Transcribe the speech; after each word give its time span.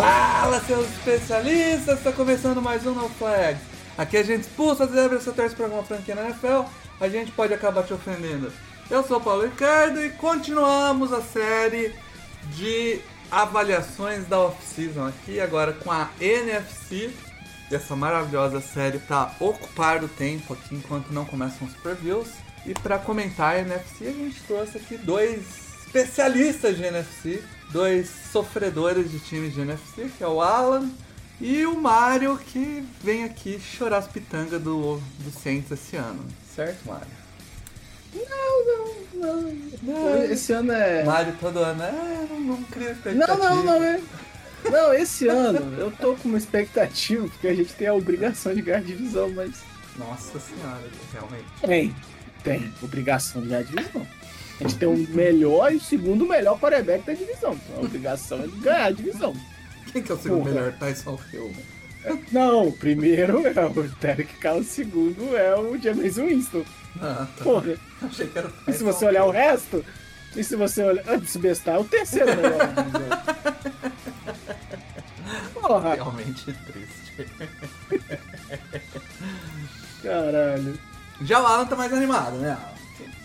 Fala, 0.00 0.60
seus 0.60 0.86
especialistas! 0.92 1.98
Está 1.98 2.12
começando 2.12 2.62
mais 2.62 2.86
um 2.86 2.92
No 2.92 3.08
Flags. 3.08 3.60
Aqui 3.96 4.16
a 4.16 4.22
gente 4.22 4.42
expulsa 4.42 4.84
as 4.84 4.92
zebras 4.92 5.24
se 5.24 5.32
torce 5.32 5.56
para 5.56 5.64
alguma 5.64 5.82
franquia 5.82 6.14
na 6.14 6.26
NFL, 6.26 6.70
a 7.00 7.08
gente 7.08 7.32
pode 7.32 7.52
acabar 7.52 7.82
te 7.82 7.92
ofendendo. 7.92 8.52
Eu 8.88 9.02
sou 9.02 9.16
o 9.16 9.20
Paulo 9.20 9.42
Ricardo 9.42 10.00
e 10.00 10.10
continuamos 10.10 11.12
a 11.12 11.20
série 11.20 11.92
de 12.54 13.00
avaliações 13.28 14.24
da 14.28 14.38
off-season 14.38 15.08
aqui 15.08 15.40
agora 15.40 15.72
com 15.72 15.90
a 15.90 16.08
NFC. 16.20 17.10
Essa 17.68 17.96
maravilhosa 17.96 18.60
série 18.60 19.00
para 19.00 19.32
ocupar 19.40 20.04
o 20.04 20.08
tempo 20.08 20.52
aqui 20.52 20.76
enquanto 20.76 21.10
não 21.10 21.24
começam 21.24 21.66
os 21.66 21.74
previews. 21.74 22.28
E 22.64 22.72
para 22.72 23.00
comentar 23.00 23.56
a 23.56 23.58
NFC, 23.58 24.06
a 24.06 24.12
gente 24.12 24.40
trouxe 24.44 24.78
aqui 24.78 24.96
dois 24.96 25.40
especialistas 25.84 26.76
de 26.76 26.84
NFC, 26.84 27.42
dois 27.70 28.08
sofredores 28.32 29.10
de 29.10 29.18
times 29.18 29.54
de 29.54 29.60
NFC, 29.60 30.10
que 30.16 30.24
é 30.24 30.28
o 30.28 30.40
Alan 30.40 30.90
e 31.40 31.64
o 31.66 31.80
Mario, 31.80 32.36
que 32.36 32.84
vem 33.02 33.24
aqui 33.24 33.60
chorar 33.60 33.98
as 33.98 34.08
pitangas 34.08 34.60
do, 34.60 35.00
do 35.18 35.30
Saints 35.30 35.70
esse 35.70 35.96
ano. 35.96 36.24
Certo, 36.54 36.86
Mario? 36.86 37.06
Não, 38.14 38.66
não, 38.66 38.94
não. 39.14 39.68
Não. 39.82 40.24
Esse 40.24 40.52
ano 40.52 40.72
é. 40.72 41.04
Mario 41.04 41.34
todo 41.40 41.58
ano, 41.58 41.82
é, 41.82 42.26
não, 42.28 42.40
não 42.40 42.62
cria 42.64 42.90
expectativa. 42.90 43.36
Não, 43.36 43.56
não, 43.56 43.64
não 43.64 43.84
é. 43.84 44.00
Não, 44.70 44.92
esse 44.92 45.28
ano 45.28 45.78
eu 45.78 45.90
tô 45.92 46.16
com 46.16 46.28
uma 46.28 46.38
expectativa, 46.38 47.28
porque 47.28 47.46
a 47.46 47.54
gente 47.54 47.72
tem 47.74 47.86
a 47.86 47.94
obrigação 47.94 48.54
de 48.54 48.62
ganhar 48.62 48.82
divisão, 48.82 49.30
mas. 49.30 49.62
Nossa 49.96 50.38
senhora, 50.40 50.82
realmente. 51.12 51.44
Tem, 51.60 51.94
tem 52.42 52.74
obrigação 52.82 53.42
de 53.42 53.48
ganhar 53.48 53.62
divisão. 53.62 54.06
A 54.60 54.64
gente 54.64 54.76
tem 54.76 54.88
o 54.88 54.96
melhor 55.14 55.72
e 55.72 55.76
o 55.76 55.80
segundo 55.80 56.26
melhor 56.26 56.58
quarterback 56.58 57.04
da 57.06 57.12
divisão. 57.12 57.52
Então 57.54 57.82
a 57.82 57.86
obrigação 57.86 58.42
é 58.42 58.46
ganhar 58.60 58.86
a 58.86 58.90
divisão. 58.90 59.32
Quem 59.92 60.02
que 60.02 60.10
é 60.10 60.14
o 60.14 60.18
segundo 60.18 60.40
Porra. 60.40 60.50
melhor 60.54 60.72
Tyson 60.72 61.18
Hill? 61.32 61.52
Não, 62.32 62.68
o 62.68 62.72
primeiro 62.72 63.46
é 63.46 63.66
o 63.66 63.82
Derek 64.00 64.34
Carr, 64.38 64.56
o 64.56 64.64
segundo 64.64 65.36
é 65.36 65.54
o 65.56 65.78
James 65.80 66.16
Winston. 66.16 66.64
Ah, 67.00 67.26
tá. 67.36 67.44
Porra. 67.44 67.74
Achei 68.02 68.26
que 68.26 68.38
era 68.38 68.48
o 68.48 68.50
E 68.50 68.54
se 68.72 68.78
Tyson 68.78 68.84
você 68.84 69.04
olhar 69.06 69.24
o 69.24 69.28
Hill. 69.28 69.32
resto, 69.32 69.84
e 70.36 70.44
se 70.44 70.56
você 70.56 70.82
olhar. 70.82 71.04
Antes 71.08 71.32
de 71.32 71.38
bestar, 71.38 71.76
é 71.76 71.78
o 71.78 71.84
terceiro 71.84 72.26
melhor. 72.36 72.58
Porra, 75.54 75.94
Realmente 75.94 76.52
triste. 76.52 77.28
caralho. 80.02 80.78
Já 81.22 81.40
o 81.42 81.46
Alan 81.46 81.66
tá 81.66 81.76
mais 81.76 81.92
animado, 81.92 82.36
né? 82.38 82.50
Alan? 82.50 82.77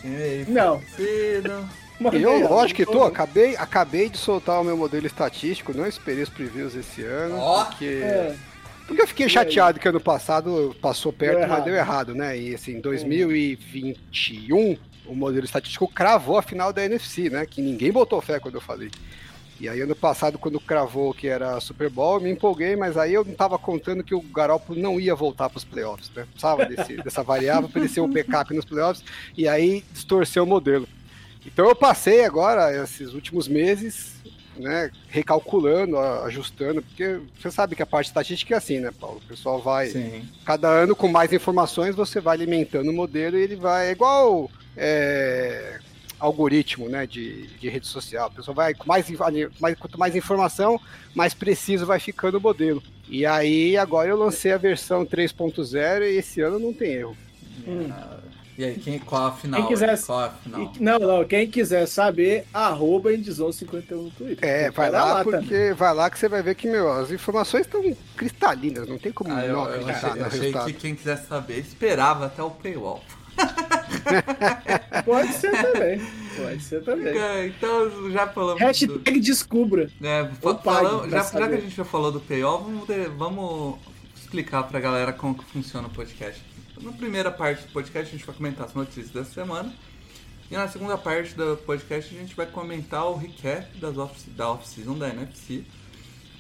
Aí 0.04 0.46
Não. 0.48 0.82
Mas, 2.00 2.22
Eu, 2.22 2.50
lógico 2.50 2.78
que 2.78 2.86
tô, 2.86 3.04
acabei, 3.04 3.56
acabei 3.56 4.09
de 4.09 4.18
soltar 4.18 4.59
o 4.59 4.64
meu 4.64 4.76
modelo 4.76 5.06
estatístico, 5.06 5.73
não 5.73 5.86
esperei 5.88 6.23
os 6.23 6.30
previews 6.30 6.76
esse 6.76 7.04
ano, 7.04 7.38
Ó. 7.38 7.66
porque, 7.66 7.86
É, 7.86 8.36
porque 8.86 9.02
eu 9.02 9.08
fiquei 9.08 9.30
chateado 9.30 9.80
que 9.80 9.88
ano 9.88 10.02
passado 10.02 10.75
passou 10.81 11.13
perto, 11.13 11.40
Deu 11.40 11.47
mas 11.47 11.63
deu 11.63 11.75
errado, 11.75 12.13
né? 12.13 12.38
E 12.38 12.53
assim, 12.56 12.74
em 12.74 12.81
2021, 12.81 14.78
o 15.06 15.16
modelo 15.16 15.46
estatístico 15.46 15.88
cravou 15.88 16.38
a 16.38 16.42
final 16.42 16.74
da 16.74 16.84
NFC, 16.84 17.30
né? 17.30 17.46
Que 17.46 17.62
ninguém 17.62 17.92
botou 17.92 18.19
fé 18.22 18.40
quando 18.40 18.56
eu 18.56 18.62
falei. 18.62 18.90
E 19.59 19.69
aí 19.69 19.80
ano 19.81 19.96
passado, 19.96 20.38
quando 20.38 20.59
cravou 20.59 21.14
que 21.14 21.28
era 21.28 21.59
Super 21.59 21.90
Bowl, 21.90 22.16
eu 22.16 22.22
me 22.22 22.31
empolguei, 22.31 22.75
mas 22.75 22.97
aí 22.97 23.14
eu 23.14 23.24
não 23.24 23.34
tava 23.34 23.58
contando 23.58 24.03
que 24.03 24.16
o 24.16 24.22
Garoppolo 24.22 24.80
não 24.80 25.00
ia 25.00 25.16
voltar 25.16 25.50
para 25.50 25.58
os 25.58 25.64
playoffs, 25.64 26.12
né? 26.16 26.25
Precisava 26.25 26.66
desse, 26.66 26.97
dessa 26.97 27.24
variável 27.24 27.69
para 27.69 27.80
ele 27.80 27.90
ser 27.90 28.02
um 28.02 28.12
backup 28.12 28.53
nos 28.53 28.66
playoffs, 28.66 29.03
e 29.38 29.47
aí 29.47 29.84
distorceu 29.94 30.44
o 30.44 30.47
modelo. 30.47 30.88
Então 31.46 31.68
eu 31.68 31.75
passei 31.75 32.25
agora, 32.25 32.75
esses 32.84 33.13
últimos 33.13 33.47
meses, 33.47 34.13
né, 34.58 34.92
recalculando, 35.09 35.97
ajustando, 35.97 36.81
porque 36.81 37.19
você 37.40 37.52
sabe 37.52 37.75
que 37.75 37.84
a 37.84 37.86
parte 37.86 38.08
estatística 38.08 38.53
é 38.53 38.58
assim, 38.58 38.80
né, 38.80 38.92
Paulo? 38.92 39.22
O 39.24 39.28
pessoal 39.28 39.62
vai, 39.62 39.88
Sim. 39.88 40.28
cada 40.46 40.68
ano 40.68 40.96
com 40.96 41.08
mais 41.08 41.34
informações, 41.34 41.96
você 41.96 42.19
vai 42.19 42.36
alimentando 42.36 42.90
o 42.90 42.94
modelo 42.94 43.38
e 43.38 43.42
ele 43.42 43.56
vai, 43.56 43.88
é 43.88 43.92
igual 43.92 44.50
é, 44.75 45.80
algoritmo, 46.23 46.88
né, 46.88 47.06
de, 47.06 47.47
de 47.57 47.69
rede 47.69 47.85
social. 47.88 48.28
A 48.28 48.31
pessoa 48.31 48.56
vai, 48.56 48.73
com 48.73 48.85
mais, 48.88 49.06
mais, 49.59 49.78
quanto 49.78 50.00
mais 50.00 50.16
informação, 50.16 50.79
mais 51.13 51.34
preciso 51.34 51.85
vai 51.85 52.00
ficando 52.00 52.38
o 52.38 52.41
modelo. 52.41 52.81
E 53.09 53.25
aí, 53.25 53.75
agora 53.78 54.09
eu 54.09 54.17
lancei 54.17 54.51
a 54.53 54.57
versão 54.57 55.06
3.0 55.06 56.01
e 56.03 56.17
esse 56.17 56.41
ano 56.41 56.57
não 56.59 56.73
tem 56.73 56.94
erro. 56.94 57.17
Hum. 57.67 57.91
E 58.57 58.63
aí, 58.63 58.75
quem, 58.75 59.00
qual 59.00 59.25
a 59.28 59.31
final? 59.31 59.59
Quem 59.62 59.69
quiser- 59.69 60.00
Qual 60.06 60.19
a 60.19 60.29
final? 60.29 60.62
E- 60.62 60.83
não, 60.83 61.00
não, 61.00 61.25
quem 61.25 61.50
quiser 61.50 61.88
saber, 61.88 62.45
arroba 62.53 63.12
Endzone51 63.12 63.91
no 63.91 64.12
Twitter. 64.12 64.47
É, 64.47 64.69
vai 64.72 64.91
lá, 64.91 65.23
também. 65.23 65.39
porque 65.41 65.73
vai 65.73 65.94
lá 65.94 66.09
que 66.09 66.19
você 66.19 66.29
vai 66.29 66.44
ver 66.44 66.53
que, 66.56 66.67
meu, 66.67 66.91
as 66.91 67.09
informações 67.12 67.66
estão 67.66 67.81
cristalinas, 68.16 68.88
não 68.88 68.97
tem 69.00 69.12
como 69.12 69.33
Ah, 69.33 69.44
eu, 69.45 69.53
não 69.53 69.66
eu 69.66 69.79
acreditar 69.81 70.07
achei, 70.07 70.22
no 70.22 70.25
achei 70.28 70.53
que 70.53 70.73
quem 70.79 70.95
quisesse 70.95 71.25
saber 71.28 71.59
esperava 71.59 72.28
até 72.28 72.44
o 72.44 72.51
paywall. 72.51 73.03
Pode 75.06 75.34
ser 75.34 75.52
também. 75.52 76.02
Pode 76.36 76.64
ser 76.64 76.84
também. 76.84 77.48
Então, 77.48 78.12
já 78.12 78.28
falamos 78.28 78.59
do... 78.59 78.66
Hashtag 78.66 79.20
descubra. 79.20 79.90
É, 80.02 80.30
falamos- 80.64 81.12
já, 81.12 81.24
já 81.24 81.48
que 81.48 81.54
a 81.56 81.59
gente 81.62 81.76
já 81.76 81.86
falou 81.86 82.12
do 82.12 82.20
paywall, 82.20 82.64
vamos, 82.64 82.88
de- 82.88 83.08
vamos 83.09 83.80
explicar 84.16 84.64
pra 84.64 84.80
galera 84.80 85.14
como 85.14 85.36
que 85.38 85.46
funciona 85.46 85.88
o 85.88 85.92
podcast. 85.92 86.42
Na 86.81 86.92
primeira 86.92 87.31
parte 87.31 87.64
do 87.66 87.72
podcast 87.72 88.14
a 88.14 88.18
gente 88.18 88.26
vai 88.26 88.36
comentar 88.36 88.66
as 88.66 88.74
notícias 88.74 89.09
dessa 89.09 89.31
semana. 89.31 89.74
E 90.52 90.56
na 90.56 90.68
segunda 90.68 90.98
parte 90.98 91.34
do 91.36 91.56
podcast 91.58 92.14
a 92.14 92.20
gente 92.20 92.36
vai 92.36 92.46
comentar 92.46 93.06
o 93.06 93.16
recap 93.16 93.78
das 93.78 93.98
off, 93.98 94.30
da 94.31 94.52
off-season 94.52 94.98
da 94.98 95.10
NFC. 95.10 95.64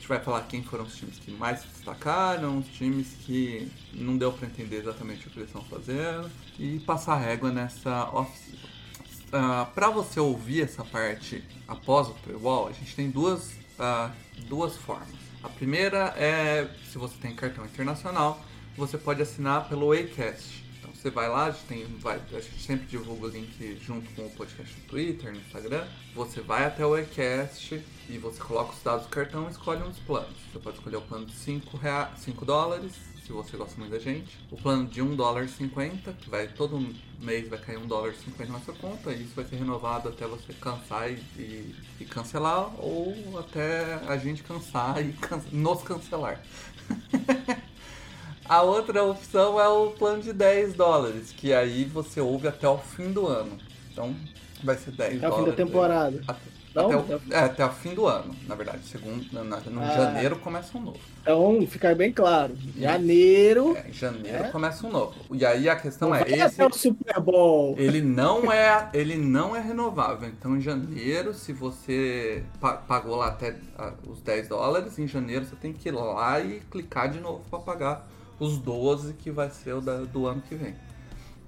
A 0.03 0.05
gente 0.05 0.09
vai 0.09 0.19
falar 0.19 0.41
quem 0.41 0.61
foram 0.61 0.83
os 0.83 0.97
times 0.97 1.17
que 1.17 1.31
mais 1.31 1.61
se 1.61 1.67
destacaram, 1.67 2.57
os 2.57 2.67
times 2.67 3.15
que 3.21 3.71
não 3.93 4.17
deu 4.17 4.33
pra 4.33 4.45
entender 4.45 4.75
exatamente 4.75 5.25
o 5.25 5.31
que 5.31 5.39
eles 5.39 5.47
estão 5.47 5.63
fazendo. 5.63 6.29
E 6.59 6.77
passar 6.79 7.15
régua 7.15 7.53
nessa 7.53 8.09
off-season. 8.11 8.67
Ah, 9.31 9.65
para 9.73 9.89
você 9.89 10.19
ouvir 10.19 10.63
essa 10.63 10.83
parte 10.83 11.41
após 11.65 12.09
o 12.09 12.13
paywall, 12.15 12.67
a 12.67 12.73
gente 12.73 12.93
tem 12.93 13.09
duas, 13.09 13.53
ah, 13.79 14.11
duas 14.49 14.75
formas. 14.75 15.07
A 15.41 15.47
primeira 15.47 16.13
é, 16.17 16.69
se 16.91 16.97
você 16.97 17.15
tem 17.21 17.33
cartão 17.33 17.63
internacional, 17.63 18.43
você 18.75 18.97
pode 18.97 19.21
assinar 19.21 19.69
pelo 19.69 19.93
Acast. 19.93 20.62
Você 21.03 21.09
vai 21.09 21.27
lá, 21.27 21.47
a 21.47 21.51
gente, 21.51 21.65
tem, 21.65 21.85
vai, 21.99 22.15
a 22.31 22.39
gente 22.39 22.61
sempre 22.61 22.85
divulga 22.87 23.25
o 23.25 23.29
link 23.29 23.77
junto 23.85 24.09
com 24.11 24.25
o 24.25 24.29
podcast 24.29 24.73
no 24.79 24.87
Twitter, 24.87 25.33
no 25.33 25.37
Instagram. 25.37 25.85
Você 26.15 26.39
vai 26.39 26.63
até 26.65 26.85
o 26.85 26.95
Acast 26.95 27.83
e 28.09 28.17
você 28.17 28.39
coloca 28.41 28.71
os 28.71 28.81
dados 28.81 29.05
do 29.07 29.09
cartão 29.09 29.45
e 29.49 29.51
escolhe 29.51 29.83
um 29.83 29.89
dos 29.89 29.99
planos. 29.99 30.33
Você 30.53 30.59
pode 30.59 30.77
escolher 30.77 30.95
o 30.95 31.01
plano 31.01 31.25
de 31.25 31.33
5, 31.35 31.75
rea- 31.75 32.09
5 32.15 32.45
dólares, 32.45 32.93
se 33.21 33.33
você 33.33 33.57
gosta 33.57 33.77
muito 33.77 33.91
da 33.91 33.99
gente. 33.99 34.37
O 34.49 34.55
plano 34.55 34.87
de 34.87 35.01
1 35.01 35.13
dólar 35.17 35.43
e 35.43 35.49
50, 35.49 36.13
que 36.13 36.29
vai 36.29 36.47
todo 36.47 36.79
mês 37.19 37.49
vai 37.49 37.59
cair 37.59 37.79
1 37.79 37.85
dólar 37.85 38.11
e 38.13 38.15
50 38.23 38.53
na 38.53 38.59
sua 38.61 38.73
conta, 38.73 39.11
e 39.11 39.23
isso 39.23 39.33
vai 39.35 39.43
ser 39.43 39.57
renovado 39.57 40.07
até 40.07 40.25
você 40.25 40.53
cansar 40.53 41.11
e, 41.11 41.15
e- 41.37 41.75
e 41.99 42.05
cancelar, 42.05 42.73
ou 42.79 43.37
até 43.39 43.95
a 44.07 44.15
gente 44.15 44.41
cansar 44.41 45.05
e 45.05 45.11
can- 45.11 45.41
nos 45.51 45.83
cancelar. 45.83 46.41
a 48.47 48.61
outra 48.61 49.03
opção 49.03 49.59
é 49.59 49.67
o 49.67 49.91
plano 49.91 50.21
de 50.21 50.33
10 50.33 50.73
dólares, 50.73 51.31
que 51.31 51.53
aí 51.53 51.85
você 51.85 52.19
ouve 52.21 52.47
até 52.47 52.67
o 52.67 52.77
fim 52.77 53.11
do 53.11 53.27
ano. 53.27 53.57
Então 53.91 54.15
vai 54.63 54.75
ser 54.77 54.91
10 54.91 55.17
Até 55.17 55.27
o 55.27 55.31
fim 55.31 55.37
dólares. 55.37 55.57
da 55.57 55.65
temporada. 55.65 56.21
Até, 56.27 56.41
Não? 56.75 56.85
até 56.87 56.95
o, 56.95 57.17
Até 57.17 57.35
é, 57.35 57.39
até 57.39 57.65
o 57.65 57.69
fim 57.69 57.93
do 57.93 58.07
ano, 58.07 58.35
na 58.47 58.55
verdade. 58.55 58.83
Segundo, 58.87 59.25
na- 59.31 59.59
no 59.59 59.81
Ah. 59.81 59.93
janeiro 59.95 60.37
começa 60.39 60.75
um 60.77 60.81
novo. 60.81 60.97
Então, 61.21 61.67
ficar 61.67 61.93
bem 61.95 62.11
claro. 62.11 62.55
Janeiro. 62.75 63.77
É, 63.77 63.89
em 63.89 63.93
janeiro 63.93 64.43
É? 64.45 64.49
começa 64.49 64.85
um 64.87 64.89
novo. 64.91 65.13
E 65.31 65.45
aí 65.45 65.69
a 65.69 65.75
questão 65.75 66.09
não 66.09 66.15
é, 66.15 66.19
vai 66.23 66.33
esse 66.33 66.41
até 66.61 66.65
o 66.65 66.73
Super 66.73 67.19
Bowl. 67.19 67.75
ele 67.77 68.01
não 68.01 68.51
é 68.51 68.89
ele 68.93 69.15
não 69.17 69.55
é 69.55 69.59
renovável. 69.59 70.27
Então 70.27 70.57
em 70.57 70.61
janeiro, 70.61 71.33
se 71.33 71.53
você 71.53 72.43
pa- 72.59 72.77
pagou 72.77 73.15
lá 73.17 73.27
até 73.27 73.55
ah, 73.77 73.93
os 74.07 74.21
10 74.21 74.47
dólares, 74.47 74.97
em 74.97 75.07
janeiro 75.07 75.45
você 75.45 75.55
tem 75.55 75.71
que 75.73 75.89
ir 75.89 75.91
lá 75.91 76.39
e 76.39 76.59
clicar 76.71 77.07
de 77.09 77.19
novo 77.19 77.41
para 77.49 77.59
pagar 77.59 78.07
os 78.39 78.57
12 78.57 79.13
que 79.13 79.31
vai 79.31 79.49
ser 79.49 79.73
o 79.73 79.81
da- 79.81 79.99
do 79.99 80.25
ano 80.27 80.41
que 80.41 80.55
vem. 80.55 80.75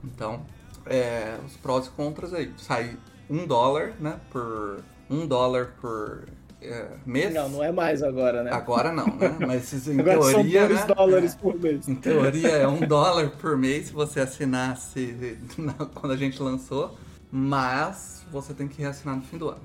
Então, 0.04 0.46
é, 0.86 1.38
os 1.46 1.56
prós 1.58 1.88
e 1.88 1.90
contras 1.92 2.34
aí. 2.34 2.54
Sai 2.58 2.98
um 3.30 3.46
dólar, 3.48 3.94
né, 4.00 4.20
por, 4.32 4.84
um 5.10 5.26
dólar 5.26 5.74
por 5.82 6.28
é, 6.62 6.88
mês. 7.06 7.34
Não, 7.34 7.50
não 7.50 7.64
é 7.64 7.72
mais 7.72 8.02
agora, 8.04 8.44
né? 8.44 8.52
Agora 8.52 8.92
não, 8.92 9.06
né? 9.08 9.36
Mas 9.46 9.88
em 9.88 10.00
agora 10.00 10.20
teoria, 10.20 10.62
são 10.62 10.68
2 10.70 10.80
né? 10.88 10.96
dólares 10.96 11.36
por 11.36 11.60
mês. 11.60 11.88
Em 11.88 11.96
teoria 11.96 12.50
é 12.50 12.68
um 12.68 12.80
dólar 12.80 13.32
por 13.32 13.58
mês 13.58 13.88
se 13.88 13.94
você 13.94 14.20
assinasse 14.20 15.38
na- 15.58 15.74
quando 15.74 16.14
a 16.14 16.18
gente 16.18 16.42
lançou, 16.42 16.98
mas 17.32 18.24
você 18.32 18.54
tem 18.54 18.68
que 18.68 18.82
reassinar 18.82 19.16
no 19.16 19.22
fim 19.24 19.38
do 19.38 19.50
ano. 19.50 19.62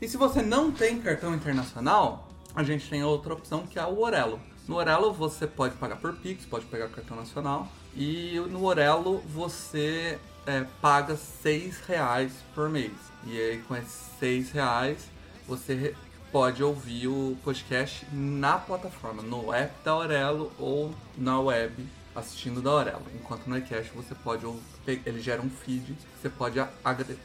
E 0.00 0.06
se 0.06 0.16
você 0.16 0.42
não 0.42 0.70
tem 0.70 1.00
cartão 1.00 1.34
internacional, 1.34 2.28
a 2.54 2.62
gente 2.62 2.88
tem 2.88 3.02
outra 3.02 3.32
opção 3.34 3.66
que 3.66 3.78
é 3.78 3.84
o 3.84 3.98
Orelo. 4.00 4.38
No 4.68 4.76
Orelo 4.76 5.14
você 5.14 5.46
pode 5.46 5.74
pagar 5.76 5.96
por 5.96 6.14
Pix, 6.16 6.44
pode 6.44 6.66
pegar 6.66 6.88
cartão 6.88 7.16
nacional. 7.16 7.66
E 7.96 8.38
no 8.50 8.66
Orelo 8.66 9.18
você 9.26 10.18
é, 10.46 10.66
paga 10.80 11.16
6 11.16 11.80
reais 11.86 12.32
por 12.54 12.68
mês. 12.68 12.92
E 13.26 13.40
aí 13.40 13.58
com 13.62 13.74
esses 13.74 14.10
6 14.20 14.50
reais 14.52 14.98
você 15.46 15.94
pode 16.30 16.62
ouvir 16.62 17.08
o 17.08 17.36
podcast 17.42 18.06
na 18.12 18.58
plataforma, 18.58 19.22
no 19.22 19.50
app 19.52 19.72
da 19.82 19.92
Aurelo 19.92 20.52
ou 20.58 20.94
na 21.16 21.40
web 21.40 21.86
assistindo 22.14 22.60
da 22.60 22.70
Aurelo. 22.70 23.06
Enquanto 23.14 23.46
no 23.46 23.56
iCast 23.58 23.92
você 23.94 24.14
pode 24.14 24.46
ele 24.86 25.20
gera 25.20 25.42
um 25.42 25.50
feed 25.50 25.96
você 26.20 26.28
pode 26.28 26.58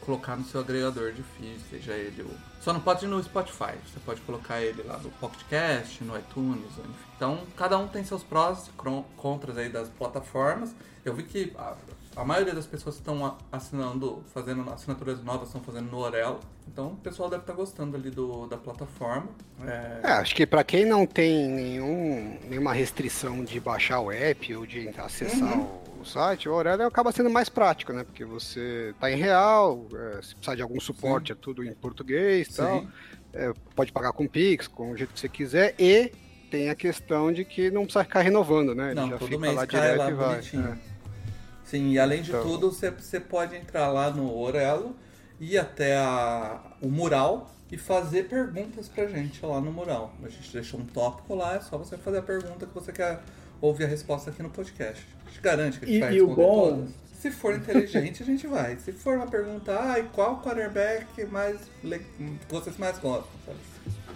colocar 0.00 0.36
no 0.36 0.44
seu 0.44 0.60
agregador 0.60 1.12
de 1.12 1.22
feed, 1.22 1.60
seja 1.68 1.92
ele 1.92 2.22
o 2.22 2.54
só 2.64 2.72
não 2.72 2.80
pode 2.80 3.04
ir 3.04 3.08
no 3.08 3.22
Spotify, 3.22 3.74
você 3.86 4.00
pode 4.06 4.22
colocar 4.22 4.58
ele 4.58 4.82
lá 4.84 4.96
no 4.96 5.10
Pocketcast, 5.10 6.02
no 6.02 6.16
iTunes, 6.16 6.70
enfim. 6.78 6.94
Então, 7.14 7.40
cada 7.54 7.76
um 7.76 7.86
tem 7.86 8.02
seus 8.02 8.22
prós 8.22 8.68
e 8.68 8.70
contras 9.18 9.58
aí 9.58 9.68
das 9.68 9.90
plataformas. 9.90 10.74
Eu 11.04 11.12
vi 11.12 11.24
que 11.24 11.52
a, 11.58 11.74
a 12.16 12.24
maioria 12.24 12.54
das 12.54 12.66
pessoas 12.66 12.94
que 12.96 13.00
estão 13.00 13.36
assinando, 13.50 14.22
fazendo 14.32 14.68
assinaturas 14.72 15.22
novas, 15.22 15.48
estão 15.48 15.60
fazendo 15.60 15.90
no 15.90 15.98
Orelo. 15.98 16.40
Então, 16.68 16.88
o 16.88 16.96
pessoal 16.96 17.28
deve 17.28 17.42
estar 17.42 17.52
gostando 17.52 17.96
ali 17.96 18.10
do, 18.10 18.46
da 18.46 18.56
plataforma. 18.56 19.28
É, 19.66 20.00
É, 20.02 20.10
acho 20.12 20.34
que 20.34 20.46
pra 20.46 20.62
quem 20.64 20.84
não 20.84 21.06
tem 21.06 21.48
nenhum, 21.48 22.38
nenhuma 22.48 22.72
restrição 22.72 23.44
de 23.44 23.58
baixar 23.60 24.00
o 24.00 24.10
app 24.12 24.54
ou 24.56 24.64
de 24.66 24.88
acessar 24.96 25.58
Uhum. 25.58 25.68
o 26.00 26.04
site, 26.04 26.48
o 26.48 26.52
Aurélio 26.52 26.86
acaba 26.86 27.10
sendo 27.12 27.30
mais 27.30 27.48
prático, 27.48 27.92
né? 27.92 28.04
Porque 28.04 28.24
você 28.24 28.94
tá 29.00 29.10
em 29.10 29.16
real, 29.16 29.86
é, 29.92 30.22
se 30.22 30.34
precisar 30.34 30.54
de 30.54 30.62
algum 30.62 30.80
suporte, 30.80 31.32
é 31.32 31.34
tudo 31.34 31.64
em 31.64 31.72
português 31.74 32.48
e 32.48 32.54
tal. 32.56 32.80
sim. 32.80 32.88
É, 33.32 33.52
pode 33.74 33.90
pagar 33.90 34.12
com 34.12 34.28
Pix, 34.28 34.68
com 34.68 34.92
o 34.92 34.96
jeito 34.96 35.12
que 35.12 35.18
você 35.18 35.28
quiser, 35.28 35.74
e 35.76 36.12
tem 36.50 36.70
a 36.70 36.74
questão 36.76 37.32
de 37.32 37.44
que 37.44 37.68
não 37.68 37.82
precisa 37.82 38.04
ficar 38.04 38.20
renovando, 38.20 38.74
né? 38.76 38.92
Ele 38.92 39.00
Não, 39.00 39.08
já 39.10 39.18
todo 39.18 39.28
fica 39.28 39.40
mês 39.40 39.56
lá 39.56 39.64
direto 39.66 39.98
lá 39.98 40.10
e 40.10 40.14
vai. 40.14 40.28
bonitinho. 40.36 40.68
é. 40.90 40.93
Sim, 41.78 41.90
e 41.92 41.98
além 41.98 42.22
de 42.22 42.30
Então- 42.30 42.42
tudo, 42.42 42.70
você, 42.70 42.90
você 42.90 43.18
pode 43.18 43.56
entrar 43.56 43.88
lá 43.88 44.10
no 44.10 44.36
Orelo, 44.36 44.94
ir 45.40 45.58
até 45.58 45.96
a, 45.96 46.60
o 46.80 46.88
mural 46.88 47.50
e 47.70 47.76
fazer 47.76 48.28
perguntas 48.28 48.88
pra 48.88 49.06
gente 49.06 49.44
lá 49.44 49.60
no 49.60 49.72
mural. 49.72 50.14
A 50.22 50.28
gente 50.28 50.52
deixou 50.52 50.78
um 50.80 50.84
tópico 50.86 51.34
lá, 51.34 51.56
é 51.56 51.60
só 51.60 51.76
você 51.76 51.96
fazer 51.96 52.18
a 52.18 52.22
pergunta 52.22 52.64
que 52.66 52.74
você 52.74 52.92
quer 52.92 53.20
ouvir 53.60 53.84
a 53.84 53.88
resposta 53.88 54.30
aqui 54.30 54.42
no 54.42 54.50
podcast. 54.50 55.04
A 55.26 55.28
gente 55.30 55.40
garante 55.40 55.78
que 55.80 55.84
a 55.84 55.88
gente 55.88 55.96
E- 55.96 56.00
vai 56.00 56.14
e 56.14 56.20
o 56.22 56.26
responder 56.28 56.46
bom- 56.46 56.68
todas. 56.70 56.90
Se 57.20 57.30
for 57.30 57.54
inteligente, 57.54 58.22
a 58.22 58.26
gente 58.26 58.46
vai. 58.46 58.76
Se 58.76 58.92
for 58.92 59.16
uma 59.16 59.26
pergunta, 59.26 59.76
ai, 59.80 60.08
qual 60.12 60.42
quarterback 60.42 61.24
mais 61.24 61.58
le- 61.82 61.98
que 61.98 62.36
vocês 62.50 62.76
mais 62.76 62.98
gostam? 62.98 63.32
sabe? 63.46 63.58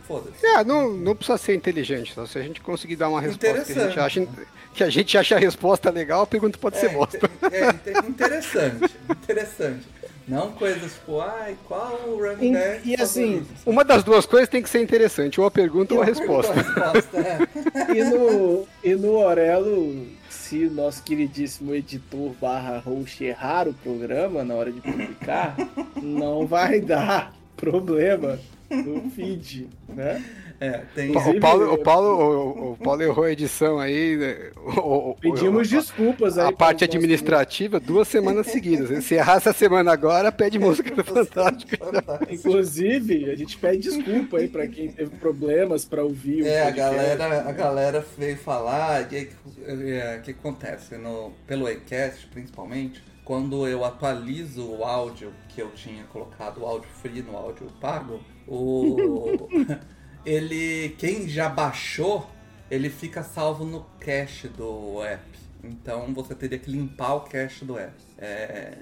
Foda-se. 0.09 0.45
É, 0.45 0.65
não, 0.65 0.91
não 0.91 1.15
precisa 1.15 1.37
ser 1.39 1.55
inteligente, 1.55 2.15
só 2.15 2.25
se 2.27 2.39
a 2.39 2.43
gente 2.43 2.61
conseguir 2.63 2.97
dar 2.97 3.09
uma 3.11 3.21
resposta 3.21 3.65
que 3.73 3.79
a 3.79 3.87
gente 3.87 4.01
acha, 4.01 4.29
que 4.75 4.83
a, 4.83 4.89
gente 4.91 5.19
acha 5.19 5.37
a 5.37 5.39
resposta 5.39 5.91
legal, 5.91 6.23
a 6.23 6.27
pergunta 6.27 6.59
pode 6.59 6.79
ser 6.79 6.89
bosta. 6.89 7.31
é, 7.53 7.69
inte- 7.69 8.09
interessante, 8.09 8.97
interessante. 9.11 9.87
Não 10.27 10.53
coisas 10.53 10.93
tipo, 10.93 11.21
ai, 11.21 11.57
qual 11.67 12.01
o 12.07 12.19
running 12.23 12.51
E- 12.51 12.53
back 12.53 12.81
e 12.91 13.01
assim, 13.01 13.27
favorito? 13.41 13.49
Uma 13.67 13.85
das 13.85 14.03
duas 14.05 14.27
coisas 14.27 14.49
tem 14.49 14.63
que 14.63 14.69
ser 14.69 14.83
interessante, 14.83 15.41
ou 15.41 15.47
a 15.47 15.51
pergunta 15.51 15.95
ou 15.95 16.03
a 16.03 16.05
resposta. 16.05 16.53
resposta, 16.53 17.19
é. 17.19 17.39
E 17.97 18.05
no, 18.05 18.67
e 18.85 18.95
no 18.95 19.17
Orelo, 19.19 20.07
se 20.29 20.67
o 20.67 20.71
nosso 20.71 21.03
queridíssimo 21.03 21.75
editor 21.75 22.33
barra 22.41 22.79
host 22.79 23.25
errar 23.25 23.69
o 23.69 23.73
programa 23.75 24.45
na 24.45 24.55
hora 24.55 24.71
de 24.71 24.81
publicar, 24.83 25.57
não 26.03 26.47
vai 26.47 26.79
dar 26.81 27.33
problema 27.59 28.39
no 28.71 29.11
feed, 29.11 29.69
né? 29.89 30.23
É, 30.61 30.83
tem. 30.93 31.17
O 31.17 31.41
Paulo, 31.41 31.73
o, 31.73 31.79
Paulo, 31.79 32.09
o, 32.09 32.73
o 32.73 32.77
Paulo 32.79 33.01
errou 33.03 33.25
a 33.25 33.31
edição 33.31 33.79
aí. 33.79 34.17
né? 34.17 34.51
O- 34.57 35.11
o- 35.11 35.15
Pedimos 35.15 35.69
o- 35.69 35.71
desculpas 35.71 36.37
aí. 36.37 36.49
A 36.49 36.53
parte 36.53 36.83
administrativa, 36.83 37.79
duas 37.79 38.09
semanas 38.09 38.49
seguidas. 38.51 39.05
Se 39.05 39.15
errar 39.15 39.37
essa 39.37 39.53
semana 39.53 39.93
agora, 39.93 40.33
pede 40.33 40.59
música 40.59 40.93
do 40.95 41.05
Fantástico. 41.05 41.77
Fantástico. 41.85 42.35
Inclusive, 42.35 43.31
a 43.31 43.37
gente 43.37 43.57
pede 43.57 43.79
desculpa 43.79 44.39
aí 44.39 44.49
pra 44.49 44.67
quem 44.67 44.89
teve 44.91 45.11
problemas 45.17 45.85
pra 45.85 46.03
ouvir 46.03 46.43
o 46.43 46.47
É, 46.49 46.63
a 46.67 46.71
galera, 46.73 47.49
a 47.49 47.53
galera 47.53 48.05
veio 48.19 48.37
falar, 48.37 49.03
o 49.03 49.07
que, 49.07 49.27
que- 49.27 49.35
é, 49.65 50.21
que 50.25 50.33
acontece 50.33 50.97
no, 50.97 51.31
pelo 51.47 51.71
iCast, 51.71 52.27
principalmente, 52.33 53.01
quando 53.29 53.69
eu 53.69 53.85
atualizo 53.85 54.65
o 54.65 54.83
áudio 54.83 55.35
que 55.51 55.61
eu 55.61 55.71
tinha 55.73 56.03
colocado, 56.05 56.63
o 56.63 56.67
áudio 56.67 56.89
free 56.89 57.21
no 57.21 57.37
áudio 57.37 57.67
pago, 57.79 58.23
o, 58.47 59.47
ele, 60.25 60.97
quem 60.97 61.29
já 61.29 61.47
baixou, 61.47 62.27
ele 62.71 62.89
fica 62.89 63.23
salvo 63.23 63.67
no 63.67 63.85
cache 64.01 64.49
do 64.49 65.03
app. 65.03 65.23
Então 65.63 66.15
você 66.15 66.35
teria 66.35 66.59
que 66.59 66.71
limpar 66.71 67.17
o 67.17 67.21
cache 67.21 67.67
do 67.67 67.79
app. 67.79 67.93
É, 68.17 68.79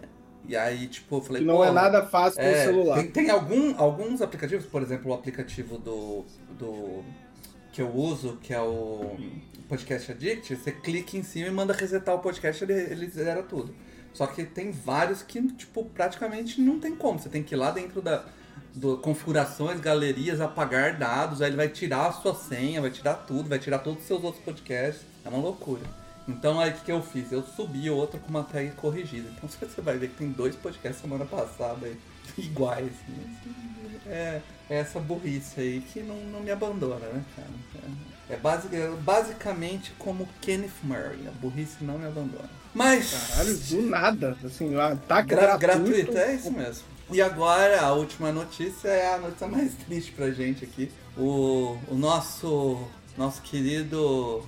e 0.47 0.55
aí, 0.57 0.87
tipo, 0.87 1.17
eu 1.17 1.23
falei, 1.23 1.43
não 1.43 1.57
"Pô, 1.57 1.65
é 1.65 1.73
nada 1.73 2.07
fácil 2.07 2.41
no 2.41 2.49
é, 2.49 2.65
celular. 2.65 2.99
Tem, 2.99 3.11
tem 3.11 3.31
algum, 3.31 3.77
alguns 3.77 4.23
aplicativos, 4.23 4.65
por 4.65 4.81
exemplo, 4.81 5.11
o 5.11 5.15
aplicativo 5.15 5.77
do, 5.77 6.25
do 6.57 7.03
que 7.73 7.83
eu 7.83 7.93
uso, 7.93 8.39
que 8.41 8.55
é 8.55 8.61
o 8.61 9.17
Podcast 9.69 10.13
Addict, 10.13 10.55
você 10.55 10.71
clica 10.71 11.17
em 11.17 11.25
cima 11.25 11.49
e 11.49 11.51
manda 11.51 11.73
resetar 11.73 12.15
o 12.15 12.21
podcast, 12.21 12.63
ele, 12.63 12.75
ele 12.75 13.09
zera 13.09 13.43
tudo. 13.43 13.75
Só 14.17 14.27
que 14.27 14.45
tem 14.45 14.71
vários 14.71 15.23
que, 15.23 15.43
tipo, 15.53 15.85
praticamente 15.85 16.61
não 16.61 16.81
tem 16.81 16.97
como. 16.97 17.19
Você 17.19 17.29
tem 17.29 17.43
que 17.43 17.55
ir 17.55 17.59
lá 17.59 17.71
dentro 17.71 18.01
da 18.01 18.25
do, 18.75 18.99
configurações, 18.99 19.81
galerias, 19.81 20.41
apagar 20.41 20.99
dados, 20.99 21.41
aí 21.41 21.49
ele 21.49 21.57
vai 21.57 21.69
tirar 21.69 22.07
a 22.07 22.13
sua 22.13 22.35
senha, 22.35 22.81
vai 22.81 22.91
tirar 22.91 23.15
tudo, 23.15 23.49
vai 23.49 23.59
tirar 23.59 23.79
todos 23.79 24.01
os 24.01 24.07
seus 24.07 24.23
outros 24.23 24.45
podcasts. 24.45 25.03
É 25.25 25.29
uma 25.29 25.39
loucura. 25.39 25.83
Então 26.29 26.61
aí 26.61 26.71
o 26.71 26.75
que 26.75 26.93
eu 26.93 27.03
fiz? 27.03 27.33
Eu 27.33 27.43
subi 27.43 27.89
outro 27.89 28.19
com 28.21 28.29
uma 28.29 28.45
tag 28.45 28.71
corrigida. 28.73 29.29
Então 29.37 29.49
você 29.49 29.81
vai 29.81 29.97
ver 29.97 30.09
que 30.09 30.17
tem 30.17 30.31
dois 30.31 30.55
podcasts 30.55 31.01
semana 31.01 31.25
passada 31.25 31.87
aí, 31.87 31.97
iguais. 32.39 32.87
assim. 32.87 33.27
É, 34.09 34.41
é 34.71 34.79
essa 34.79 35.01
burrice 35.01 35.59
aí 35.61 35.81
que 35.93 36.01
não, 36.03 36.17
não 36.17 36.41
me 36.41 36.51
abandona, 36.51 37.07
né, 37.07 37.25
cara? 37.35 37.49
É, 38.31 38.35
é 38.35 38.37
basic- 38.37 38.75
é 38.75 38.89
basicamente 39.01 39.93
como 39.99 40.29
Kenneth 40.41 40.71
Murray. 40.83 41.27
A 41.27 41.31
burrice 41.41 41.83
não 41.83 41.99
me 41.99 42.07
abandona. 42.07 42.49
Mas. 42.75 43.13
Caralho, 43.29 43.57
do 43.57 43.83
nada. 43.83 44.37
Assim, 44.45 44.75
um 44.77 44.81
ataque 44.81 45.29
Gra- 45.31 45.57
gratuito. 45.57 45.91
gratuito, 45.91 46.19
é 46.19 46.35
isso 46.35 46.51
mesmo. 46.53 46.85
E 47.11 47.23
agora, 47.23 47.81
a 47.83 47.93
última 47.93 48.33
notícia 48.33 48.89
é 48.89 49.15
a 49.15 49.19
notícia 49.19 49.47
mais 49.47 49.73
triste 49.87 50.13
pra 50.13 50.31
gente 50.31 50.65
aqui. 50.65 50.91
O, 51.17 51.79
o 51.89 51.95
nosso, 51.95 52.87
nosso 53.17 53.41
querido 53.43 54.45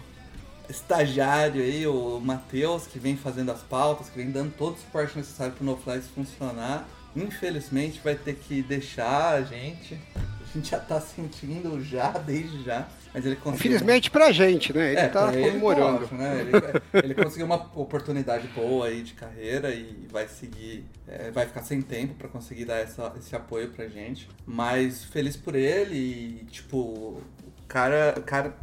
estagiário 0.69 1.63
aí, 1.63 1.87
o 1.87 2.21
Matheus, 2.21 2.87
que 2.87 2.99
vem 2.99 3.17
fazendo 3.17 3.51
as 3.51 3.61
pautas, 3.63 4.09
que 4.09 4.17
vem 4.19 4.31
dando 4.31 4.53
todo 4.57 4.75
o 4.75 4.79
suporte 4.79 5.17
necessário 5.17 5.55
pro 5.55 5.65
NoFlies 5.65 6.05
funcionar, 6.15 6.87
infelizmente 7.23 8.01
vai 8.03 8.15
ter 8.15 8.35
que 8.37 8.63
deixar 8.63 9.35
a 9.35 9.43
gente. 9.43 9.99
A 10.17 10.57
gente 10.59 10.71
já 10.71 10.79
tá 10.81 10.99
sentindo 11.01 11.83
já, 11.85 12.11
desde 12.13 12.63
já. 12.65 12.89
Mas 13.13 13.25
ele 13.27 13.37
conseguiu. 13.37 13.71
Infelizmente 13.73 14.11
pra 14.11 14.33
gente, 14.33 14.73
né? 14.73 14.93
Ele 14.93 15.01
É, 15.01 15.09
tá 15.09 15.33
ele, 15.33 15.43
comemorando. 15.49 16.05
ótimo, 16.05 16.19
né? 16.19 16.41
Ele, 16.41 16.51
ele 17.05 17.15
conseguiu 17.15 17.47
uma 17.47 17.57
oportunidade 17.75 18.47
boa 18.49 18.87
aí 18.87 19.03
de 19.03 19.13
carreira 19.15 19.71
e 19.75 20.07
vai 20.11 20.27
seguir, 20.29 20.85
é, 21.07 21.31
vai 21.31 21.47
ficar 21.47 21.63
sem 21.63 21.81
tempo 21.83 22.15
pra 22.15 22.29
conseguir 22.29 22.65
dar 22.65 22.77
essa, 22.77 23.13
esse 23.19 23.35
apoio 23.37 23.71
pra 23.71 23.87
gente. 23.89 24.29
Mas 24.47 25.05
feliz 25.05 25.37
por 25.37 25.55
ele 25.55 25.97
e, 26.43 26.45
tipo, 26.51 26.77
o 26.79 27.23
cara, 27.67 28.15
o 28.19 28.23
cara 28.23 28.55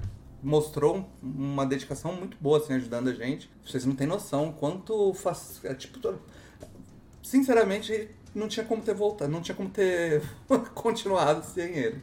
mostrou 0.42 1.10
uma 1.24 1.66
dedicação 1.66 2.14
muito 2.14 2.38
boa, 2.40 2.58
assim, 2.60 2.74
ajudando 2.74 3.10
a 3.10 3.14
gente. 3.14 3.50
Vocês 3.66 3.84
não 3.86 3.96
têm 3.96 4.06
noção 4.08 4.52
quanto 4.52 5.14
faz. 5.16 5.60
É, 5.64 5.74
tipo, 5.74 6.00
sinceramente, 7.24 8.10
não 8.36 8.48
tinha 8.48 8.66
como 8.66 8.82
ter 8.82 8.94
voltado, 8.94 9.32
não 9.32 9.42
tinha 9.42 9.56
como 9.56 9.70
ter 9.70 10.22
continuado 10.76 11.44
sem 11.46 11.76
ele. 11.78 12.02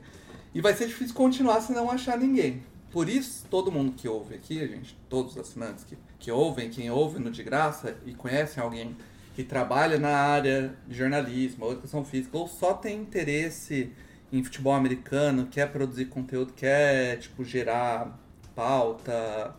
E 0.55 0.61
vai 0.61 0.75
ser 0.75 0.87
difícil 0.87 1.15
continuar 1.15 1.61
se 1.61 1.73
não 1.73 1.91
achar 1.91 2.19
ninguém. 2.19 2.63
Por 2.91 3.09
isso, 3.09 3.47
todo 3.49 3.73
mundo 3.73 3.93
que 3.93 4.07
ouve 4.07 4.35
aqui, 4.35 4.61
a 4.61 4.67
gente, 4.67 4.97
todos 5.09 5.33
os 5.33 5.39
assinantes 5.39 5.85
que, 5.85 5.97
que 6.19 6.31
ouvem, 6.31 6.69
quem 6.69 6.91
ouve 6.91 7.19
no 7.19 7.31
de 7.31 7.43
graça 7.43 7.97
e 8.05 8.13
conhecem 8.13 8.63
alguém 8.63 8.95
que 9.35 9.43
trabalha 9.43 9.99
na 9.99 10.15
área 10.15 10.75
de 10.87 10.95
jornalismo 10.95 11.65
ou 11.65 11.73
educação 11.73 12.05
física, 12.05 12.37
ou 12.37 12.47
só 12.47 12.75
tem 12.75 13.01
interesse 13.01 13.91
em 14.31 14.43
futebol 14.45 14.75
americano, 14.75 15.47
quer 15.47 15.71
produzir 15.73 16.07
conteúdo, 16.07 16.53
quer 16.53 17.19
tipo 17.19 17.43
gerar 17.45 18.19
pauta, 18.55 19.55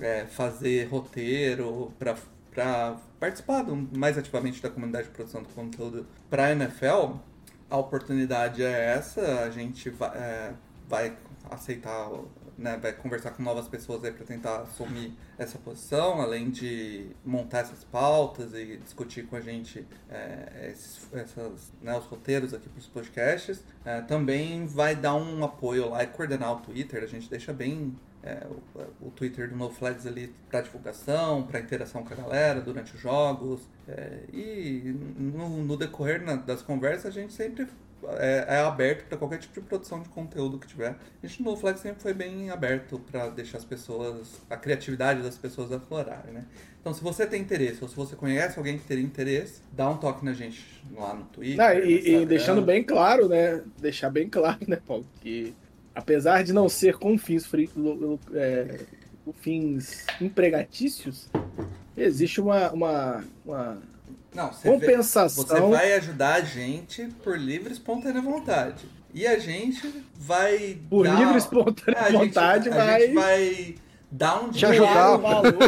é, 0.00 0.26
fazer 0.26 0.88
roteiro 0.88 1.92
para 1.98 2.14
participar 3.20 3.62
do- 3.62 3.88
mais 3.98 4.16
ativamente 4.18 4.62
da 4.62 4.70
comunidade 4.70 5.08
de 5.08 5.14
produção 5.14 5.42
do 5.42 5.48
conteúdo 5.50 6.06
para 6.30 6.52
NFL, 6.52 7.14
a 7.68 7.76
oportunidade 7.76 8.62
é 8.62 8.94
essa, 8.96 9.40
a 9.44 9.50
gente 9.50 9.90
vai, 9.90 10.16
é, 10.16 10.52
vai 10.88 11.16
aceitar, 11.50 12.08
né, 12.58 12.78
vai 12.80 12.92
conversar 12.92 13.32
com 13.32 13.42
novas 13.42 13.68
pessoas 13.68 14.02
aí 14.04 14.12
para 14.12 14.24
tentar 14.24 14.60
assumir 14.62 15.12
essa 15.38 15.58
posição, 15.58 16.20
além 16.20 16.50
de 16.50 17.06
montar 17.24 17.60
essas 17.60 17.84
pautas 17.84 18.54
e 18.54 18.78
discutir 18.78 19.26
com 19.26 19.36
a 19.36 19.40
gente 19.40 19.86
é, 20.08 20.70
esses, 20.72 21.06
essas, 21.12 21.72
né, 21.82 21.96
os 21.96 22.04
roteiros 22.06 22.54
aqui 22.54 22.68
para 22.68 22.78
os 22.78 22.86
podcasts. 22.86 23.62
É, 23.84 24.00
também 24.00 24.66
vai 24.66 24.94
dar 24.96 25.14
um 25.14 25.44
apoio 25.44 25.90
lá 25.90 26.02
e 26.02 26.06
coordenar 26.06 26.52
o 26.52 26.60
Twitter, 26.60 27.02
a 27.02 27.06
gente 27.06 27.28
deixa 27.28 27.52
bem 27.52 27.94
é, 28.22 28.44
o, 28.50 29.06
o, 29.06 29.10
Twitter 29.12 29.48
do 29.48 29.56
No 29.56 29.70
Flags 29.70 30.04
ali 30.06 30.34
para 30.50 30.60
divulgação, 30.60 31.44
para 31.44 31.60
interação 31.60 32.02
com 32.02 32.12
a 32.12 32.16
galera 32.16 32.60
durante 32.60 32.94
os 32.94 33.00
jogos. 33.00 33.60
É, 33.86 34.24
e 34.32 34.94
no, 35.16 35.62
no 35.62 35.76
decorrer 35.76 36.22
na, 36.22 36.34
das 36.34 36.60
conversas 36.60 37.06
a 37.06 37.10
gente 37.10 37.32
sempre 37.32 37.68
é, 38.18 38.44
é 38.48 38.58
aberto 38.60 39.06
para 39.08 39.18
qualquer 39.18 39.38
tipo 39.38 39.60
de 39.60 39.66
produção 39.66 40.02
de 40.02 40.08
conteúdo 40.08 40.58
que 40.58 40.66
tiver. 40.66 40.96
A 41.22 41.26
gente 41.26 41.42
no 41.42 41.56
Flags 41.56 41.80
sempre 41.80 42.02
foi 42.02 42.14
bem 42.14 42.50
aberto 42.50 42.98
para 43.10 43.28
deixar 43.28 43.58
as 43.58 43.64
pessoas, 43.64 44.40
a 44.48 44.56
criatividade 44.56 45.22
das 45.22 45.36
pessoas 45.36 45.72
aflorarem, 45.72 46.32
né? 46.32 46.44
Então, 46.80 46.94
se 46.94 47.02
você 47.02 47.26
tem 47.26 47.42
interesse 47.42 47.82
ou 47.82 47.88
se 47.88 47.96
você 47.96 48.14
conhece 48.14 48.58
alguém 48.58 48.78
que 48.78 48.84
teria 48.84 49.02
interesse, 49.02 49.60
dá 49.72 49.90
um 49.90 49.96
toque 49.96 50.24
na 50.24 50.32
gente 50.32 50.64
lá 50.94 51.14
no 51.14 51.24
Twitter. 51.24 51.56
Não, 51.56 51.72
e, 51.84 52.22
e 52.22 52.26
deixando 52.26 52.62
bem 52.62 52.84
claro, 52.84 53.28
né? 53.28 53.62
Deixar 53.80 54.08
bem 54.08 54.28
claro, 54.28 54.60
né, 54.68 54.78
Paulo, 54.86 55.04
que 55.20 55.52
apesar 55.92 56.44
de 56.44 56.52
não 56.52 56.68
ser 56.68 56.96
com 56.98 57.18
fins, 57.18 57.44
free, 57.44 57.68
é, 58.34 58.80
fins 59.40 60.06
empregatícios, 60.20 61.28
existe 61.96 62.40
uma, 62.40 62.70
uma, 62.70 63.24
uma 63.44 63.82
não, 64.36 64.52
você 64.52 64.68
compensação. 64.68 65.44
Vê, 65.44 65.54
você 65.54 65.60
vai 65.60 65.92
ajudar 65.94 66.34
a 66.34 66.40
gente 66.42 67.08
por 67.24 67.38
livre 67.38 67.72
espontânea 67.72 68.20
vontade. 68.20 68.84
E 69.14 69.26
a 69.26 69.38
gente 69.38 70.04
vai. 70.14 70.78
Por 70.90 71.06
dar... 71.06 71.18
livre 71.18 71.38
espontânea 71.38 71.98
é, 71.98 72.12
vontade, 72.12 72.68
a 72.68 72.74
vai. 72.74 72.94
A 72.94 73.00
gente 73.00 73.14
vai 73.14 73.74
dar 74.12 74.44
um 74.44 74.50
dinheiro. 74.50 74.84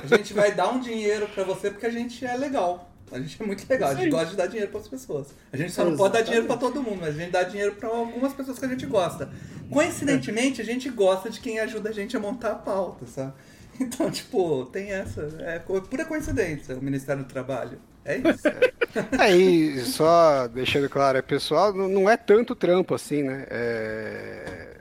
A 0.03 0.17
gente 0.17 0.35
vai 0.35 0.55
dar 0.55 0.69
um 0.69 0.81
dinheiro 0.81 1.27
para 1.29 1.45
você 1.45 1.71
porque 1.71 1.87
a 1.87 1.91
gente 1.91 2.27
é 2.27 2.37
legal. 2.37 2.89
A 3.11 3.19
gente 3.19 3.43
é 3.43 3.47
muito 3.47 3.67
legal, 3.67 3.91
a 3.91 3.95
gente 3.95 4.11
gosta 4.11 4.27
de 4.27 4.37
dar 4.37 4.47
dinheiro 4.49 4.71
para 4.71 4.81
as 4.81 4.89
pessoas. 4.89 5.29
A 5.51 5.57
gente 5.57 5.73
só 5.73 5.83
não 5.83 5.97
pode 5.97 6.13
dar 6.13 6.21
dinheiro 6.21 6.47
para 6.47 6.59
todo 6.59 6.83
mundo, 6.83 6.99
mas 7.01 7.17
a 7.17 7.19
gente 7.19 7.31
dá 7.31 7.43
dinheiro 7.43 7.75
para 7.75 7.89
algumas 7.89 8.35
pessoas 8.35 8.59
que 8.59 8.67
a 8.67 8.69
gente 8.69 8.85
gosta. 8.85 9.31
Coincidentemente, 9.71 10.61
a 10.61 10.65
gente 10.65 10.91
gosta 10.91 11.31
de 11.31 11.41
quem 11.41 11.59
ajuda 11.59 11.89
a 11.89 11.93
gente 11.93 12.15
a 12.17 12.21
montar 12.21 12.53
a 12.53 12.57
pauta, 12.57 13.07
sabe? 13.07 13.33
Então, 13.81 14.11
tipo, 14.11 14.67
tem 14.67 14.91
essa. 14.91 15.23
É 15.39 15.59
pura 15.61 16.05
coincidência 16.05 16.77
o 16.77 16.83
Ministério 16.83 17.23
do 17.23 17.29
Trabalho. 17.29 17.79
É 18.05 18.17
isso. 18.17 18.49
É, 19.21 19.85
só 19.85 20.49
deixando 20.49 20.89
claro, 20.89 21.19
é 21.19 21.23
pessoal, 21.23 21.73
não 21.73 22.09
é 22.09 22.17
tanto 22.17 22.57
trampo 22.57 22.95
assim, 22.95 23.23
né? 23.23 23.47
É... 23.49 24.79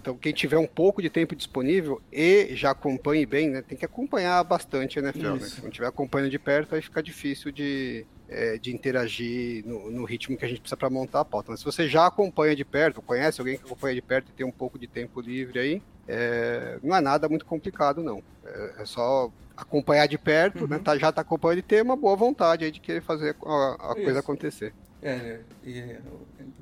Então, 0.00 0.16
quem 0.16 0.32
tiver 0.32 0.56
um 0.56 0.66
pouco 0.66 1.02
de 1.02 1.10
tempo 1.10 1.36
disponível 1.36 2.00
e 2.10 2.54
já 2.54 2.70
acompanhe 2.70 3.26
bem, 3.26 3.50
né? 3.50 3.60
Tem 3.60 3.76
que 3.76 3.84
acompanhar 3.84 4.42
bastante 4.44 4.98
a 4.98 5.02
NFL, 5.02 5.34
né? 5.34 5.40
Se 5.40 5.60
não 5.60 5.68
estiver 5.68 5.86
acompanhando 5.86 6.30
de 6.30 6.38
perto, 6.38 6.74
aí 6.74 6.80
fica 6.80 7.02
difícil 7.02 7.52
de, 7.52 8.06
é, 8.28 8.56
de 8.56 8.72
interagir 8.72 9.66
no, 9.66 9.90
no, 9.90 10.04
ritmo 10.04 10.36
que 10.36 10.44
a 10.44 10.48
gente 10.48 10.60
precisa 10.60 10.76
para 10.76 10.88
montar 10.88 11.20
a 11.20 11.24
pauta. 11.24 11.50
Mas 11.50 11.60
se 11.60 11.66
você 11.66 11.86
já 11.88 12.06
acompanha 12.06 12.56
de 12.56 12.64
perto, 12.64 13.02
conhece 13.02 13.40
alguém 13.40 13.58
que 13.58 13.64
acompanha 13.64 13.96
de 13.96 14.02
perto 14.02 14.30
e 14.30 14.32
tem 14.32 14.46
um 14.46 14.52
pouco 14.52 14.78
de 14.78 14.86
tempo 14.86 15.20
livre 15.20 15.58
aí, 15.58 15.82
é, 16.06 16.78
não 16.82 16.96
é 16.96 17.00
nada 17.00 17.28
muito 17.28 17.44
complicado, 17.44 18.02
não. 18.02 18.22
É, 18.46 18.82
é 18.82 18.86
só 18.86 19.30
acompanhar 19.60 20.06
de 20.06 20.16
perto, 20.16 20.58
né? 20.58 20.62
uhum. 20.62 20.68
né? 20.68 20.78
Tá, 20.78 20.96
já 20.96 21.10
está 21.10 21.22
acompanhando 21.22 21.58
e 21.58 21.62
ter 21.62 21.82
uma 21.82 21.96
boa 21.96 22.16
vontade 22.16 22.64
aí 22.64 22.70
de 22.70 22.80
querer 22.80 23.02
fazer 23.02 23.36
a, 23.44 23.92
a 23.92 23.94
coisa 23.94 24.20
acontecer. 24.20 24.72
É, 25.00 25.40
e 25.64 25.96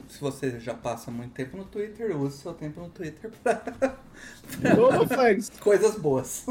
se 0.09 0.21
você 0.21 0.61
já 0.61 0.75
passa 0.75 1.11
muito 1.11 1.33
tempo 1.33 1.57
no 1.57 1.65
Twitter, 1.65 2.15
use 2.17 2.39
seu 2.39 2.53
tempo 2.53 2.81
no 2.81 2.91
Twitter 2.91 3.31
para 3.43 3.55
pra 3.55 3.99
coisas 5.61 5.97
boas. 5.97 6.45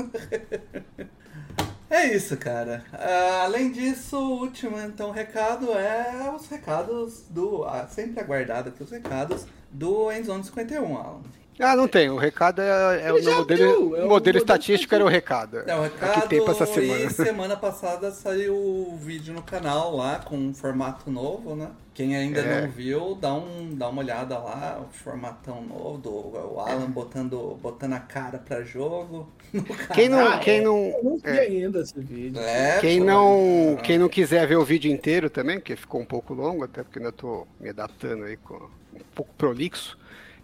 é 1.89 2.07
isso, 2.15 2.35
cara. 2.37 2.83
Uh, 2.91 3.43
além 3.43 3.71
disso, 3.71 4.17
o 4.17 4.41
último 4.41 4.79
então 4.79 5.11
recado 5.11 5.71
é 5.73 6.33
os 6.35 6.47
recados 6.47 7.25
do. 7.29 7.63
Ah, 7.65 7.87
sempre 7.87 8.19
aguardado 8.19 8.69
aqui 8.69 8.81
os 8.81 8.89
recados 8.89 9.45
do 9.71 10.11
Endzone 10.11 10.43
51, 10.43 10.97
Alan. 10.97 11.21
Ah, 11.59 11.75
não 11.75 11.87
tem. 11.87 12.09
O 12.09 12.17
recado 12.17 12.61
é, 12.61 13.07
é 13.07 13.13
o 13.13 13.23
modelo, 13.23 13.95
é 13.95 14.03
o 14.03 14.09
modelo 14.09 14.37
estatístico 14.37 14.93
era 14.93 15.05
o 15.05 15.07
recado. 15.07 15.59
É 15.65 15.75
o 15.75 15.83
recado. 15.83 16.17
É 16.17 16.21
que 16.21 16.27
tem 16.27 16.43
pra 16.43 16.53
essa 16.53 16.65
semana. 16.65 17.03
E 17.05 17.09
semana 17.09 17.55
passada 17.55 18.11
saiu 18.11 18.55
o 18.55 18.97
vídeo 18.97 19.33
no 19.33 19.41
canal 19.41 19.95
lá 19.95 20.19
com 20.19 20.37
um 20.37 20.53
formato 20.53 21.09
novo, 21.09 21.55
né? 21.55 21.69
Quem 21.93 22.13
ainda 22.13 22.41
é. 22.41 22.61
não 22.61 22.69
viu, 22.69 23.15
dá, 23.15 23.33
um, 23.33 23.73
dá 23.73 23.87
uma 23.87 24.01
olhada 24.01 24.37
lá, 24.37 24.85
o 24.85 24.93
formatão 24.93 25.61
novo 25.61 25.97
do 25.97 26.11
o 26.11 26.59
Alan 26.59 26.91
botando, 26.91 27.57
botando 27.61 27.93
a 27.93 28.01
cara 28.01 28.37
pra 28.37 28.61
jogo. 28.63 29.31
Quem 29.95 30.09
não, 30.09 30.37
quem 30.39 30.59
não, 30.59 30.77
eu 30.77 31.01
não 31.01 31.17
vi 31.17 31.29
é. 31.29 31.39
ainda 31.39 31.79
esse 31.79 31.97
vídeo. 31.97 32.41
É, 32.41 32.79
quem 32.81 32.99
não, 32.99 33.77
quem 33.81 33.97
não 33.97 34.09
quiser 34.09 34.45
ver 34.45 34.57
o 34.57 34.65
vídeo 34.65 34.91
inteiro 34.91 35.29
também, 35.29 35.57
porque 35.57 35.77
ficou 35.77 36.01
um 36.01 36.05
pouco 36.05 36.33
longo, 36.33 36.65
até 36.65 36.83
porque 36.83 36.99
ainda 36.99 37.13
tô 37.13 37.47
me 37.57 37.69
adaptando 37.69 38.25
aí 38.25 38.35
com 38.35 38.55
um 38.55 38.99
pouco 39.15 39.33
prolixo. 39.37 39.97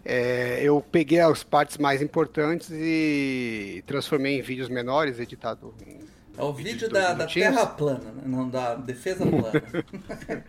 É, 0.04 0.60
eu 0.62 0.80
peguei 0.80 1.20
as 1.20 1.42
partes 1.42 1.78
mais 1.78 2.02
importantes 2.02 2.70
e 2.72 3.84
transformei 3.86 4.38
em 4.38 4.42
vídeos 4.42 4.68
menores, 4.68 5.20
editado 5.20 5.74
em 5.86 6.00
é 6.36 6.42
o 6.42 6.52
vídeo 6.52 6.88
da, 6.88 7.12
da 7.12 7.26
Terra 7.26 7.66
plana, 7.66 8.10
né? 8.10 8.22
não 8.24 8.48
da 8.48 8.74
defesa 8.74 9.24
plana. 9.26 10.44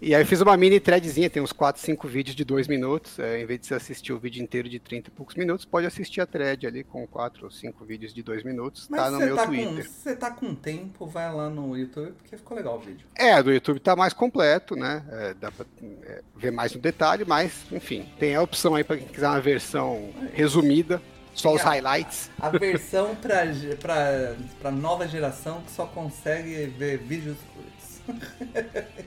e 0.00 0.14
aí 0.14 0.22
eu 0.22 0.26
fiz 0.26 0.40
uma 0.40 0.56
mini 0.56 0.78
threadzinha, 0.78 1.30
tem 1.30 1.42
uns 1.42 1.52
4, 1.52 1.80
5 1.80 2.06
vídeos 2.06 2.36
de 2.36 2.44
2 2.44 2.68
minutos. 2.68 3.18
É, 3.18 3.40
em 3.40 3.46
vez 3.46 3.60
de 3.60 3.66
você 3.66 3.74
assistir 3.74 4.12
o 4.12 4.18
vídeo 4.18 4.42
inteiro 4.42 4.68
de 4.68 4.78
30 4.78 5.08
e 5.08 5.10
poucos 5.10 5.34
minutos, 5.34 5.64
pode 5.64 5.86
assistir 5.86 6.20
a 6.20 6.26
thread 6.26 6.66
ali 6.66 6.84
com 6.84 7.06
4 7.06 7.44
ou 7.44 7.50
5 7.50 7.84
vídeos 7.84 8.12
de 8.12 8.22
2 8.22 8.44
minutos. 8.44 8.88
Mas 8.90 9.00
tá 9.00 9.10
no 9.10 9.18
meu 9.18 9.36
tá 9.36 9.46
Twitter. 9.46 9.84
Se 9.84 9.88
você 9.88 10.16
tá 10.16 10.30
com 10.30 10.54
tempo, 10.54 11.06
vai 11.06 11.32
lá 11.32 11.48
no 11.48 11.76
YouTube, 11.76 12.12
porque 12.12 12.36
ficou 12.36 12.56
legal 12.56 12.76
o 12.76 12.80
vídeo. 12.80 13.06
É, 13.14 13.42
do 13.42 13.52
YouTube 13.52 13.80
tá 13.80 13.96
mais 13.96 14.12
completo, 14.12 14.76
né? 14.76 15.04
É, 15.10 15.34
dá 15.34 15.50
pra 15.50 15.64
é, 16.04 16.22
ver 16.36 16.52
mais 16.52 16.74
no 16.74 16.80
detalhe, 16.80 17.24
mas, 17.26 17.64
enfim, 17.72 18.06
tem 18.18 18.34
a 18.34 18.42
opção 18.42 18.74
aí 18.74 18.84
para 18.84 18.98
quem 18.98 19.08
quiser 19.08 19.28
uma 19.28 19.40
versão 19.40 20.10
resumida. 20.34 21.00
Só 21.36 21.54
os 21.54 21.62
highlights. 21.62 22.30
A, 22.40 22.48
a 22.48 22.50
versão 22.58 23.14
pra, 23.14 23.42
pra, 23.80 24.34
pra 24.58 24.70
nova 24.70 25.06
geração 25.06 25.60
que 25.62 25.72
só 25.72 25.86
consegue 25.86 26.66
ver 26.66 26.98
vídeos 26.98 27.36
curtos. 27.54 28.26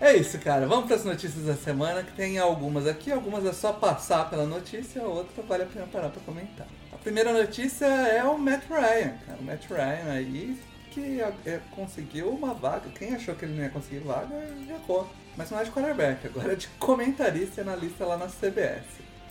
É 0.00 0.14
isso, 0.14 0.38
cara. 0.38 0.66
Vamos 0.66 0.86
para 0.86 0.96
as 0.96 1.04
notícias 1.04 1.46
da 1.46 1.54
semana, 1.54 2.02
que 2.02 2.12
tem 2.12 2.38
algumas 2.38 2.86
aqui. 2.86 3.10
Algumas 3.10 3.46
é 3.46 3.54
só 3.54 3.72
passar 3.72 4.28
pela 4.28 4.44
notícia, 4.44 5.00
a 5.00 5.06
outra 5.06 5.42
vale 5.44 5.62
a 5.62 5.66
pena 5.66 5.86
parar 5.86 6.10
para 6.10 6.20
comentar. 6.20 6.66
A 6.92 6.96
primeira 6.98 7.32
notícia 7.32 7.86
é 7.86 8.22
o 8.22 8.36
Matt 8.36 8.64
Ryan, 8.68 9.14
cara. 9.24 9.38
O 9.40 9.44
Matt 9.44 9.64
Ryan 9.70 10.12
aí 10.12 10.58
que 10.94 11.20
é, 11.44 11.60
conseguiu 11.74 12.30
uma 12.30 12.54
vaga. 12.54 12.88
Quem 12.90 13.14
achou 13.14 13.34
que 13.34 13.44
ele 13.44 13.54
não 13.54 13.64
ia 13.64 13.70
conseguir 13.70 13.98
vaga, 14.00 14.34
errou. 14.68 15.08
Mas 15.36 15.50
não 15.50 15.58
é 15.58 15.64
de 15.64 15.72
quarterback, 15.72 16.26
agora 16.26 16.52
é 16.52 16.56
de 16.56 16.68
comentarista 16.78 17.60
e 17.60 17.62
analista 17.62 18.04
lá 18.04 18.16
na 18.16 18.28
CBS. 18.28 18.84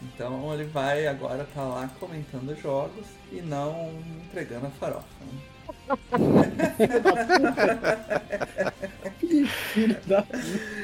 Então 0.04 0.54
ele 0.54 0.66
vai 0.66 1.08
agora 1.08 1.42
estar 1.44 1.62
tá 1.62 1.68
lá 1.68 1.90
comentando 2.00 2.56
jogos 2.62 3.06
e 3.32 3.42
não 3.42 3.92
entregando 4.26 4.68
a 4.68 4.72
farofa. 4.72 5.08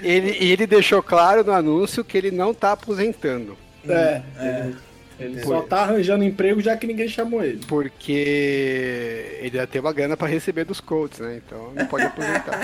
ele, 0.01 0.43
ele 0.43 0.65
deixou 0.67 1.03
claro 1.03 1.43
no 1.43 1.51
anúncio 1.51 2.03
que 2.03 2.17
ele 2.17 2.31
não 2.31 2.51
está 2.51 2.71
aposentando. 2.73 3.57
É, 3.87 4.21
é. 4.37 4.73
Ele 5.19 5.43
só 5.43 5.61
tá 5.61 5.81
arranjando 5.81 6.23
emprego 6.23 6.61
já 6.61 6.77
que 6.77 6.87
ninguém 6.87 7.09
chamou 7.09 7.43
ele. 7.43 7.59
Porque 7.67 9.37
ele 9.41 9.57
já 9.57 9.67
tem 9.67 9.81
uma 9.81 9.91
grana 9.91 10.15
para 10.15 10.29
receber 10.29 10.63
dos 10.63 10.79
Colts, 10.79 11.19
né? 11.19 11.41
Então 11.45 11.73
não 11.73 11.85
pode 11.87 12.05
aposentar. 12.05 12.57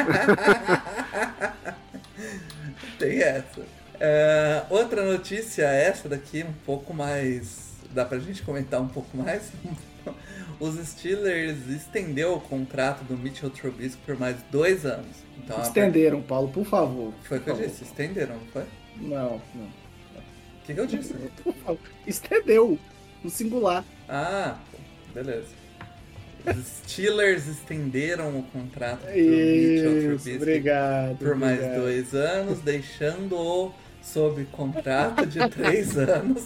tem 2.98 3.22
essa. 3.22 3.62
Uh, 3.96 4.74
outra 4.74 5.04
notícia, 5.04 5.64
essa 5.64 6.08
daqui, 6.10 6.44
um 6.44 6.54
pouco 6.66 6.94
mais. 6.94 7.72
dá 7.92 8.06
pra 8.06 8.20
gente 8.20 8.42
comentar 8.44 8.82
um 8.82 8.88
pouco 8.88 9.16
mais. 9.18 9.52
Os 10.60 10.76
Steelers 10.88 11.68
estendeu 11.70 12.36
o 12.36 12.40
contrato 12.40 13.04
do 13.04 13.18
Mitchell 13.18 13.50
Trubisky 13.50 14.02
por 14.06 14.18
mais 14.18 14.38
dois 14.52 14.86
anos. 14.86 15.18
Então, 15.38 15.62
Estenderam, 15.62 16.22
Paulo, 16.22 16.48
por 16.50 16.66
favor. 16.66 17.14
Foi 17.24 17.38
o 17.40 17.42
que 17.42 17.50
eu 17.50 17.56
disse, 17.58 17.84
estenderam, 17.84 18.36
não 18.36 18.46
foi? 18.48 18.64
Não, 18.98 19.42
não. 19.54 19.66
O 19.66 20.66
que, 20.66 20.74
que 20.74 20.80
eu 20.80 20.86
disse? 20.88 21.14
Estendeu, 22.08 22.80
no 23.24 23.30
singular. 23.30 23.84
Ah, 24.08 24.58
beleza. 25.14 25.48
Os 26.48 26.66
Steelers 26.66 27.48
estenderam 27.48 28.40
o 28.40 28.44
contrato 28.44 29.02
do 29.02 29.12
Mitchell 29.12 30.02
Trubisky 30.02 30.36
obrigado, 30.38 31.18
por 31.18 31.36
mais 31.36 31.58
obrigado. 31.58 31.82
dois 31.82 32.14
anos, 32.14 32.60
deixando-o 32.60 33.74
sob 34.06 34.46
contrato 34.46 35.26
de 35.26 35.40
3 35.50 35.98
anos 35.98 36.44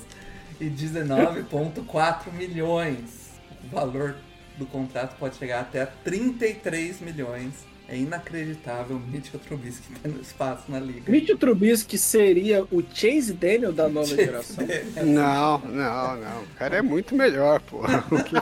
e 0.60 0.66
19,4 0.66 2.32
milhões. 2.34 3.30
O 3.66 3.76
valor 3.76 4.16
do 4.58 4.66
contrato 4.66 5.16
pode 5.18 5.36
chegar 5.38 5.62
até 5.62 5.86
33 6.04 7.00
milhões 7.02 7.54
É 7.88 7.98
inacreditável 7.98 8.98
o 8.98 9.00
Mitchell 9.00 9.40
Trubisky 9.40 9.94
tendo 10.04 10.22
espaço 10.22 10.64
na 10.70 10.80
liga. 10.80 11.10
Mitchell 11.12 11.38
Trubisky 11.38 11.98
seria 11.98 12.64
o 12.72 12.84
Chase 12.94 13.34
Daniel 13.34 13.74
da 13.74 13.90
nova 13.90 14.06
geração? 14.16 14.66
Não, 14.98 15.58
não, 15.60 16.16
não. 16.18 16.44
O 16.44 16.48
cara 16.58 16.78
é 16.78 16.82
muito 16.82 17.16
melhor, 17.16 17.60
pô. 17.62 17.80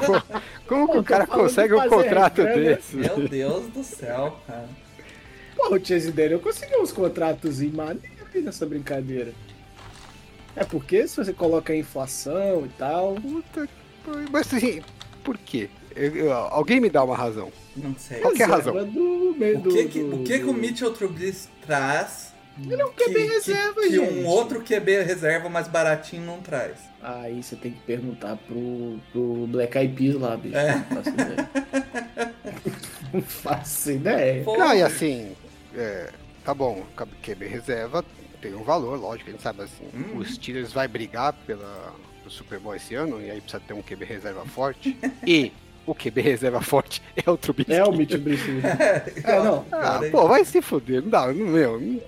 Como 0.67 0.91
que 0.91 0.97
o 0.97 1.03
cara 1.03 1.25
consegue 1.25 1.73
um 1.73 1.87
contrato 1.87 2.43
desse? 2.43 2.97
Meu 2.97 3.27
Deus 3.27 3.67
do 3.67 3.83
céu, 3.83 4.37
cara. 4.45 4.67
Pô, 5.55 5.75
o 5.75 5.85
Chase 5.85 6.11
Daniel 6.11 6.39
conseguiu 6.39 6.81
uns 6.81 6.91
contratos 6.91 7.61
maneiros 7.61 8.16
nessa 8.35 8.65
brincadeira. 8.65 9.33
É 10.55 10.63
porque 10.63 11.07
se 11.07 11.17
você 11.17 11.33
coloca 11.33 11.71
a 11.73 11.75
inflação 11.77 12.65
e 12.65 12.69
tal. 12.77 13.15
Puta 13.15 13.67
que. 13.67 14.31
Mas 14.31 14.53
assim, 14.53 14.81
por 15.23 15.37
quê? 15.37 15.69
Eu- 15.95 16.15
eu- 16.15 16.33
alguém 16.33 16.79
me 16.79 16.89
dá 16.89 17.03
uma 17.03 17.15
razão. 17.15 17.51
Não 17.75 17.95
sei. 17.97 18.19
Qual 18.19 18.33
que 18.33 18.41
é 18.41 18.45
a 18.45 18.55
reserva 18.55 18.85
Do, 18.85 19.35
meio 19.37 19.59
O 19.59 19.61
do, 19.61 19.69
que 19.73 19.85
que, 19.87 19.99
do- 20.03 20.15
o, 20.15 20.23
que 20.23 20.37
que 20.39 20.43
o 20.43 20.47
do- 20.47 20.53
Mitchell 20.53 20.93
Trubisky 20.93 21.49
traz 21.65 22.33
Ele 22.59 22.81
é 22.81 22.85
um 22.85 22.91
QB 22.91 23.27
reserva, 23.27 23.81
que 23.81 23.89
gente. 23.91 24.13
um 24.19 24.25
outro 24.27 24.61
QB 24.63 25.03
reserva 25.03 25.47
mais 25.49 25.67
baratinho 25.67 26.23
não 26.25 26.39
traz? 26.41 26.77
Aí 27.01 27.41
você 27.43 27.55
tem 27.55 27.71
que 27.71 27.79
perguntar 27.81 28.35
pro, 28.47 28.99
pro 29.11 29.47
Black 29.47 29.77
Eyed 29.77 29.93
Peas 29.95 30.15
lá, 30.15 30.35
bicho. 30.37 30.55
É. 30.57 30.75
Não 30.75 30.81
faço 30.95 31.09
ideia. 31.09 31.49
Não 33.13 33.21
faço 33.21 33.91
ideia. 33.91 34.43
Não, 34.45 34.73
e 34.73 34.81
assim, 34.81 35.31
é, 35.75 36.09
tá 36.47 36.53
bom, 36.53 36.81
QB 37.21 37.45
reserva 37.45 38.05
tem 38.41 38.55
um 38.55 38.63
valor, 38.63 38.97
lógico, 38.97 39.29
a 39.29 39.33
gente 39.33 39.43
sabe 39.43 39.63
assim. 39.63 39.83
Hum. 39.93 40.17
Os 40.17 40.35
Steelers 40.35 40.71
vai 40.71 40.87
brigar 40.87 41.33
pela, 41.45 41.93
pelo 42.19 42.31
Super 42.31 42.57
Bowl 42.57 42.73
esse 42.73 42.95
ano, 42.95 43.21
e 43.21 43.29
aí 43.29 43.41
precisa 43.41 43.61
ter 43.67 43.73
um 43.73 43.81
QB 43.81 44.05
reserva 44.05 44.45
forte. 44.45 44.97
e 45.27 45.51
o 45.85 45.93
QB 45.93 46.21
reserva 46.21 46.61
forte 46.61 47.01
é 47.17 47.29
o 47.29 47.35
Trubisky. 47.35 47.73
É 47.73 47.83
o 47.83 47.91
Mitch 47.91 48.11
Trubisky. 48.11 48.61
É, 49.25 49.43
não. 49.43 49.65
Ah, 49.73 49.99
pô, 50.09 50.25
vai 50.25 50.45
se 50.45 50.61
fuder, 50.61 51.01
não 51.01 51.09
dá, 51.09 51.27
não, 51.33 51.47
meu, 51.47 51.81
não, 51.81 52.01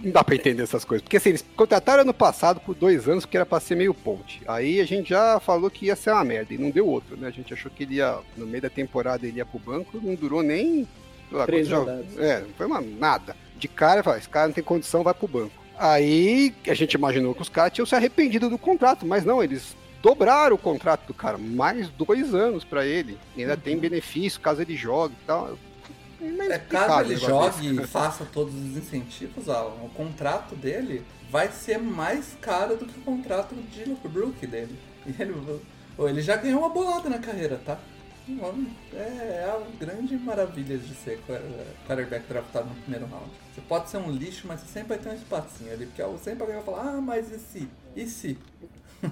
não 0.00 0.10
dá 0.10 0.24
pra 0.24 0.36
entender 0.36 0.62
essas 0.62 0.86
coisas. 0.86 1.02
Porque 1.02 1.18
assim, 1.18 1.28
eles 1.28 1.44
contrataram 1.54 2.00
ano 2.00 2.14
passado 2.14 2.60
por 2.60 2.74
dois 2.74 3.06
anos, 3.06 3.26
porque 3.26 3.36
era 3.36 3.44
pra 3.44 3.60
ser 3.60 3.74
meio 3.74 3.92
ponte. 3.92 4.40
Aí 4.48 4.80
a 4.80 4.86
gente 4.86 5.10
já 5.10 5.38
falou 5.38 5.70
que 5.70 5.86
ia 5.86 5.96
ser 5.96 6.12
uma 6.12 6.24
merda, 6.24 6.54
e 6.54 6.56
não 6.56 6.70
deu 6.70 6.88
outro, 6.88 7.14
né? 7.14 7.28
A 7.28 7.30
gente 7.32 7.52
achou 7.52 7.70
que 7.70 7.82
ele 7.82 7.96
ia, 7.96 8.18
no 8.38 8.46
meio 8.46 8.62
da 8.62 8.70
temporada, 8.70 9.26
ele 9.26 9.36
ia 9.36 9.44
pro 9.44 9.58
banco, 9.58 10.00
não 10.02 10.14
durou 10.14 10.42
nem. 10.42 10.88
lá, 11.30 11.44
Três 11.44 11.68
rodadas. 11.68 12.06
jogos. 12.06 12.18
É, 12.18 12.40
não 12.40 12.54
foi 12.56 12.64
uma, 12.66 12.80
nada. 12.80 13.36
De 13.62 13.68
cara, 13.68 14.02
fala, 14.02 14.18
esse 14.18 14.28
cara 14.28 14.48
não 14.48 14.54
tem 14.54 14.64
condição, 14.64 15.04
vai 15.04 15.14
pro 15.14 15.28
banco. 15.28 15.52
Aí 15.78 16.52
a 16.66 16.74
gente 16.74 16.94
imaginou 16.94 17.32
que 17.32 17.42
os 17.42 17.48
caras 17.48 17.72
tinham 17.72 17.86
se 17.86 17.94
arrependido 17.94 18.50
do 18.50 18.58
contrato, 18.58 19.06
mas 19.06 19.24
não, 19.24 19.40
eles 19.40 19.76
dobraram 20.02 20.56
o 20.56 20.58
contrato 20.58 21.06
do 21.06 21.14
cara, 21.14 21.38
mais 21.38 21.88
dois 21.90 22.34
anos 22.34 22.64
pra 22.64 22.84
ele. 22.84 23.16
E 23.36 23.42
ainda 23.42 23.56
tem 23.56 23.78
benefício 23.78 24.40
caso 24.40 24.62
ele 24.62 24.74
jogue 24.74 25.14
e 25.14 25.26
tal. 25.28 25.56
É, 26.20 26.24
inexplicável 26.24 26.88
caso 26.88 27.12
ele 27.12 27.20
jogue 27.20 27.82
e 27.84 27.86
faça 27.86 28.24
todos 28.24 28.52
os 28.52 28.76
incentivos, 28.76 29.48
Alan, 29.48 29.76
o 29.84 29.90
contrato 29.90 30.56
dele 30.56 31.04
vai 31.30 31.46
ser 31.52 31.78
mais 31.78 32.36
caro 32.40 32.76
do 32.76 32.84
que 32.84 32.98
o 32.98 33.02
contrato 33.02 33.54
de 33.54 33.84
Brook 34.08 34.44
dele. 34.44 34.76
E 35.06 35.22
ele, 35.22 35.34
ou 35.96 36.08
ele 36.08 36.20
já 36.20 36.34
ganhou 36.34 36.58
uma 36.58 36.68
bolada 36.68 37.08
na 37.08 37.18
carreira, 37.20 37.60
tá? 37.64 37.78
É, 38.92 38.96
é 38.98 39.44
a 39.50 39.58
grande 39.78 40.16
maravilha 40.18 40.78
de 40.78 40.94
ser 40.94 41.22
quar- 41.24 41.40
quarterback 41.86 42.26
draftado 42.28 42.68
no 42.68 42.76
primeiro 42.76 43.06
round. 43.06 43.32
Você 43.52 43.60
pode 43.62 43.88
ser 43.90 43.96
um 43.98 44.10
lixo, 44.10 44.46
mas 44.46 44.60
você 44.60 44.66
sempre 44.68 44.90
vai 44.90 44.98
ter 44.98 45.08
um 45.10 45.14
espacinho 45.14 45.72
ali, 45.72 45.86
porque 45.86 46.02
sempre 46.18 46.42
alguém 46.42 46.56
vai 46.56 46.64
falar, 46.64 46.96
ah, 46.96 47.00
mas 47.00 47.30
e 47.30 47.38
se? 47.38 47.68
E 47.96 48.06
se? 48.06 48.38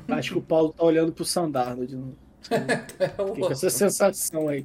Acho 0.09 0.33
que 0.33 0.38
o 0.38 0.43
Paulo 0.43 0.73
tá 0.73 0.85
olhando 0.85 1.12
pro 1.12 1.25
Sandarno 1.25 1.87
de 1.87 1.97
novo. 1.97 2.19
É, 2.50 3.23
o 3.23 3.35
Fica 3.35 3.52
essa 3.52 3.70
sensação 3.70 4.49
aí. 4.49 4.64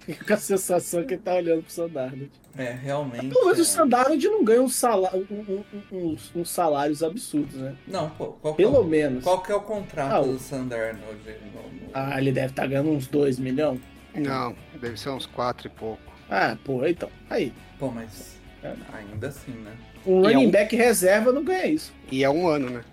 Fica 0.00 0.24
com 0.24 0.34
a 0.34 0.36
sensação 0.36 1.04
que 1.04 1.14
ele 1.14 1.22
tá 1.22 1.34
olhando 1.34 1.62
pro 1.62 1.72
Sandarno. 1.72 2.28
é 2.56 2.72
realmente. 2.72 3.28
Pelo 3.28 3.44
menos 3.46 3.58
é. 3.58 3.62
o 3.62 3.64
Sandarno 3.64 4.16
não 4.16 4.44
ganha 4.44 4.62
um 4.62 4.68
salário, 4.68 5.26
um- 5.30 5.64
um- 5.92 6.08
uns, 6.10 6.30
uns 6.34 6.50
salários 6.50 7.02
absurdos, 7.02 7.54
né? 7.56 7.74
Não, 7.86 8.10
pô, 8.10 8.26
qual 8.42 8.54
que, 8.54 8.62
é 8.62 8.64
Pelo 8.66 8.84
menos. 8.84 9.24
qual 9.24 9.42
que 9.42 9.50
é 9.50 9.54
o 9.54 9.60
contrato 9.62 10.14
Ah, 10.14 10.20
do 10.20 10.38
Sandarno 10.38 11.00
hoje? 11.10 11.36
No, 11.54 11.62
no- 11.62 11.90
Ah, 11.94 12.18
ele 12.20 12.30
deve 12.32 12.48
estar 12.52 12.66
ganhando 12.66 12.90
uns 12.90 13.06
2 13.06 13.38
milhões. 13.38 13.80
Não, 14.14 14.54
deve 14.80 14.98
ser 14.98 15.10
uns 15.10 15.26
quatro 15.26 15.66
e 15.68 15.70
pouco. 15.70 16.02
Ah, 16.30 16.56
pô, 16.64 16.84
então. 16.86 17.08
Aí. 17.30 17.52
Pô, 17.78 17.88
mas 17.90 18.38
É. 18.62 18.74
ainda 18.92 19.28
assim, 19.28 19.52
né? 19.52 19.72
Um 20.06 20.22
E 20.22 20.26
é 20.26 20.34
running 20.34 20.46
um- 20.48 20.50
back 20.50 20.74
reserva 20.76 21.32
não 21.32 21.42
ganha 21.44 21.66
isso. 21.66 21.92
E 22.10 22.22
é 22.24 22.28
um 22.30 22.46
ano, 22.48 22.70
né? 22.70 22.84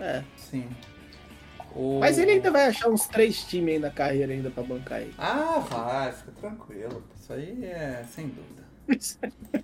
É. 0.00 0.22
Sim. 0.36 0.66
O- 1.74 2.00
Mas 2.00 2.18
ele 2.18 2.32
ainda 2.32 2.50
vai 2.50 2.66
achar 2.66 2.88
uns 2.88 3.06
três 3.06 3.42
times 3.44 3.74
aí 3.74 3.78
na 3.80 3.90
carreira 3.90 4.32
ainda 4.32 4.50
pra 4.50 4.62
bancar 4.62 5.00
ele. 5.00 5.14
Ah, 5.18 5.58
vai, 5.68 6.12
fica 6.12 6.32
tranquilo. 6.40 7.02
Isso 7.20 7.32
aí 7.32 7.64
é 7.64 8.04
sem 8.14 8.28
dúvida. 8.28 8.62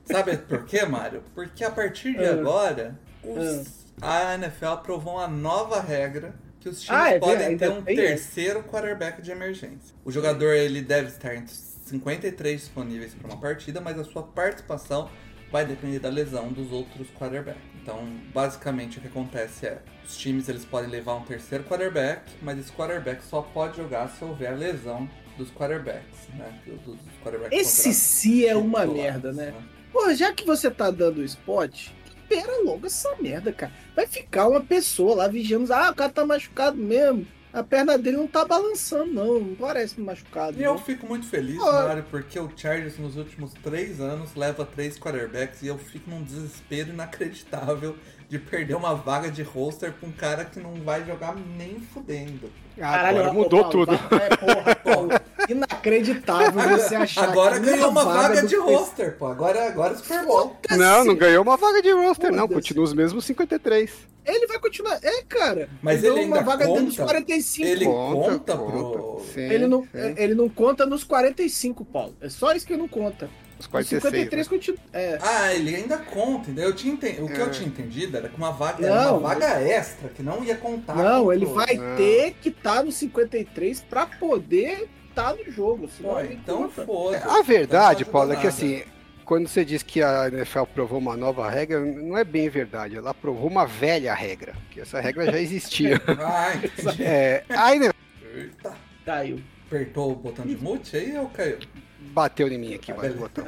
Sabe 0.04 0.36
por 0.38 0.64
quê, 0.64 0.84
Mário? 0.84 1.22
Porque 1.34 1.64
a 1.64 1.70
partir 1.70 2.16
de 2.16 2.24
Ah. 2.24 2.32
agora, 2.32 2.98
os- 3.22 3.86
a 4.00 4.34
NFL 4.34 4.66
aprovou 4.66 5.14
uma 5.14 5.28
nova 5.28 5.80
regra 5.80 6.34
que 6.60 6.68
os 6.68 6.80
times 6.80 7.00
Ah, 7.00 7.10
é 7.10 7.18
podem 7.18 7.36
verdade, 7.56 7.58
ter 7.58 7.78
um 7.78 7.82
terceiro 7.84 8.62
quarterback 8.64 9.20
de 9.22 9.30
emergência. 9.30 9.94
O 10.04 10.10
jogador 10.10 10.54
ele 10.54 10.80
deve 10.82 11.08
estar 11.08 11.34
entre 11.34 11.54
53 11.54 12.60
disponíveis 12.60 13.14
para 13.14 13.26
uma 13.28 13.40
partida, 13.40 13.80
mas 13.80 13.98
a 13.98 14.04
sua 14.04 14.22
participação 14.22 15.08
vai 15.50 15.64
depender 15.64 15.98
da 15.98 16.08
lesão 16.08 16.52
dos 16.52 16.72
outros 16.72 17.08
quarterbacks. 17.18 17.62
Então, 17.82 18.06
basicamente 18.34 18.98
o 18.98 19.00
que 19.00 19.08
acontece 19.08 19.66
é, 19.66 19.78
os 20.04 20.16
times 20.16 20.48
eles 20.48 20.64
podem 20.64 20.90
levar 20.90 21.14
um 21.14 21.22
terceiro 21.22 21.64
quarterback, 21.64 22.22
mas 22.42 22.58
esse 22.58 22.72
quarterback 22.72 23.22
só 23.24 23.40
pode 23.40 23.76
jogar 23.76 24.08
se 24.08 24.24
houver 24.24 24.52
a 24.52 24.56
lesão 24.56 25.08
dos 25.36 25.50
quarterbacks, 25.50 26.28
né? 26.34 26.52
Dos 26.84 26.98
quarterbacks 27.22 27.58
Esse 27.58 27.94
sim 27.94 28.44
é 28.44 28.56
uma 28.56 28.84
merda, 28.86 29.32
né? 29.32 29.54
Pô, 29.92 30.12
já 30.12 30.32
que 30.32 30.44
você 30.44 30.70
tá 30.70 30.90
dando 30.90 31.24
spot, 31.24 31.88
libera 32.28 32.62
logo 32.62 32.86
essa 32.86 33.16
merda, 33.16 33.52
cara. 33.52 33.72
Vai 33.96 34.06
ficar 34.06 34.48
uma 34.48 34.60
pessoa 34.60 35.16
lá 35.16 35.28
vigiando. 35.28 35.72
Ah, 35.72 35.90
o 35.90 35.94
cara 35.94 36.12
tá 36.12 36.26
machucado 36.26 36.76
mesmo. 36.76 37.26
A 37.52 37.62
perna 37.62 37.96
dele 37.96 38.16
não 38.18 38.26
tá 38.26 38.44
balançando, 38.44 39.12
não. 39.12 39.40
Não 39.40 39.54
parece 39.54 39.98
machucado. 40.00 40.58
E 40.60 40.62
eu 40.62 40.74
não. 40.74 40.80
fico 40.80 41.06
muito 41.06 41.26
feliz, 41.26 41.58
Ah. 41.62 41.84
Mário, 41.88 42.04
porque 42.10 42.38
o 42.38 42.50
Chargers 42.54 42.98
nos 42.98 43.16
últimos 43.16 43.52
três 43.62 44.00
anos 44.00 44.34
leva 44.34 44.64
três 44.66 44.98
quarterbacks 44.98 45.62
e 45.62 45.66
eu 45.66 45.78
fico 45.78 46.10
num 46.10 46.22
desespero 46.22 46.90
inacreditável 46.90 47.96
de 48.28 48.38
perder 48.38 48.74
uma 48.74 48.94
vaga 48.94 49.30
de 49.30 49.42
roster 49.42 49.92
pra 49.92 50.08
um 50.08 50.12
cara 50.12 50.44
que 50.44 50.60
não 50.60 50.74
vai 50.74 51.04
jogar 51.04 51.34
nem 51.34 51.80
fudendo. 51.80 52.50
Agora 52.80 53.30
ô, 53.30 53.34
mudou 53.34 53.62
Paulo, 53.64 53.86
tudo. 53.86 53.98
vai- 54.10 54.26
é, 54.26 54.36
porra, 54.36 54.74
Paulo, 54.76 55.08
inacreditável 55.48 56.78
você 56.78 56.94
achar 56.94 57.30
Agora 57.30 57.58
que 57.58 57.66
ganhou 57.66 57.90
uma 57.90 58.04
vaga, 58.04 58.42
do 58.42 58.46
de 58.48 58.56
roster, 58.56 59.16
pô. 59.16 59.26
Agora, 59.26 59.66
agora 59.66 59.94
é 59.94 59.96
Super 59.96 60.24
Bowl. 60.26 60.56
Não, 60.76 61.04
não 61.04 61.16
ganhou 61.16 61.42
uma 61.42 61.56
vaga 61.56 61.80
de 61.82 61.90
roster, 61.90 62.30
não. 62.30 62.42
Foda-se. 62.42 62.54
Continua 62.54 62.84
os 62.84 62.92
mesmos 62.92 63.24
53. 63.24 63.90
Ele 64.26 64.46
vai 64.46 64.58
continuar. 64.58 64.98
É, 65.02 65.22
cara. 65.22 65.68
Mas 65.80 66.04
ele 66.04 66.10
uma 66.10 66.36
ainda 66.36 66.42
vaga 66.42 66.66
dentro 66.66 66.84
dos 66.84 66.96
conta? 66.96 67.08
45. 67.08 67.66
Ele 67.68 67.84
Conta, 67.86 68.30
conta, 68.30 68.56
conta. 68.58 69.24
Sim, 69.32 69.40
Ele 69.40 69.66
não, 69.66 69.82
sim. 69.84 69.88
ele 70.18 70.34
não 70.34 70.48
conta 70.50 70.84
nos 70.84 71.02
45, 71.02 71.82
Paulo. 71.86 72.14
É 72.20 72.28
só 72.28 72.52
isso 72.52 72.66
que 72.66 72.74
ele 72.74 72.82
não 72.82 72.88
conta. 72.88 73.30
Os 73.58 73.64
Os 73.64 73.66
46. 73.66 74.02
53 74.02 74.46
né? 74.46 74.56
continua. 74.56 74.78
É. 74.92 75.18
Ah, 75.20 75.52
ele 75.54 75.74
ainda 75.74 75.98
conta, 75.98 76.50
entendeu? 76.50 76.68
Eu 76.68 76.74
tinha 76.76 76.94
enten- 76.94 77.22
O 77.22 77.26
que 77.28 77.38
eu 77.38 77.46
É. 77.46 77.50
tinha 77.50 77.68
entendido 77.68 78.16
era 78.16 78.28
que 78.28 78.36
uma 78.36 78.52
vaga 78.52 78.86
era 78.86 79.04
Não, 79.04 79.18
uma 79.18 79.28
vaga 79.30 79.60
extra, 79.60 80.08
que 80.10 80.22
não 80.22 80.44
ia 80.44 80.56
contar. 80.56 80.94
Não, 80.96 81.32
ele 81.32 81.44
vai 81.46 81.74
Não. 81.74 81.96
ter 81.96 82.34
que 82.40 82.50
estar 82.50 82.82
no 82.84 82.92
53 82.92 83.80
pra 83.80 84.06
poder 84.06 84.88
estar 85.08 85.34
no 85.34 85.50
jogo. 85.50 85.88
Senão 85.88 86.10
Pô, 86.14 86.20
ele 86.20 86.34
então 86.34 86.62
conta. 86.68 86.84
foda. 86.86 87.22
A 87.26 87.42
verdade, 87.42 88.04
Não 88.04 88.12
Paulo, 88.12 88.32
é 88.32 88.36
que 88.36 88.46
assim, 88.46 88.84
quando 89.24 89.48
você 89.48 89.64
diz 89.64 89.82
que 89.82 90.00
a 90.02 90.28
NFL 90.28 90.60
aprovou 90.60 90.98
uma 91.00 91.16
nova 91.16 91.50
regra, 91.50 91.80
não 91.80 92.16
é 92.16 92.22
bem 92.22 92.48
verdade. 92.48 92.96
Ela 92.96 93.10
aprovou 93.10 93.48
uma 93.50 93.66
velha 93.66 94.14
regra, 94.14 94.54
que 94.70 94.80
essa 94.80 95.00
regra 95.00 95.26
já 95.32 95.38
existia. 95.40 96.00
Ah, 96.24 96.54
entendi. 96.54 97.02
é, 97.02 97.42
a 97.48 97.74
NFL 97.74 97.94
Eita. 98.36 98.72
Caiu. 99.04 99.40
Apertou 99.66 100.12
o 100.12 100.14
botão 100.14 100.46
de 100.46 100.56
mute 100.56 100.96
aí 100.96 101.18
ou 101.18 101.28
caiu? 101.28 101.58
Bateu 101.98 102.48
em 102.48 102.58
mim 102.58 102.74
aqui, 102.74 102.92
vai, 102.92 103.08
beleza. 103.08 103.20
botão. 103.20 103.44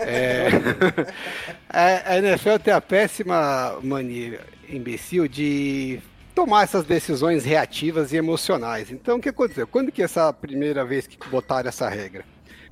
É, 0.00 0.48
a, 1.68 2.12
a 2.12 2.18
NFL 2.18 2.56
tem 2.62 2.74
a 2.74 2.80
péssima 2.80 3.78
mania, 3.82 4.40
imbecil, 4.68 5.28
de 5.28 6.00
tomar 6.34 6.64
essas 6.64 6.84
decisões 6.84 7.44
reativas 7.44 8.12
e 8.12 8.16
emocionais. 8.16 8.90
Então, 8.90 9.18
o 9.18 9.20
que 9.20 9.28
aconteceu? 9.28 9.66
Quando 9.66 9.92
que 9.92 10.02
essa 10.02 10.32
primeira 10.32 10.84
vez 10.84 11.06
que 11.06 11.18
botaram 11.28 11.68
essa 11.68 11.88
regra? 11.88 12.24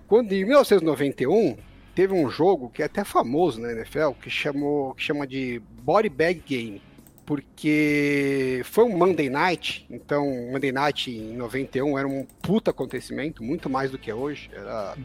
Quando 0.07 0.33
em 0.33 0.45
1991 0.45 1.57
teve 1.95 2.15
um 2.15 2.31
jogo 2.31 2.71
que 2.71 2.83
é 2.83 2.87
até 2.87 3.05
famoso 3.05 3.61
na 3.61 3.73
NFL, 3.73 4.13
que 4.21 4.31
chamou, 4.31 4.95
que 4.95 5.03
chama 5.03 5.27
de 5.27 5.61
Body 5.83 6.09
Bag 6.09 6.43
Game. 6.47 6.83
Porque 7.31 8.61
foi 8.65 8.83
um 8.83 8.99
Monday 8.99 9.31
Night, 9.31 9.87
então 9.89 10.27
Monday 10.51 10.73
Night 10.73 11.13
em 11.13 11.37
91 11.37 11.97
era 11.97 12.09
um 12.09 12.27
puta 12.43 12.73
acontecimento, 12.73 13.41
muito 13.41 13.71
mais 13.71 13.89
do 13.89 13.97
que 13.97 14.11
é 14.11 14.15
hoje. 14.17 14.51
Era 14.53 14.97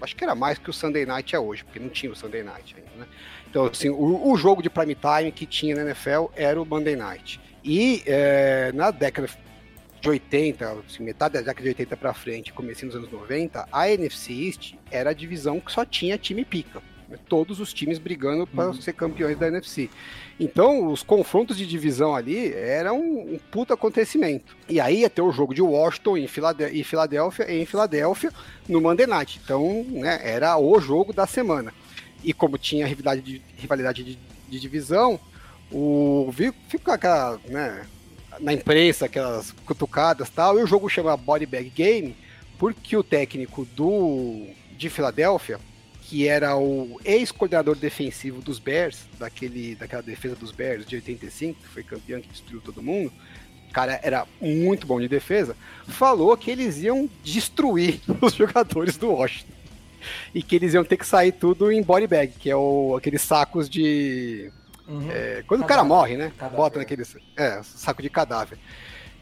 acho 0.00 0.16
que 0.16 0.24
era 0.24 0.34
mais 0.34 0.58
que 0.58 0.68
o 0.68 0.72
Sunday 0.72 1.06
Night 1.06 1.36
é 1.36 1.38
hoje, 1.38 1.62
porque 1.62 1.78
não 1.78 1.88
tinha 1.88 2.10
o 2.10 2.16
Sunday 2.16 2.42
Night 2.42 2.74
ainda, 2.76 2.90
né? 2.96 3.06
Então, 3.48 3.66
assim, 3.66 3.90
o, 3.90 4.28
o 4.28 4.36
jogo 4.36 4.60
de 4.60 4.68
prime 4.68 4.96
time 4.96 5.30
que 5.30 5.46
tinha 5.46 5.76
na 5.76 5.82
NFL 5.82 6.26
era 6.34 6.60
o 6.60 6.66
Monday 6.66 6.96
Night. 6.96 7.40
E 7.62 8.02
é, 8.06 8.72
na 8.74 8.90
década 8.90 9.28
de 10.00 10.08
80, 10.08 10.82
assim, 10.84 11.04
metade 11.04 11.34
da 11.34 11.42
década 11.42 11.62
de 11.62 11.68
80 11.68 11.96
pra 11.96 12.12
frente, 12.12 12.52
comecinho 12.52 12.90
dos 12.90 12.98
anos 12.98 13.12
90, 13.12 13.68
a 13.70 13.88
NFC 13.88 14.32
East 14.32 14.74
era 14.90 15.10
a 15.10 15.12
divisão 15.12 15.60
que 15.60 15.70
só 15.70 15.84
tinha 15.84 16.18
time 16.18 16.44
pica. 16.44 16.82
Todos 17.28 17.58
os 17.60 17.72
times 17.72 17.98
brigando 17.98 18.46
para 18.46 18.66
uhum. 18.66 18.74
ser 18.74 18.92
campeões 18.92 19.38
da 19.38 19.48
NFC. 19.48 19.88
Então, 20.38 20.92
os 20.92 21.02
confrontos 21.02 21.56
de 21.56 21.66
divisão 21.66 22.14
ali 22.14 22.52
eram 22.52 23.00
um, 23.00 23.34
um 23.34 23.38
puto 23.50 23.72
acontecimento. 23.72 24.56
E 24.68 24.80
aí 24.80 25.00
ia 25.00 25.10
ter 25.10 25.22
o 25.22 25.32
jogo 25.32 25.54
de 25.54 25.62
Washington 25.62 26.18
em 26.18 26.26
Filadélfia, 26.26 26.78
em 26.78 26.84
Filadélfia, 26.84 27.52
em 27.52 27.66
Filadélfia 27.66 28.32
no 28.68 28.80
Monday 28.80 29.06
Night. 29.06 29.40
Então, 29.42 29.84
né, 29.88 30.20
era 30.22 30.56
o 30.58 30.78
jogo 30.80 31.12
da 31.12 31.26
semana. 31.26 31.72
E 32.22 32.32
como 32.32 32.58
tinha 32.58 32.86
rivalidade 32.86 33.22
de, 33.22 33.42
rivalidade 33.56 34.04
de, 34.04 34.18
de 34.48 34.60
divisão, 34.60 35.18
o 35.70 36.32
fica 36.68 36.94
aquela, 36.94 37.40
né, 37.48 37.86
na 38.40 38.52
imprensa, 38.52 39.06
aquelas 39.06 39.52
cutucadas 39.64 40.30
tal, 40.30 40.58
e 40.58 40.62
o 40.62 40.66
jogo 40.66 40.88
chama 40.88 41.16
Body 41.16 41.46
Bag 41.46 41.70
Game, 41.70 42.16
porque 42.58 42.96
o 42.96 43.02
técnico 43.02 43.64
do 43.64 44.46
de 44.76 44.88
Filadélfia, 44.88 45.58
que 46.08 46.26
era 46.26 46.56
o 46.56 46.98
ex-coordenador 47.04 47.76
defensivo 47.76 48.40
dos 48.40 48.58
Bears, 48.58 49.04
daquele, 49.18 49.74
daquela 49.74 50.02
defesa 50.02 50.34
dos 50.34 50.50
Bears 50.50 50.86
de 50.86 50.96
85, 50.96 51.60
que 51.60 51.68
foi 51.68 51.82
campeão, 51.82 52.20
que 52.22 52.28
destruiu 52.28 52.62
todo 52.62 52.82
mundo, 52.82 53.12
o 53.68 53.72
cara 53.72 54.00
era 54.02 54.26
muito 54.40 54.86
bom 54.86 54.98
de 54.98 55.06
defesa, 55.06 55.54
falou 55.86 56.34
que 56.34 56.50
eles 56.50 56.78
iam 56.78 57.10
destruir 57.22 58.00
os 58.22 58.32
jogadores 58.32 58.96
do 58.96 59.10
Washington. 59.10 59.52
E 60.34 60.42
que 60.42 60.56
eles 60.56 60.72
iam 60.72 60.84
ter 60.84 60.96
que 60.96 61.06
sair 61.06 61.32
tudo 61.32 61.70
em 61.70 61.82
body 61.82 62.06
bag, 62.06 62.32
que 62.38 62.48
é 62.48 62.56
o, 62.56 62.96
aqueles 62.96 63.20
sacos 63.20 63.68
de 63.68 64.50
Uhum. 64.88 65.10
É, 65.10 65.44
quando 65.46 65.60
cadáver. 65.60 65.64
o 65.64 65.66
cara 65.66 65.84
morre, 65.84 66.16
né? 66.16 66.32
Cadáver. 66.38 66.56
Bota 66.56 66.78
naquele 66.78 67.02
é, 67.36 67.60
saco 67.62 68.00
de 68.00 68.08
cadáver. 68.08 68.58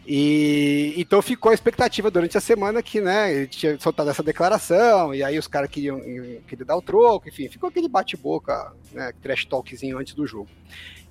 E 0.06 0.94
então 0.96 1.20
ficou 1.20 1.50
a 1.50 1.54
expectativa 1.54 2.10
durante 2.10 2.38
a 2.38 2.40
semana 2.40 2.80
que, 2.80 3.00
né, 3.00 3.34
ele 3.34 3.46
tinha 3.48 3.78
soltado 3.80 4.08
essa 4.08 4.22
declaração, 4.22 5.12
e 5.12 5.22
aí 5.22 5.36
os 5.36 5.48
caras 5.48 5.68
queriam, 5.68 5.98
queriam 6.46 6.66
dar 6.66 6.76
o 6.76 6.82
troco, 6.82 7.28
enfim, 7.28 7.48
ficou 7.48 7.68
aquele 7.68 7.88
bate-boca, 7.88 8.72
né, 8.92 9.12
trash 9.20 9.44
talkzinho 9.46 9.98
antes 9.98 10.14
do 10.14 10.24
jogo. 10.24 10.48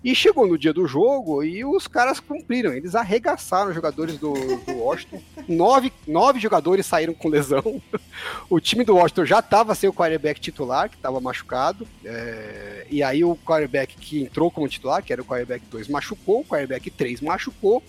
E 0.06 0.14
chegou 0.14 0.48
no 0.48 0.56
dia 0.56 0.72
do 0.72 0.88
jogo 0.88 1.44
e 1.44 1.66
os 1.66 1.88
caras 1.88 2.20
cumpriram. 2.20 2.72
Eles 2.72 2.94
arregaçaram 2.94 3.70
os 3.70 3.76
jogadores 3.76 4.20
do, 4.20 4.34
do 4.34 4.74
Washington. 4.78 5.20
nove, 5.50 5.92
nove 6.08 6.40
jogadores 6.40 6.86
saíram 6.86 7.12
com 7.12 7.28
lesão. 7.28 7.82
O 8.48 8.60
time 8.60 8.84
do 8.84 8.94
Washington 8.94 9.26
já 9.26 9.40
estava 9.40 9.74
sem 9.74 9.90
o 9.90 9.94
quarterback 9.94 10.40
titular, 10.40 10.90
que 10.90 10.96
estava 10.96 11.20
machucado. 11.20 11.88
É, 12.04 12.86
e 12.88 13.02
aí 13.02 13.24
o 13.24 13.36
quarterback 13.36 13.98
que 13.98 14.22
entrou 14.22 14.52
como 14.52 14.70
titular, 14.70 15.02
que 15.02 15.12
era 15.12 15.24
o 15.24 15.26
quarterback 15.26 15.66
2, 15.72 15.88
machucou. 15.88 16.42
O 16.42 16.46
quarterback 16.46 16.92
3 16.92 17.22
machucou. 17.22 17.82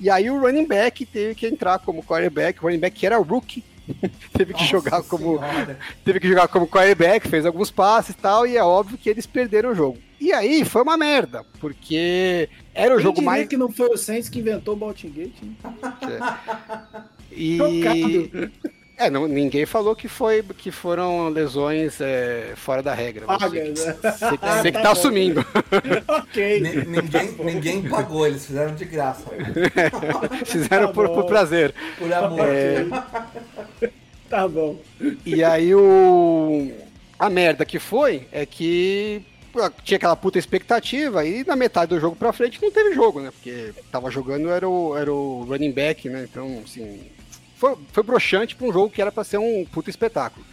E 0.00 0.10
aí 0.10 0.30
o 0.30 0.38
running 0.40 0.66
back 0.66 1.04
teve 1.06 1.34
que 1.34 1.46
entrar 1.46 1.78
como 1.78 2.02
quarterback. 2.02 2.58
O 2.60 2.66
running 2.66 2.80
back 2.80 2.98
que 2.98 3.06
era 3.06 3.16
rookie 3.18 3.64
teve 4.32 4.52
que 4.52 4.60
Nossa 4.60 4.64
jogar 4.64 5.02
como 5.02 5.38
senhora. 5.38 5.78
teve 6.04 6.20
que 6.20 6.28
jogar 6.28 6.48
como 6.48 6.66
quarterback, 6.66 7.28
fez 7.28 7.46
alguns 7.46 7.70
passes 7.70 8.14
e 8.14 8.18
tal, 8.18 8.46
e 8.46 8.56
é 8.56 8.62
óbvio 8.62 8.98
que 8.98 9.08
eles 9.08 9.26
perderam 9.26 9.70
o 9.70 9.74
jogo. 9.74 9.98
E 10.20 10.32
aí 10.32 10.64
foi 10.64 10.82
uma 10.82 10.96
merda, 10.96 11.44
porque 11.60 12.48
era 12.72 12.94
o 12.94 12.96
Quem 12.96 13.04
jogo 13.04 13.22
mais 13.22 13.46
que 13.46 13.56
não 13.56 13.70
foi 13.70 13.88
o 13.88 13.96
Saints 13.96 14.28
que 14.28 14.38
inventou 14.38 14.74
o 14.74 14.76
Baltingate, 14.76 15.34
né? 15.42 15.54
É. 16.02 17.02
E 17.30 17.58
é, 18.96 19.10
não, 19.10 19.26
ninguém 19.26 19.66
falou 19.66 19.96
que 19.96 20.06
foi 20.06 20.42
que 20.42 20.70
foram 20.70 21.28
lesões 21.28 22.00
é, 22.00 22.52
fora 22.54 22.82
da 22.82 22.94
regra. 22.94 23.26
Paga, 23.26 23.48
você, 23.48 23.62
né? 23.62 23.74
você, 23.74 23.92
você 24.00 24.24
ah, 24.40 24.62
que 24.62 24.72
tá, 24.72 24.82
tá 24.82 24.92
assumindo. 24.92 25.44
ok. 26.06 26.60
N 26.60 26.84
ninguém, 26.86 27.32
ninguém 27.44 27.82
pagou, 27.88 28.26
eles 28.26 28.46
fizeram 28.46 28.74
de 28.74 28.84
graça. 28.84 29.24
É, 29.34 30.44
fizeram 30.46 30.88
tá 30.88 30.92
por, 30.92 31.08
por, 31.08 31.24
prazer. 31.24 31.74
Por 31.98 32.12
amor. 32.12 32.46
É... 32.48 32.86
Tá 34.30 34.46
bom. 34.46 34.78
E 35.26 35.42
aí 35.42 35.74
o 35.74 36.72
a 37.18 37.28
merda 37.28 37.64
que 37.64 37.78
foi 37.78 38.26
é 38.30 38.46
que 38.46 39.22
tinha 39.84 39.96
aquela 39.96 40.16
puta 40.16 40.38
expectativa 40.38 41.24
e 41.24 41.44
na 41.44 41.56
metade 41.56 41.90
do 41.90 42.00
jogo 42.00 42.16
pra 42.16 42.32
frente 42.32 42.60
não 42.62 42.70
teve 42.70 42.94
jogo, 42.94 43.20
né? 43.20 43.30
Porque 43.30 43.72
tava 43.90 44.10
jogando 44.10 44.50
era 44.50 44.68
o, 44.68 44.96
era 44.96 45.12
o 45.12 45.44
running 45.44 45.72
back, 45.72 46.08
né? 46.08 46.26
Então, 46.28 46.62
assim, 46.64 47.00
foi, 47.64 47.78
foi 47.92 48.02
broxante 48.02 48.54
pra 48.54 48.66
um 48.66 48.72
jogo 48.72 48.90
que 48.90 49.00
era 49.00 49.10
pra 49.10 49.24
ser 49.24 49.38
um 49.38 49.64
puta 49.64 49.88
espetáculo. 49.88 50.44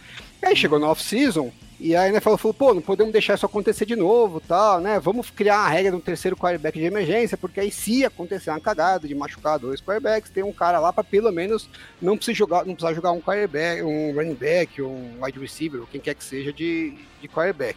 E 0.42 0.46
aí 0.46 0.56
chegou 0.56 0.78
no 0.78 0.86
off-season, 0.86 1.52
e 1.78 1.94
aí 1.94 2.06
a 2.06 2.08
NFL 2.08 2.36
falou, 2.36 2.54
pô, 2.54 2.72
não 2.72 2.80
podemos 2.80 3.12
deixar 3.12 3.34
isso 3.34 3.44
acontecer 3.44 3.84
de 3.84 3.94
novo, 3.94 4.40
tal, 4.40 4.80
né? 4.80 4.98
Vamos 4.98 5.30
criar 5.30 5.58
a 5.58 5.68
regra 5.68 5.92
do 5.92 6.00
terceiro 6.00 6.36
quarterback 6.36 6.78
de 6.78 6.86
emergência, 6.86 7.36
porque 7.36 7.60
aí 7.60 7.70
se 7.70 8.04
acontecer 8.04 8.50
uma 8.50 8.60
cagada 8.60 9.06
de 9.06 9.14
machucar 9.14 9.58
dois 9.58 9.80
quarterbacks, 9.80 10.30
tem 10.30 10.42
um 10.42 10.52
cara 10.52 10.78
lá 10.78 10.92
para 10.92 11.04
pelo 11.04 11.30
menos 11.30 11.68
não 12.00 12.16
precisar 12.16 12.36
jogar, 12.36 12.64
não 12.64 12.74
precisar 12.74 12.94
jogar 12.94 13.12
um 13.12 13.20
quarterback, 13.20 13.82
um 13.82 14.14
running 14.14 14.34
back, 14.34 14.80
um 14.80 15.22
wide 15.22 15.38
receiver, 15.38 15.80
ou 15.80 15.86
quem 15.86 16.00
quer 16.00 16.14
que 16.14 16.24
seja 16.24 16.52
de, 16.52 16.94
de 17.20 17.28
quarterback. 17.28 17.76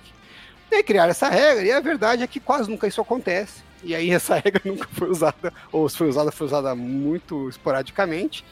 E 0.71 0.75
aí 0.75 0.83
criaram 0.83 1.11
essa 1.11 1.27
regra, 1.27 1.65
e 1.65 1.71
a 1.71 1.79
verdade 1.81 2.23
é 2.23 2.27
que 2.27 2.39
quase 2.39 2.69
nunca 2.69 2.87
isso 2.87 3.01
acontece. 3.01 3.63
E 3.83 3.93
aí 3.93 4.09
essa 4.11 4.35
regra 4.35 4.61
nunca 4.63 4.87
foi 4.91 5.09
usada, 5.09 5.51
ou 5.71 5.89
se 5.89 5.97
foi 5.97 6.07
usada, 6.07 6.31
foi 6.31 6.47
usada 6.47 6.73
muito 6.73 7.49
esporadicamente. 7.49 8.45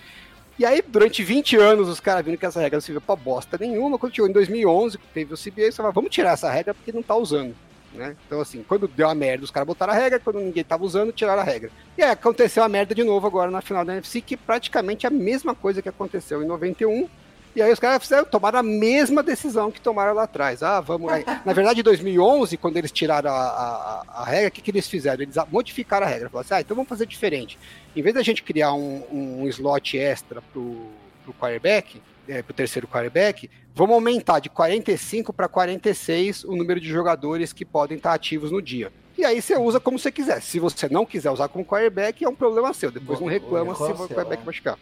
E 0.58 0.66
aí, 0.66 0.84
durante 0.88 1.24
20 1.24 1.56
anos, 1.56 1.90
os 1.90 2.00
caras 2.00 2.24
viram 2.24 2.38
que 2.38 2.46
essa 2.46 2.60
regra 2.60 2.78
não 2.78 2.82
serviu 2.82 3.02
pra 3.02 3.16
bosta 3.16 3.58
nenhuma. 3.60 3.98
Quando 3.98 4.16
chegou 4.16 4.30
em 4.30 4.34
2011, 4.34 5.00
teve 5.14 5.34
o 5.34 5.38
CBA, 5.38 5.64
eles 5.64 5.76
falaram, 5.76 5.94
vamos 5.94 6.12
tirar 6.12 6.34
essa 6.34 6.50
regra 6.52 6.74
porque 6.74 6.92
não 6.92 7.02
tá 7.02 7.16
usando. 7.16 7.56
Né? 7.94 8.16
Então, 8.26 8.42
assim, 8.42 8.64
quando 8.68 8.88
deu 8.88 9.08
a 9.08 9.16
merda, 9.16 9.44
os 9.44 9.52
caras 9.52 9.68
botaram 9.68 9.94
a 9.94 9.96
regra, 9.96 10.20
quando 10.20 10.40
ninguém 10.40 10.64
tava 10.64 10.84
usando, 10.84 11.12
tiraram 11.12 11.42
a 11.42 11.46
regra. 11.46 11.72
E 11.98 12.04
aí 12.04 12.12
aconteceu 12.12 12.64
a 12.64 12.70
merda 12.70 12.94
de 12.94 13.04
novo 13.04 13.26
agora 13.28 13.52
na 13.52 13.62
final 13.62 13.86
da 13.86 13.94
NFC, 13.94 14.22
que 14.22 14.36
praticamente 14.38 15.06
é 15.06 15.10
a 15.10 15.12
mesma 15.12 15.54
coisa 15.56 15.82
que 15.82 15.90
aconteceu 15.90 16.42
em 16.42 16.46
91, 16.46 17.08
e 17.56 17.62
aí 17.62 17.72
os 17.72 17.80
caras 17.80 18.02
fizeram, 18.02 18.26
tomaram 18.26 18.60
a 18.60 18.64
mesma 18.64 19.22
decisão 19.22 19.72
que 19.72 19.80
tomaram 19.80 20.14
lá 20.14 20.24
atrás. 20.24 20.64
Ah, 20.64 20.82
vamos. 20.82 21.12
Aí. 21.12 21.24
Na 21.46 21.54
verdade, 21.54 21.82
em 21.82 21.84
2011, 21.84 22.58
quando 22.58 22.78
eles 22.78 22.92
tiraram 22.92 23.30
a, 23.30 23.34
a, 23.34 24.04
a 24.22 24.26
regra, 24.26 24.50
o 24.50 24.52
que, 24.52 24.62
que 24.62 24.72
eles 24.72 24.88
fizeram? 24.88 25.22
Eles 25.22 25.36
modificaram 25.52 26.06
a 26.06 26.10
regra. 26.10 26.30
Falaram 26.30 26.46
assim, 26.46 26.54
ah, 26.56 26.62
então 26.62 26.76
vamos 26.76 26.90
fazer 26.90 27.06
diferente. 27.06 27.60
Em 27.96 28.02
vez 28.02 28.16
da 28.16 28.24
gente 28.24 28.42
criar 28.42 28.74
um, 28.74 29.04
um 29.12 29.48
slot 29.48 29.98
extra 29.98 30.42
pro, 30.42 30.88
pro 31.24 31.34
quarterback, 31.34 32.02
é, 32.28 32.42
pro 32.42 32.54
terceiro 32.54 32.88
quarterback, 32.88 33.50
vamos 33.76 33.94
aumentar 33.94 34.40
de 34.40 34.50
45 34.50 35.32
para 35.32 35.48
46 35.48 36.46
o 36.46 36.56
número 36.56 36.80
de 36.80 36.90
jogadores 36.90 37.54
que 37.54 37.66
podem 37.66 37.98
estar 37.98 38.14
ativos 38.14 38.52
no 38.52 38.62
dia. 38.62 38.92
E 39.16 39.24
aí 39.24 39.42
você 39.42 39.56
usa 39.56 39.80
como 39.80 40.00
você 40.00 40.12
quiser. 40.12 40.42
Se 40.42 40.60
você 40.60 40.90
não 40.90 41.06
quiser 41.06 41.30
usar 41.30 41.48
como 41.48 41.64
quarterback, 41.64 42.24
é 42.26 42.30
um 42.30 42.36
problema 42.36 42.74
seu. 42.74 42.90
Depois 42.90 43.20
não 43.20 43.28
reclama 43.28 43.76
se 43.76 43.84
o 43.84 43.96
quarterback 43.96 44.44
machucar. 44.44 44.78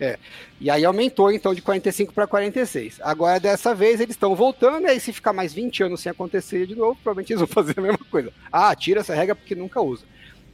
É. 0.00 0.18
E 0.60 0.70
aí 0.70 0.84
aumentou 0.84 1.32
então 1.32 1.54
de 1.54 1.62
45 1.62 2.12
para 2.12 2.26
46. 2.26 3.00
Agora 3.02 3.40
dessa 3.40 3.74
vez 3.74 4.00
eles 4.00 4.14
estão 4.14 4.34
voltando, 4.34 4.86
e 4.86 4.90
aí 4.90 5.00
se 5.00 5.12
ficar 5.12 5.32
mais 5.32 5.54
20 5.54 5.84
anos 5.84 6.00
sem 6.00 6.10
acontecer 6.10 6.66
de 6.66 6.74
novo, 6.74 6.98
provavelmente 7.02 7.32
eles 7.32 7.40
vão 7.40 7.48
fazer 7.48 7.74
a 7.78 7.82
mesma 7.82 7.98
coisa. 8.10 8.32
Ah, 8.52 8.74
tira 8.74 9.00
essa 9.00 9.14
regra 9.14 9.34
porque 9.34 9.54
nunca 9.54 9.80
usa. 9.80 10.04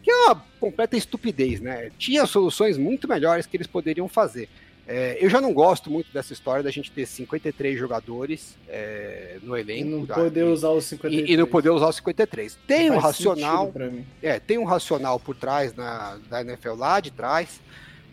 Que 0.03 0.11
é 0.11 0.15
uma 0.27 0.45
completa 0.59 0.97
estupidez, 0.97 1.61
né? 1.61 1.91
Tinha 1.97 2.27
soluções 2.27 2.77
muito 2.77 3.07
melhores 3.07 3.47
que 3.47 3.57
eles 3.57 3.67
poderiam 3.67 4.09
fazer. 4.09 4.49
É, 4.87 5.17
eu 5.21 5.31
já 5.31 5.41
não 5.41 5.53
gosto 5.55 5.89
muito 5.89 6.13
dessa 6.13 6.33
história 6.33 6.61
da 6.61 6.71
gente 6.71 6.91
ter 6.91 7.07
53 7.07 7.79
jogadores 7.79 8.59
é, 8.69 9.39
no 9.41 9.57
elenco. 9.57 9.81
E 9.81 9.85
não 9.85 10.05
tá? 10.05 10.15
poder 10.15 10.43
usar 10.43 10.71
os 10.71 10.87
53. 10.87 11.31
E, 11.31 11.33
e, 11.33 11.37
não 11.37 11.47
poder 11.47 11.71
usar 11.71 11.89
os 11.89 11.97
53. 11.97 12.59
Tem 12.67 12.91
um 12.91 12.99
racional. 12.99 13.73
É, 14.21 14.41
tem 14.41 14.59
um 14.59 14.65
racional 14.65 15.21
por 15.21 15.37
trás 15.37 15.73
na, 15.75 16.19
da 16.29 16.41
NFL 16.41 16.75
lá 16.75 16.99
de 16.99 17.13
trás 17.13 17.61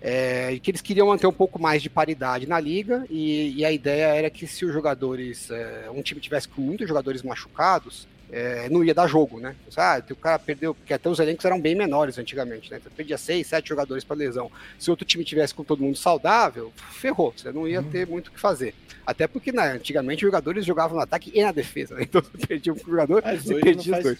é, 0.02 0.58
que 0.62 0.72
eles 0.72 0.82
queriam 0.82 1.08
manter 1.08 1.28
um 1.28 1.34
pouco 1.34 1.62
mais 1.62 1.82
de 1.82 1.90
paridade 1.90 2.48
na 2.48 2.60
liga 2.60 3.06
e, 3.10 3.54
e 3.58 3.66
a 3.66 3.72
ideia 3.72 4.16
era 4.16 4.30
que 4.30 4.48
se 4.48 4.66
os 4.66 4.74
jogadores, 4.74 5.52
é, 5.52 5.90
um 5.92 6.02
time 6.02 6.22
tivesse 6.22 6.48
com 6.48 6.62
muitos 6.62 6.88
jogadores 6.88 7.22
machucados, 7.22 8.08
é, 8.32 8.70
não 8.70 8.84
ia 8.84 8.94
dar 8.94 9.08
jogo, 9.08 9.40
né? 9.40 9.56
Ah, 9.76 10.02
o 10.10 10.16
cara 10.16 10.38
perdeu, 10.38 10.76
porque 10.76 10.94
até 10.94 11.10
os 11.10 11.20
elencos 11.20 11.44
eram 11.46 11.60
bem 11.60 11.76
menores 11.76 12.18
antigamente, 12.18 12.70
né? 12.70 12.80
Você 12.82 12.90
perdia 12.90 13.18
seis, 13.18 13.48
sete 13.48 13.70
jogadores 13.70 14.04
para 14.04 14.16
lesão. 14.16 14.52
Se 14.78 14.92
outro 14.92 15.06
time 15.06 15.24
tivesse 15.24 15.54
com 15.54 15.64
todo 15.64 15.82
mundo 15.82 15.98
saudável, 15.98 16.72
ferrou, 16.92 17.34
você 17.36 17.52
não 17.52 17.68
ia 17.68 17.82
uhum. 17.82 17.90
ter 17.90 18.06
muito 18.08 18.28
o 18.28 18.32
que 18.32 18.40
fazer. 18.40 18.76
Até 19.06 19.28
porque 19.28 19.52
né, 19.52 19.72
antigamente 19.72 20.24
os 20.24 20.28
jogadores 20.28 20.64
jogavam 20.64 20.98
no 20.98 21.04
ataque 21.04 21.32
e 21.34 21.42
na 21.42 21.52
defesa, 21.52 21.96
né? 21.96 22.04
então 22.08 22.22
você 22.22 22.46
perdia 22.46 22.72
um 22.72 22.78
jogador 22.78 23.24
e 23.26 23.62
perdia 23.62 23.98
os 23.98 24.04
dois. 24.04 24.20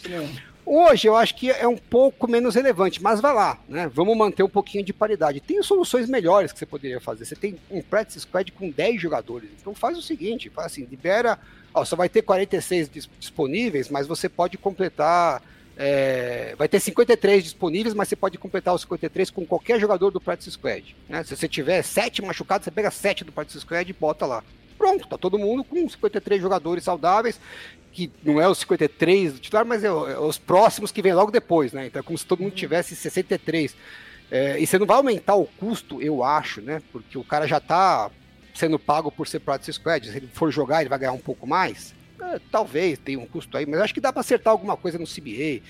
Hoje 0.72 1.08
eu 1.08 1.16
acho 1.16 1.34
que 1.34 1.50
é 1.50 1.68
um 1.68 1.76
pouco 1.76 2.30
menos 2.30 2.54
relevante, 2.54 3.02
mas 3.02 3.20
vai 3.20 3.34
lá, 3.34 3.58
né? 3.68 3.90
Vamos 3.92 4.16
manter 4.16 4.44
um 4.44 4.50
pouquinho 4.50 4.86
de 4.86 4.94
paridade. 4.94 5.40
Tem 5.40 5.64
soluções 5.64 6.08
melhores 6.08 6.52
que 6.52 6.60
você 6.60 6.66
poderia 6.68 7.02
fazer. 7.02 7.26
Você 7.26 7.36
tem 7.36 7.58
um 7.72 7.82
practice 7.82 8.20
squad 8.20 8.52
com 8.52 8.70
10 8.70 9.02
jogadores. 9.02 9.50
Então 9.60 9.74
faz 9.74 9.98
o 9.98 10.02
seguinte, 10.04 10.48
faz 10.48 10.68
assim, 10.68 10.86
libera, 10.86 11.40
ó, 11.74 11.84
só 11.84 11.96
vai 11.96 12.08
ter 12.08 12.22
46 12.22 12.88
disponíveis, 13.18 13.90
mas 13.90 14.06
você 14.06 14.30
pode 14.30 14.60
completar 14.60 15.42
é, 15.76 16.54
vai 16.56 16.68
ter 16.68 16.80
53 16.80 17.44
disponíveis, 17.44 17.96
mas 17.96 18.08
você 18.08 18.16
pode 18.16 18.38
completar 18.38 18.76
os 18.76 18.82
53 18.82 19.32
com 19.32 19.48
qualquer 19.48 19.80
jogador 19.80 20.12
do 20.12 20.22
Practice 20.22 20.52
Squad. 20.52 20.96
Né? 21.08 21.24
Se 21.24 21.36
você 21.36 21.48
tiver 21.48 21.82
7 21.82 22.22
machucados, 22.22 22.66
você 22.66 22.70
pega 22.70 22.92
7 22.92 23.24
do 23.24 23.32
Practice 23.32 23.62
Squad 23.62 23.90
e 23.90 23.94
bota 23.94 24.28
lá. 24.28 24.44
Pronto, 24.78 25.08
tá 25.08 25.18
todo 25.18 25.40
mundo 25.40 25.64
com 25.64 25.90
53 25.90 26.40
jogadores 26.40 26.84
saudáveis 26.84 27.40
que 27.92 28.12
não 28.24 28.40
é 28.40 28.48
os 28.48 28.60
53 28.60 29.34
do 29.34 29.40
titular, 29.40 29.66
mas 29.66 29.84
é, 29.84 29.88
é, 29.88 29.92
os 29.92 30.38
próximos 30.38 30.92
que 30.92 31.02
vem 31.02 31.14
logo 31.14 31.32
depois, 31.32 31.74
né? 31.74 31.88
Então 31.88 32.00
é 32.00 32.04
como 32.04 32.18
se 32.18 32.26
todo 32.26 32.40
mundo 32.40 32.52
uhum. 32.52 32.58
tivesse 32.58 32.96
63. 32.96 33.76
É, 34.32 34.60
e 34.60 34.68
você 34.68 34.78
não 34.78 34.86
vai 34.86 34.98
aumentar 34.98 35.36
o 35.36 35.46
custo, 35.46 36.02
eu 36.02 36.24
acho, 36.24 36.62
né? 36.62 36.82
Porque 36.92 37.18
o 37.18 37.24
cara 37.24 37.48
já 37.48 37.60
tá 37.60 38.12
sendo 38.54 38.78
pago 38.78 39.12
por 39.12 39.28
ser 39.28 39.40
practice 39.40 39.74
squad. 39.74 40.10
Se 40.10 40.18
ele 40.18 40.30
for 40.34 40.52
jogar, 40.52 40.82
ele 40.82 40.90
vai 40.90 41.00
ganhar 41.00 41.14
um 41.14 41.20
pouco 41.20 41.48
mais. 41.48 41.94
é, 42.22 42.40
talvez 42.52 43.00
tenha 43.00 43.20
um 43.20 43.26
custo 43.26 43.58
aí, 43.58 43.66
mas 43.66 43.82
acho 43.82 43.94
que 43.94 44.02
dá 44.02 44.12
para 44.12 44.22
acertar 44.22 44.52
alguma 44.52 44.78
coisa 44.78 44.98
no 45.00 45.06
CBA. 45.06 45.62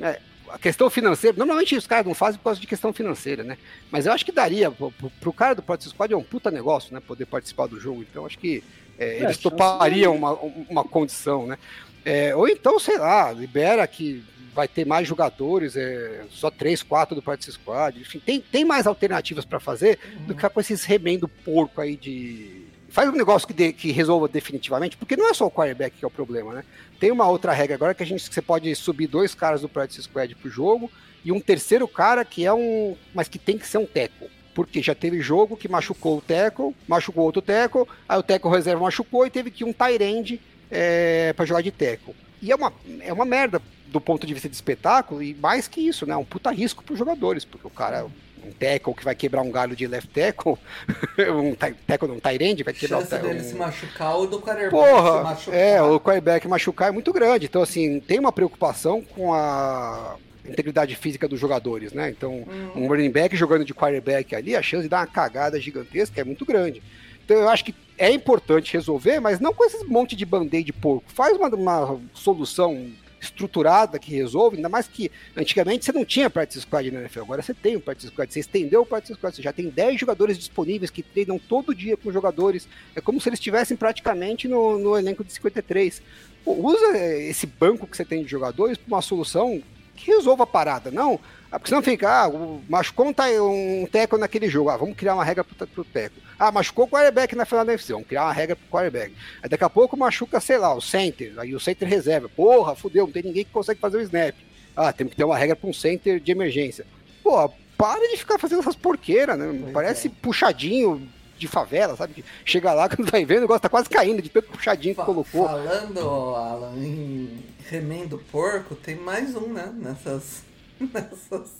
É, 0.00 0.20
a 0.48 0.58
questão 0.58 0.90
financeira, 0.90 1.36
normalmente 1.36 1.76
os 1.76 1.86
caras 1.86 2.06
não 2.06 2.14
fazem 2.14 2.38
por 2.38 2.44
causa 2.44 2.60
de 2.60 2.66
questão 2.66 2.92
financeira, 2.92 3.44
né? 3.44 3.56
Mas 3.90 4.06
eu 4.06 4.12
acho 4.12 4.24
que 4.24 4.32
daria, 4.32 4.70
pro, 4.70 4.90
pro 4.92 5.32
cara 5.32 5.54
do 5.54 5.62
Practice 5.62 5.90
Squad 5.90 6.12
é 6.12 6.16
um 6.16 6.24
puta 6.24 6.50
negócio, 6.50 6.92
né? 6.92 7.00
Poder 7.00 7.26
participar 7.26 7.66
do 7.66 7.78
jogo. 7.78 8.02
Então 8.02 8.26
acho 8.26 8.38
que 8.38 8.62
é, 9.00 9.16
é 9.16 9.22
eles 9.24 9.38
topariam 9.38 10.14
uma, 10.14 10.32
uma 10.68 10.84
condição, 10.84 11.46
né? 11.46 11.58
É, 12.04 12.34
ou 12.36 12.46
então, 12.46 12.78
sei 12.78 12.98
lá, 12.98 13.32
libera 13.32 13.86
que 13.86 14.22
vai 14.54 14.68
ter 14.68 14.84
mais 14.84 15.06
jogadores, 15.06 15.76
é, 15.76 16.24
só 16.30 16.50
três, 16.50 16.82
quatro 16.82 17.14
do 17.14 17.22
Practice 17.22 17.52
Squad. 17.52 17.98
Enfim, 17.98 18.18
tem, 18.18 18.40
tem 18.40 18.64
mais 18.64 18.86
alternativas 18.86 19.44
para 19.44 19.60
fazer 19.60 19.98
uhum. 20.04 20.26
do 20.26 20.34
que 20.34 20.48
com 20.48 20.60
esses 20.60 20.84
remendo 20.84 21.26
porco 21.26 21.80
aí 21.80 21.96
de. 21.96 22.68
Faz 22.88 23.08
um 23.08 23.12
negócio 23.12 23.46
que, 23.46 23.54
de, 23.54 23.72
que 23.72 23.92
resolva 23.92 24.26
definitivamente, 24.26 24.96
porque 24.96 25.16
não 25.16 25.30
é 25.30 25.34
só 25.34 25.46
o 25.46 25.50
quarterback 25.50 25.96
que 25.96 26.04
é 26.04 26.08
o 26.08 26.10
problema, 26.10 26.52
né? 26.52 26.64
Tem 26.98 27.10
uma 27.10 27.28
outra 27.28 27.52
regra 27.52 27.76
agora 27.76 27.94
que 27.94 28.02
a 28.02 28.06
gente 28.06 28.28
que 28.28 28.34
você 28.34 28.42
pode 28.42 28.74
subir 28.74 29.06
dois 29.06 29.34
caras 29.34 29.60
do 29.60 29.68
Practice 29.68 30.02
Squad 30.02 30.34
pro 30.34 30.50
jogo 30.50 30.90
e 31.24 31.30
um 31.30 31.40
terceiro 31.40 31.86
cara 31.86 32.24
que 32.24 32.44
é 32.44 32.52
um. 32.52 32.96
mas 33.14 33.28
que 33.28 33.38
tem 33.38 33.56
que 33.56 33.66
ser 33.66 33.78
um 33.78 33.86
teco. 33.86 34.28
Porque 34.64 34.82
já 34.82 34.94
teve 34.94 35.20
jogo 35.22 35.56
que 35.56 35.68
machucou 35.68 36.18
o 36.18 36.20
tackle, 36.20 36.74
machucou 36.86 37.24
outro 37.24 37.40
tackle, 37.40 37.86
aí 38.08 38.18
o 38.18 38.22
tackle 38.22 38.50
reserva 38.50 38.82
machucou 38.82 39.26
e 39.26 39.30
teve 39.30 39.50
que 39.50 39.64
ir 39.64 39.66
um 39.66 39.72
Tyrande 39.72 40.40
é, 40.70 41.32
para 41.32 41.46
jogar 41.46 41.62
de 41.62 41.70
tackle. 41.70 42.14
E 42.42 42.52
é 42.52 42.54
uma, 42.54 42.72
é 43.00 43.12
uma 43.12 43.24
merda 43.24 43.60
do 43.86 44.00
ponto 44.00 44.26
de 44.26 44.34
vista 44.34 44.48
de 44.48 44.54
espetáculo, 44.54 45.22
e 45.22 45.34
mais 45.34 45.66
que 45.66 45.80
isso, 45.80 46.06
né? 46.06 46.16
Um 46.16 46.24
puta 46.24 46.50
risco 46.50 46.84
para 46.84 46.92
os 46.92 46.98
jogadores, 46.98 47.44
porque 47.44 47.66
o 47.66 47.70
cara 47.70 48.06
um 48.44 48.52
tackle 48.52 48.94
que 48.94 49.04
vai 49.04 49.14
quebrar 49.14 49.42
um 49.42 49.50
galho 49.50 49.74
de 49.74 49.86
left 49.86 50.10
tackle, 50.12 50.56
um 51.34 51.54
tackle 51.54 52.10
um 52.10 52.20
tight 52.20 52.62
vai 52.62 52.74
quebrar 52.74 52.98
Chance 52.98 53.06
o 53.06 53.10
tackle. 53.10 53.28
dele 53.28 53.40
um... 53.40 53.48
se 53.48 53.54
machucar 53.54 54.16
ou 54.16 54.26
do 54.26 54.40
quarterback 54.40 54.70
Porra, 54.70 55.18
se 55.18 55.24
machucar. 55.24 55.58
É, 55.58 55.82
o 55.82 56.00
quarterback 56.00 56.48
machucar 56.48 56.88
é 56.88 56.92
muito 56.92 57.12
grande. 57.12 57.46
Então, 57.46 57.62
assim, 57.62 58.00
tem 58.00 58.18
uma 58.18 58.32
preocupação 58.32 59.02
com 59.02 59.32
a 59.32 60.16
integridade 60.44 60.94
física 60.96 61.28
dos 61.28 61.38
jogadores, 61.38 61.92
né? 61.92 62.10
Então, 62.10 62.44
um 62.74 62.86
running 62.86 63.10
back 63.10 63.36
jogando 63.36 63.64
de 63.64 63.74
quarterback 63.74 64.34
ali, 64.34 64.56
a 64.56 64.62
chance 64.62 64.84
de 64.84 64.88
dar 64.88 65.00
uma 65.00 65.06
cagada 65.06 65.60
gigantesca 65.60 66.20
é 66.20 66.24
muito 66.24 66.44
grande. 66.44 66.82
Então, 67.24 67.36
eu 67.36 67.48
acho 67.48 67.64
que 67.64 67.74
é 67.96 68.10
importante 68.10 68.72
resolver, 68.72 69.20
mas 69.20 69.38
não 69.38 69.52
com 69.52 69.64
esse 69.64 69.84
monte 69.84 70.16
de 70.16 70.24
band-aid 70.24 70.72
porco. 70.72 71.04
Faz 71.12 71.36
uma, 71.36 71.48
uma 71.48 72.00
solução 72.14 72.90
estruturada 73.20 73.98
que 73.98 74.10
resolve, 74.14 74.56
ainda 74.56 74.68
mais 74.68 74.88
que 74.88 75.10
antigamente 75.36 75.84
você 75.84 75.92
não 75.92 76.04
tinha 76.04 76.30
practice 76.30 76.62
squad 76.62 76.90
na 76.90 77.00
NFL, 77.00 77.20
agora 77.20 77.42
você 77.42 77.52
tem 77.52 77.76
o 77.76 77.80
practice 77.80 78.08
squad, 78.08 78.32
você 78.32 78.40
estendeu 78.40 78.80
o 78.80 78.86
practice 78.86 79.14
squad, 79.14 79.36
você 79.36 79.42
já 79.42 79.52
tem 79.52 79.68
10 79.68 80.00
jogadores 80.00 80.38
disponíveis 80.38 80.90
que 80.90 81.02
treinam 81.02 81.38
todo 81.38 81.74
dia 81.74 81.96
com 81.96 82.10
jogadores, 82.10 82.66
é 82.96 83.00
como 83.00 83.20
se 83.20 83.28
eles 83.28 83.38
estivessem 83.38 83.76
praticamente 83.76 84.48
no, 84.48 84.78
no 84.78 84.98
elenco 84.98 85.22
de 85.22 85.32
53. 85.32 86.02
Pô, 86.44 86.54
usa 86.54 86.96
esse 86.96 87.46
banco 87.46 87.86
que 87.86 87.96
você 87.96 88.04
tem 88.04 88.24
de 88.24 88.30
jogadores 88.30 88.78
para 88.78 88.88
uma 88.88 89.02
solução 89.02 89.62
que 90.04 90.10
resolva 90.10 90.44
a 90.44 90.46
parada, 90.46 90.90
não 90.90 91.20
ah, 91.52 91.58
porque 91.58 91.68
senão 91.68 91.82
fica, 91.82 92.08
ah, 92.08 92.30
machucou 92.68 93.06
um, 93.06 93.82
um 93.82 93.86
teco 93.86 94.16
naquele 94.16 94.48
jogo, 94.48 94.70
ah, 94.70 94.76
vamos 94.76 94.96
criar 94.96 95.14
uma 95.14 95.24
regra 95.24 95.42
pro, 95.42 95.66
pro 95.66 95.84
teco. 95.84 96.14
Ah, 96.38 96.52
machucou 96.52 96.84
o 96.84 96.88
quarterback 96.88 97.34
na 97.34 97.44
final 97.44 97.64
da 97.64 97.72
UFC, 97.72 97.92
vamos 97.92 98.06
criar 98.06 98.22
uma 98.24 98.32
regra 98.32 98.54
pro 98.54 98.68
quarterback. 98.68 99.12
Aí 99.42 99.48
daqui 99.48 99.64
a 99.64 99.68
pouco 99.70 99.96
machuca, 99.96 100.38
sei 100.38 100.58
lá, 100.58 100.72
o 100.72 100.80
center, 100.80 101.34
aí 101.38 101.52
o 101.52 101.58
center 101.58 101.88
reserva. 101.88 102.28
Porra, 102.28 102.76
fudeu, 102.76 103.04
não 103.04 103.12
tem 103.12 103.24
ninguém 103.24 103.44
que 103.44 103.50
consegue 103.50 103.80
fazer 103.80 103.96
o 103.96 104.00
snap. 104.00 104.36
Ah, 104.76 104.92
temos 104.92 105.10
que 105.10 105.16
ter 105.16 105.24
uma 105.24 105.36
regra 105.36 105.56
para 105.56 105.68
um 105.68 105.72
center 105.72 106.20
de 106.20 106.30
emergência. 106.30 106.86
Pô, 107.20 107.50
para 107.76 108.08
de 108.08 108.16
ficar 108.16 108.38
fazendo 108.38 108.60
essas 108.60 108.76
porqueiras, 108.76 109.36
né? 109.36 109.58
Pois 109.60 109.72
Parece 109.72 110.06
é. 110.06 110.10
puxadinho 110.22 111.08
de 111.36 111.48
favela, 111.48 111.96
sabe? 111.96 112.24
Chega 112.44 112.72
lá, 112.72 112.86
quando 112.94 113.10
vai 113.10 113.24
ver, 113.24 113.38
o 113.38 113.40
negócio 113.40 113.62
tá 113.62 113.68
quase 113.68 113.88
caindo 113.88 114.22
de 114.22 114.28
tanto 114.28 114.50
puxadinho 114.50 114.94
que 114.94 115.02
colocou. 115.02 115.46
Falando, 115.48 116.00
Alan, 116.36 116.76
em 116.76 117.42
remendo 117.70 118.18
porco, 118.32 118.74
tem 118.74 118.96
mais 118.96 119.36
um, 119.36 119.52
né? 119.52 119.72
Nessas 119.72 120.42
nessas. 120.92 121.50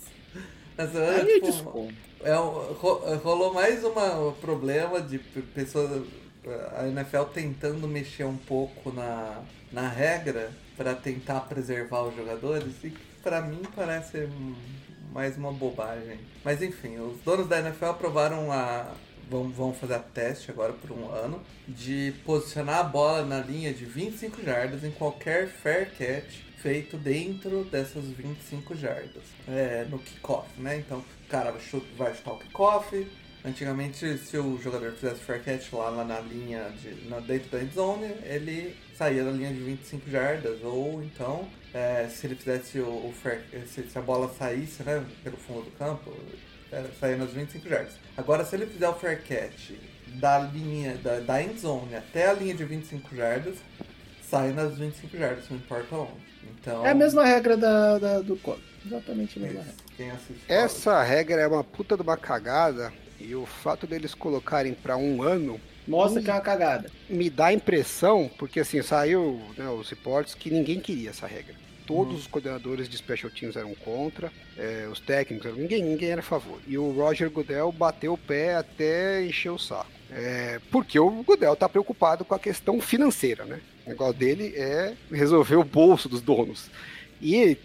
nessas 0.77 1.57
tipo, 1.57 1.93
é, 2.23 2.35
rolou 3.23 3.55
mais 3.55 3.85
um 3.85 4.33
problema 4.41 5.01
de 5.01 5.19
pessoas. 5.19 6.05
A 6.77 6.89
NFL 6.89 7.25
tentando 7.35 7.87
mexer 7.87 8.25
um 8.25 8.37
pouco 8.37 8.91
na, 8.93 9.43
na 9.71 9.89
regra 9.89 10.51
para 10.77 10.95
tentar 10.95 11.41
preservar 11.41 12.05
os 12.05 12.17
jogadores 12.17 12.73
e 12.83 12.91
para 13.23 13.43
mim 13.43 13.61
parece 13.77 14.27
mais 15.13 15.37
uma 15.37 15.53
bobagem. 15.53 16.19
Mas 16.43 16.63
enfim, 16.63 16.99
os 16.99 17.21
donos 17.21 17.47
da 17.47 17.61
NFL 17.61 17.87
aprovaram 17.87 18.51
a. 18.51 18.93
Vão, 19.31 19.49
vão 19.49 19.73
fazer 19.73 19.95
a 19.95 20.01
teste 20.01 20.51
agora 20.51 20.73
por 20.73 20.91
um 20.91 21.09
ano 21.09 21.41
de 21.69 22.13
posicionar 22.25 22.81
a 22.81 22.83
bola 22.83 23.25
na 23.25 23.39
linha 23.39 23.73
de 23.73 23.85
25 23.85 24.43
jardas 24.43 24.83
em 24.83 24.91
qualquer 24.91 25.47
fair 25.47 25.89
catch 25.97 26.51
feito 26.61 26.97
dentro 26.97 27.65
dessas 27.65 28.05
25 28.05 28.77
jardas, 28.77 29.23
é, 29.49 29.87
no 29.89 29.99
kickoff, 29.99 30.49
né? 30.61 30.79
Então, 30.79 30.99
o 30.99 31.29
cara 31.29 31.55
vai 31.97 32.15
chutar 32.15 32.33
o 32.33 32.39
kickoff. 32.39 33.07
Antigamente, 33.43 34.19
se 34.19 34.37
o 34.37 34.61
jogador 34.61 34.93
fizesse 34.93 35.21
fair 35.21 35.43
catch 35.43 35.73
lá, 35.73 35.89
lá 35.89 36.05
na 36.05 36.21
linha, 36.21 36.71
de, 36.83 37.09
na, 37.09 37.21
dentro 37.21 37.51
da 37.51 37.63
end 37.63 37.75
zone, 37.75 38.05
ele 38.25 38.77
saía 38.95 39.25
da 39.25 39.31
linha 39.31 39.51
de 39.51 39.61
25 39.61 40.11
jardas. 40.11 40.63
Ou 40.63 41.03
então, 41.03 41.49
é, 41.73 42.07
se 42.09 42.27
ele 42.27 42.35
fizesse 42.35 42.79
o, 42.81 42.89
o 42.89 43.15
fair, 43.23 43.43
se, 43.67 43.83
se, 43.85 43.99
a 43.99 44.03
bola 44.03 44.31
saísse 44.39 44.83
né, 44.83 45.03
pelo 45.25 45.39
fundo 45.39 45.63
do 45.63 45.71
campo, 45.79 46.15
saía 46.99 47.17
nas 47.17 47.31
25 47.31 47.69
jardas. 47.69 47.95
Agora, 48.17 48.45
se 48.45 48.57
ele 48.57 48.67
fizer 48.67 48.89
o 48.89 48.95
fair 48.95 49.23
catch 49.23 49.73
da 50.07 50.39
linha 50.39 50.97
da, 50.97 51.21
da 51.21 51.43
end 51.43 51.59
zone 51.59 51.95
até 51.95 52.29
a 52.29 52.33
linha 52.33 52.55
de 52.55 52.65
25 52.65 53.15
jardas, 53.15 53.57
sai 54.23 54.53
nas 54.53 54.77
25 54.77 55.17
jardas, 55.17 55.45
não 55.49 55.57
importa 55.57 55.95
onde. 55.95 56.31
Então... 56.61 56.87
É 56.87 56.91
a 56.91 56.95
mesma 56.95 57.25
regra 57.25 57.57
da, 57.57 57.99
da 57.99 58.21
do 58.21 58.37
código. 58.37 58.67
Exatamente 58.85 59.39
a 59.39 59.43
mesma 59.43 59.63
regra. 59.63 60.21
Essa 60.49 61.03
regra 61.03 61.41
é 61.41 61.47
uma 61.47 61.63
puta 61.63 61.97
de 61.97 62.03
uma 62.03 62.17
cagada 62.17 62.93
e 63.19 63.35
o 63.35 63.45
fato 63.45 63.87
deles 63.87 64.15
colocarem 64.15 64.73
para 64.73 64.97
um 64.97 65.23
ano 65.23 65.61
mostra 65.87 66.23
que 66.23 66.31
é 66.31 66.33
uma 66.33 66.41
cagada. 66.41 66.91
Me 67.09 67.29
dá 67.29 67.47
a 67.47 67.53
impressão, 67.53 68.31
porque 68.39 68.61
assim, 68.61 68.81
saiu 68.81 69.41
né, 69.57 69.69
os 69.69 69.91
reportes 69.91 70.35
que 70.35 70.51
ninguém 70.51 70.81
queria 70.81 71.11
essa 71.11 71.27
regra. 71.27 71.55
Todos 71.91 72.15
hum. 72.15 72.19
os 72.19 72.27
coordenadores 72.29 72.89
de 72.89 72.97
special 72.97 73.33
teams 73.33 73.57
eram 73.57 73.75
contra, 73.75 74.33
é, 74.57 74.87
os 74.89 75.01
técnicos, 75.01 75.53
ninguém, 75.57 75.83
ninguém 75.83 76.11
era 76.11 76.21
a 76.21 76.23
favor. 76.23 76.61
E 76.69 76.79
o 76.79 76.93
Roger 76.93 77.29
Goodell 77.29 77.73
bateu 77.73 78.13
o 78.13 78.19
pé 78.19 78.55
até 78.55 79.27
encher 79.27 79.51
o 79.51 79.59
saco. 79.59 79.91
É, 80.09 80.61
porque 80.71 81.01
o 81.01 81.11
Goodell 81.25 81.55
está 81.55 81.69
preocupado 81.69 82.25
com 82.25 82.33
a 82.33 82.39
questão 82.39 82.81
financeira, 82.81 83.45
né? 83.45 83.61
O 83.85 83.91
negócio 83.91 84.15
dele 84.15 84.55
é 84.57 84.95
resolver 85.11 85.57
o 85.57 85.65
bolso 85.65 86.09
dos 86.09 86.21
donos. 86.21 86.71
E 87.21 87.59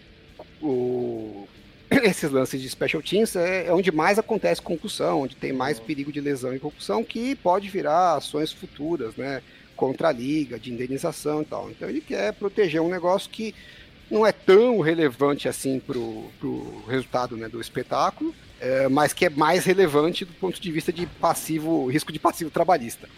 o, 0.60 1.46
esses 2.02 2.28
lances 2.28 2.60
de 2.60 2.68
special 2.68 3.00
teams 3.02 3.36
é, 3.36 3.66
é, 3.66 3.72
onde 3.72 3.92
mais 3.92 4.18
acontece 4.18 4.60
concussão, 4.60 5.22
onde 5.22 5.36
tem 5.36 5.52
mais 5.52 5.78
perigo 5.78 6.10
de 6.10 6.20
lesão 6.20 6.52
e 6.52 6.58
concussão, 6.58 7.04
que 7.04 7.36
pode 7.36 7.68
virar 7.68 8.16
ações 8.16 8.50
futuras, 8.50 9.14
né? 9.14 9.40
Contra 9.76 10.08
a 10.08 10.12
liga, 10.12 10.58
de 10.58 10.72
indenização 10.72 11.42
e 11.42 11.44
tal. 11.44 11.70
Então 11.70 11.88
ele 11.88 12.00
quer 12.00 12.32
proteger 12.32 12.80
um 12.80 12.88
negócio 12.88 13.30
que 13.30 13.54
não 14.10 14.26
é 14.26 14.32
tão 14.32 14.80
relevante 14.80 15.48
assim 15.48 15.80
para 15.80 15.98
o 15.98 16.82
resultado 16.88 17.36
né, 17.36 17.48
do 17.48 17.60
espetáculo, 17.60 18.34
é, 18.60 18.88
mas 18.88 19.12
que 19.12 19.26
é 19.26 19.30
mais 19.30 19.64
relevante 19.64 20.24
do 20.24 20.32
ponto 20.34 20.60
de 20.60 20.72
vista 20.72 20.92
de 20.92 21.06
passivo, 21.06 21.86
risco 21.86 22.12
de 22.12 22.18
passivo 22.18 22.50
trabalhista. 22.50 23.08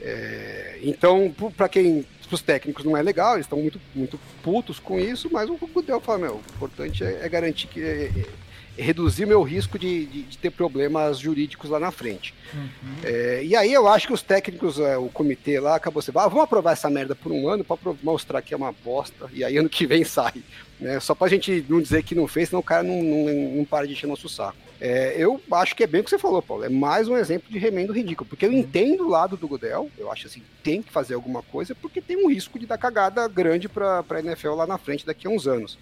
É, 0.00 0.80
então, 0.82 1.32
para 1.56 1.68
quem 1.68 2.04
os 2.30 2.42
técnicos 2.42 2.84
não 2.84 2.96
é 2.96 3.02
legal, 3.02 3.34
eles 3.34 3.46
estão 3.46 3.60
muito, 3.60 3.80
muito 3.94 4.18
putos 4.42 4.78
com 4.78 4.98
isso, 4.98 5.28
mas 5.30 5.48
o 5.50 5.56
Gudel 5.56 6.00
fala, 6.00 6.18
meu, 6.18 6.34
o 6.36 6.54
importante 6.54 7.04
é, 7.04 7.20
é 7.22 7.28
garantir 7.28 7.66
que 7.68 7.82
é, 7.82 8.04
é 8.06 8.26
reduzir 8.76 9.26
meu 9.26 9.42
risco 9.42 9.78
de, 9.78 10.06
de, 10.06 10.22
de, 10.22 10.38
ter 10.38 10.50
problemas 10.50 11.18
jurídicos 11.18 11.68
lá 11.70 11.78
na 11.78 11.90
frente. 11.90 12.34
Uhum. 12.54 12.68
É, 13.02 13.44
e 13.44 13.54
aí 13.54 13.72
eu 13.72 13.86
acho 13.86 14.06
que 14.06 14.12
os 14.12 14.22
técnicos, 14.22 14.78
é, 14.78 14.96
o 14.96 15.08
comitê 15.08 15.60
lá 15.60 15.76
acabou 15.76 16.00
assim, 16.00 16.12
ah, 16.14 16.28
vamos 16.28 16.44
aprovar 16.44 16.72
essa 16.72 16.88
merda 16.88 17.14
por 17.14 17.32
um 17.32 17.48
ano 17.48 17.64
para 17.64 17.76
mostrar 18.02 18.40
que 18.42 18.54
é 18.54 18.56
uma 18.56 18.72
bosta, 18.72 19.28
e 19.32 19.44
aí 19.44 19.56
ano 19.56 19.68
que 19.68 19.86
vem 19.86 20.04
sai. 20.04 20.42
Né? 20.80 20.98
Só 21.00 21.14
para 21.14 21.26
a 21.26 21.30
gente 21.30 21.64
não 21.68 21.80
dizer 21.80 22.02
que 22.02 22.14
não 22.14 22.26
fez, 22.26 22.48
senão 22.48 22.60
o 22.60 22.64
cara 22.64 22.82
não, 22.82 23.02
não, 23.02 23.56
não 23.56 23.64
para 23.64 23.86
de 23.86 23.92
encher 23.92 24.06
nosso 24.06 24.28
saco. 24.28 24.56
É, 24.84 25.14
eu 25.16 25.40
acho 25.52 25.76
que 25.76 25.84
é 25.84 25.86
bem 25.86 26.00
o 26.00 26.04
que 26.04 26.10
você 26.10 26.18
falou, 26.18 26.42
Paulo. 26.42 26.64
É 26.64 26.68
mais 26.68 27.06
um 27.06 27.16
exemplo 27.16 27.48
de 27.48 27.56
remendo 27.56 27.92
ridículo. 27.92 28.28
Porque 28.28 28.44
eu 28.44 28.50
uhum. 28.50 28.58
entendo 28.58 29.04
o 29.04 29.08
lado 29.08 29.36
do 29.36 29.46
Godel. 29.46 29.88
Eu 29.96 30.10
acho 30.10 30.26
assim, 30.26 30.42
tem 30.60 30.82
que 30.82 30.90
fazer 30.90 31.14
alguma 31.14 31.40
coisa, 31.40 31.72
porque 31.72 32.00
tem 32.00 32.16
um 32.16 32.28
risco 32.28 32.58
de 32.58 32.66
dar 32.66 32.78
cagada 32.78 33.28
grande 33.28 33.68
para 33.68 34.04
a 34.08 34.18
NFL 34.18 34.54
lá 34.54 34.66
na 34.66 34.78
frente 34.78 35.06
daqui 35.06 35.28
a 35.28 35.30
uns 35.30 35.46
anos. 35.46 35.78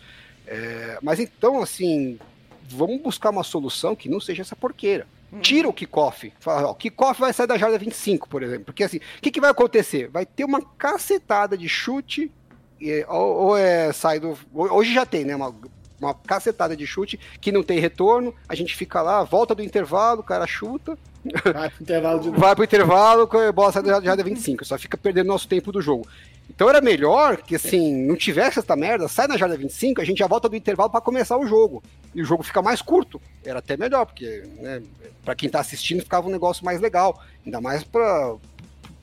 É, 0.46 0.98
mas 1.00 1.18
então, 1.18 1.62
assim, 1.62 2.18
vamos 2.70 3.00
buscar 3.00 3.30
uma 3.30 3.42
solução 3.42 3.96
que 3.96 4.08
não 4.08 4.20
seja 4.20 4.42
essa 4.42 4.56
porqueira. 4.56 5.06
Uhum. 5.32 5.40
Tira 5.40 5.68
o 5.68 5.72
kickoff. 5.72 6.32
Fala, 6.40 6.68
ó, 6.68 6.74
kickoff 6.74 7.20
vai 7.20 7.32
sair 7.32 7.46
da 7.46 7.58
jarda 7.58 7.78
25, 7.78 8.28
por 8.28 8.42
exemplo. 8.42 8.64
Porque 8.66 8.84
assim, 8.84 8.98
o 8.98 9.20
que, 9.20 9.30
que 9.30 9.40
vai 9.40 9.50
acontecer? 9.50 10.08
Vai 10.08 10.26
ter 10.26 10.44
uma 10.44 10.60
cacetada 10.60 11.56
de 11.56 11.68
chute, 11.68 12.30
ou, 13.08 13.36
ou 13.36 13.56
é 13.56 13.92
sai 13.92 14.18
do. 14.18 14.36
Hoje 14.52 14.92
já 14.92 15.04
tem, 15.04 15.24
né? 15.24 15.36
Uma 15.36 15.54
uma 16.00 16.14
cacetada 16.14 16.74
de 16.74 16.86
chute 16.86 17.20
que 17.40 17.52
não 17.52 17.62
tem 17.62 17.78
retorno, 17.78 18.34
a 18.48 18.54
gente 18.54 18.74
fica 18.74 19.02
lá, 19.02 19.22
volta 19.22 19.54
do 19.54 19.62
intervalo, 19.62 20.20
o 20.20 20.24
cara 20.24 20.46
chuta. 20.46 20.96
Vai 21.52 21.68
pro 21.68 21.82
intervalo 21.82 22.20
de 22.20 22.30
Vai 22.40 22.54
pro 22.54 22.64
intervalo, 22.64 23.28
a 23.30 23.52
bola 23.52 23.70
sai 23.70 23.82
da 23.82 24.00
jarda 24.00 24.24
25, 24.24 24.64
só 24.64 24.78
fica 24.78 24.96
perdendo 24.96 25.26
nosso 25.26 25.46
tempo 25.46 25.70
do 25.70 25.82
jogo. 25.82 26.08
Então 26.50 26.68
era 26.68 26.80
melhor 26.80 27.36
que, 27.36 27.54
assim, 27.54 28.04
não 28.04 28.16
tivesse 28.16 28.58
essa 28.58 28.74
merda, 28.74 29.06
sai 29.06 29.28
na 29.28 29.36
jarda 29.36 29.56
25, 29.56 30.00
a 30.00 30.04
gente 30.04 30.18
já 30.18 30.26
volta 30.26 30.48
do 30.48 30.56
intervalo 30.56 30.90
para 30.90 31.00
começar 31.00 31.38
o 31.38 31.46
jogo. 31.46 31.80
E 32.12 32.20
o 32.20 32.24
jogo 32.24 32.42
fica 32.42 32.60
mais 32.60 32.82
curto. 32.82 33.22
Era 33.44 33.60
até 33.60 33.76
melhor, 33.76 34.04
porque, 34.04 34.42
né, 34.58 34.82
pra 35.24 35.36
quem 35.36 35.48
tá 35.48 35.60
assistindo 35.60 36.02
ficava 36.02 36.26
um 36.26 36.30
negócio 36.30 36.64
mais 36.64 36.80
legal. 36.80 37.22
Ainda 37.46 37.60
mais 37.60 37.84
pra, 37.84 38.34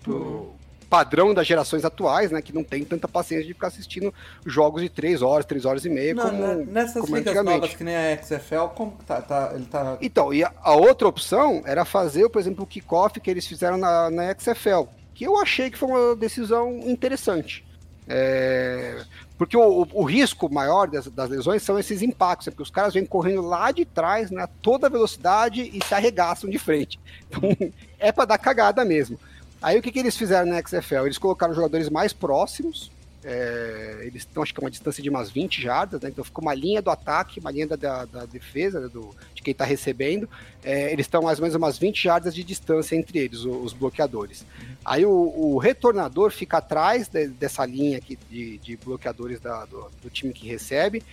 pro 0.04 0.54
padrão 0.90 1.34
das 1.34 1.48
gerações 1.48 1.86
atuais, 1.86 2.32
né, 2.32 2.42
que 2.42 2.54
não 2.54 2.66
tem 2.66 2.84
tanta 2.84 3.08
paciência 3.08 3.48
de 3.48 3.54
ficar 3.54 3.68
assistindo 3.68 4.14
jogos 4.46 4.82
de 4.82 4.90
3 4.90 5.22
horas, 5.22 5.46
3 5.46 5.64
horas 5.66 5.86
e 5.86 5.90
meia, 5.90 6.14
Não, 6.14 6.30
como, 6.30 6.66
nessas 6.66 7.02
como 7.02 7.16
ligas 7.16 7.46
novas 7.46 7.74
que 7.74 7.84
nem 7.84 7.96
a 7.96 8.22
XFL, 8.22 8.68
como 8.76 8.92
que 8.92 9.06
tá, 9.06 9.22
tá? 9.22 9.52
Ele 9.56 9.66
tá. 9.66 9.98
Então, 10.02 10.34
e 10.34 10.44
a, 10.44 10.52
a 10.62 10.76
outra 10.76 11.08
opção 11.08 11.62
era 11.66 11.86
fazer, 11.86 12.28
por 12.30 12.40
exemplo, 12.40 12.66
o 12.66 12.68
kickoff 12.68 13.20
que 13.20 13.32
eles 13.32 13.48
fizeram 13.48 13.78
na, 13.78 14.10
na 14.10 14.36
XFL, 14.36 14.88
que 15.18 15.24
eu 15.26 15.40
achei 15.40 15.72
que 15.72 15.78
foi 15.78 15.90
uma 15.90 16.16
decisão 16.16 16.80
interessante. 16.86 17.66
É, 18.08 19.02
porque 19.36 19.58
o, 19.58 19.88
o- 19.92 20.04
risco 20.04 20.48
maior 20.54 20.88
das, 20.88 21.08
das 21.08 21.28
lesões 21.30 21.64
são 21.64 21.78
esses 21.78 22.02
impactos, 22.04 22.48
é 22.48 22.52
porque 22.52 22.62
os 22.64 22.70
caras 22.70 22.94
vêm 22.94 23.06
correndo 23.06 23.42
lá 23.42 23.72
de 23.72 23.84
trás, 23.84 24.30
né, 24.30 24.48
toda 24.62 24.90
velocidade 24.90 25.72
e 25.74 25.84
se 25.84 25.94
arregaçam 25.94 26.48
de 26.50 26.60
frente. 26.60 27.00
Então, 27.28 27.42
é 28.00 28.12
para 28.12 28.26
dar 28.26 28.38
cagada 28.38 28.86
mesmo. 28.86 29.20
Aí 29.60 29.78
o 29.78 29.82
que, 29.82 29.92
que 29.92 29.98
eles 30.00 30.16
fizeram 30.16 30.46
na 30.48 30.62
XFL? 30.62 31.06
Eles 31.06 31.18
colocaram 31.18 31.54
jogadores 31.54 31.90
mais 31.90 32.14
próximos, 32.14 32.92
é, 33.24 34.00
eles 34.04 34.22
estão, 34.24 34.44
acho 34.44 34.54
que, 34.54 34.60
a 34.60 34.64
uma 34.64 34.72
distância 34.72 35.02
de 35.02 35.10
umas 35.10 35.30
20 35.30 35.62
jardas, 35.62 36.00
né? 36.02 36.10
Então 36.10 36.24
ficou 36.24 36.42
uma 36.44 36.54
linha 36.54 36.82
do 36.82 36.90
ataque, 36.90 37.40
uma 37.40 37.52
linha 37.52 37.68
da, 37.68 38.06
da, 38.06 38.26
defesa, 38.26 38.80
né, 38.80 38.88
do, 38.88 39.14
de 39.34 39.42
quem 39.42 39.52
está 39.52 39.66
recebendo. 39.66 40.30
É, 40.64 40.92
eles 40.94 41.06
estão 41.06 41.22
mais 41.24 41.40
ou 41.40 41.44
menos 41.44 41.56
umas 41.56 41.78
20 41.78 42.02
jardas 42.04 42.34
de 42.34 42.44
distância 42.44 42.96
entre 42.96 43.20
eles, 43.20 43.44
o- 43.44 43.60
os, 43.62 43.74
bloqueadores. 43.74 44.46
Aí 44.86 45.06
o, 45.06 45.12
o 45.12 45.58
retornador 45.58 46.32
fica 46.32 46.58
atrás 46.58 47.08
de- 47.08 47.28
dessa 47.28 47.66
linha 47.66 47.98
aqui 47.98 48.18
de, 48.30 48.58
de 48.60 48.78
bloqueadores 48.78 49.40
da- 49.40 49.66
do, 49.66 49.90
do 50.02 50.10
time 50.10 50.34
que 50.34 50.48
recebe. 50.48 51.04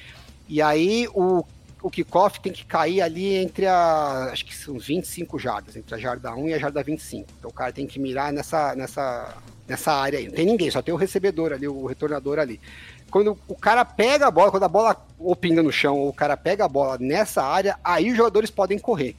E 0.49 0.61
aí 0.61 1.09
o, 1.15 1.45
o 1.85 1.91
kickoff 1.91 2.41
tem 2.41 2.51
que 2.51 2.65
cair 2.65 3.03
ali 3.03 3.35
entre 3.37 3.67
a. 3.67 4.31
Acho 4.33 4.47
que 4.47 4.57
são 4.57 4.79
25 4.79 5.39
jardas, 5.39 5.77
entre 5.77 5.95
a 5.95 5.99
jarda 5.99 6.35
1 6.35 6.49
e 6.49 6.55
a 6.55 6.59
jarda 6.59 6.83
25. 6.83 7.29
Então 7.39 7.51
o 7.51 7.53
cara 7.53 7.73
tem 7.75 7.87
que 7.87 8.01
mirar 8.01 8.33
nessa, 8.33 8.75
nessa, 8.75 9.37
nessa 9.69 9.93
área 9.93 10.19
aí. 10.19 10.27
Não 10.27 10.33
tem 10.35 10.47
ninguém, 10.47 10.71
só 10.71 10.81
tem 10.81 10.95
o 10.95 10.97
recebedor 10.97 11.53
ali, 11.53 11.69
o 11.69 11.85
retornador 11.85 12.39
ali. 12.39 12.59
Quando 13.11 13.39
o 13.47 13.55
cara 13.55 13.85
pega 13.85 14.27
a 14.27 14.31
bola, 14.31 14.51
quando 14.51 14.63
a 14.65 14.69
bola 14.69 15.07
ou 15.19 15.37
pinga 15.37 15.63
no 15.63 15.71
chão, 15.71 15.99
ou 15.99 16.09
o 16.09 16.13
cara 16.15 16.39
pega 16.39 16.65
a 16.65 16.69
bola 16.69 16.97
nessa 16.99 17.43
área, 17.43 17.79
aí 17.85 18.11
os 18.11 18.17
jogadores 18.17 18.51
podem 18.51 18.79
correr. 18.79 19.15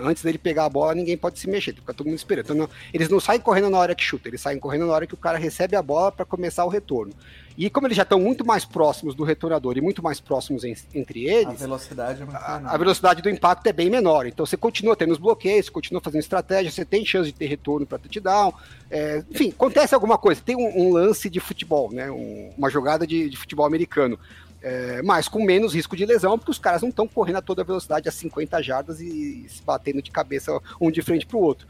Antes 0.00 0.22
dele 0.22 0.38
pegar 0.38 0.64
a 0.66 0.70
bola, 0.70 0.94
ninguém 0.94 1.18
pode 1.18 1.40
se 1.40 1.50
mexer, 1.50 1.74
fica 1.74 1.92
todo 1.92 2.06
mundo 2.06 2.16
esperando. 2.16 2.44
Então, 2.44 2.56
não- 2.56 2.70
eles 2.94 3.08
não 3.08 3.18
saem 3.18 3.40
correndo 3.40 3.68
na 3.68 3.78
hora 3.78 3.94
que 3.96 4.02
chuta, 4.02 4.28
eles 4.28 4.40
saem 4.40 4.60
correndo 4.60 4.86
na 4.86 4.92
hora 4.92 5.06
que 5.08 5.12
o 5.12 5.18
cara 5.18 5.36
recebe 5.36 5.74
a 5.74 5.82
bola 5.82 6.12
para 6.12 6.24
começar 6.24 6.64
o 6.64 6.68
retorno. 6.68 7.12
E 7.56 7.70
como 7.70 7.86
eles 7.86 7.96
já 7.96 8.02
estão 8.02 8.20
muito 8.20 8.44
mais 8.44 8.64
próximos 8.64 9.14
do 9.14 9.24
retornador 9.24 9.78
e 9.78 9.80
muito 9.80 10.02
mais 10.02 10.20
próximos 10.20 10.62
en- 10.64 10.74
entre 10.94 11.28
A 11.28 11.32
eles, 11.32 11.58
velocidade 11.60 12.22
é 12.22 12.26
a, 12.36 12.56
a 12.74 12.76
velocidade 12.76 13.22
do 13.22 13.30
impacto 13.30 13.66
é 13.66 13.72
bem 13.72 13.88
menor. 13.88 14.26
Então 14.26 14.44
você 14.44 14.56
continua 14.56 14.94
tendo 14.94 15.12
os 15.12 15.18
bloqueios, 15.18 15.70
continua 15.70 16.00
fazendo 16.02 16.20
estratégia, 16.20 16.70
você 16.70 16.84
tem 16.84 17.04
chance 17.04 17.30
de 17.32 17.36
ter 17.38 17.46
retorno 17.46 17.86
para 17.86 17.98
touchdown. 17.98 18.52
É, 18.90 19.24
enfim, 19.30 19.50
acontece 19.50 19.94
alguma 19.94 20.18
coisa. 20.18 20.40
Tem 20.44 20.54
um, 20.54 20.88
um 20.88 20.92
lance 20.92 21.30
de 21.30 21.40
futebol, 21.40 21.90
né? 21.90 22.10
Um- 22.10 22.52
uma 22.58 22.68
jogada 22.68 23.06
de, 23.06 23.30
de 23.30 23.36
futebol 23.36 23.64
americano. 23.64 24.18
É, 24.62 25.00
mas 25.02 25.28
com 25.28 25.44
menos 25.44 25.74
risco 25.74 25.96
de 25.96 26.04
lesão, 26.04 26.36
porque 26.38 26.50
os 26.50 26.58
caras 26.58 26.82
não 26.82 26.88
estão 26.88 27.06
correndo 27.06 27.36
a 27.36 27.42
toda 27.42 27.62
velocidade 27.62 28.08
a 28.08 28.12
50 28.12 28.60
jardas 28.62 29.00
e 29.00 29.46
se 29.48 29.62
batendo 29.62 30.02
de 30.02 30.10
cabeça 30.10 30.58
um 30.80 30.90
de 30.90 31.00
frente 31.02 31.24
para 31.24 31.36
o 31.36 31.40
outro. 31.40 31.66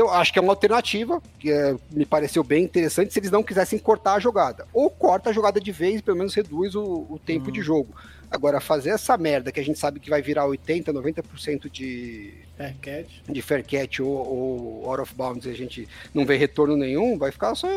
Então, 0.00 0.10
acho 0.14 0.32
que 0.32 0.38
é 0.38 0.42
uma 0.42 0.52
alternativa, 0.52 1.22
que 1.38 1.52
é, 1.52 1.76
me 1.92 2.06
pareceu 2.06 2.42
bem 2.42 2.64
interessante, 2.64 3.12
se 3.12 3.18
eles 3.18 3.30
não 3.30 3.42
quisessem 3.42 3.78
cortar 3.78 4.14
a 4.14 4.18
jogada. 4.18 4.66
Ou 4.72 4.88
corta 4.88 5.28
a 5.28 5.32
jogada 5.32 5.60
de 5.60 5.70
vez, 5.70 6.00
pelo 6.00 6.16
menos 6.16 6.32
reduz 6.32 6.74
o, 6.74 7.06
o 7.10 7.20
tempo 7.22 7.52
de 7.52 7.60
jogo. 7.60 7.94
Agora, 8.30 8.62
fazer 8.62 8.88
essa 8.90 9.18
merda 9.18 9.52
que 9.52 9.60
a 9.60 9.62
gente 9.62 9.78
sabe 9.78 10.00
que 10.00 10.08
vai 10.08 10.22
virar 10.22 10.46
80%, 10.46 10.84
90% 10.86 11.70
de, 11.70 12.32
Fair 12.56 12.74
catch. 12.80 13.10
de 13.28 13.42
fair 13.42 13.62
catch 13.62 14.00
ou, 14.00 14.08
ou 14.08 14.90
out 14.90 15.02
of 15.02 15.14
bounds 15.14 15.44
e 15.44 15.50
a 15.50 15.54
gente 15.54 15.86
não 16.14 16.24
vê 16.24 16.38
retorno 16.38 16.78
nenhum, 16.78 17.18
vai 17.18 17.30
ficar 17.30 17.54
só. 17.54 17.68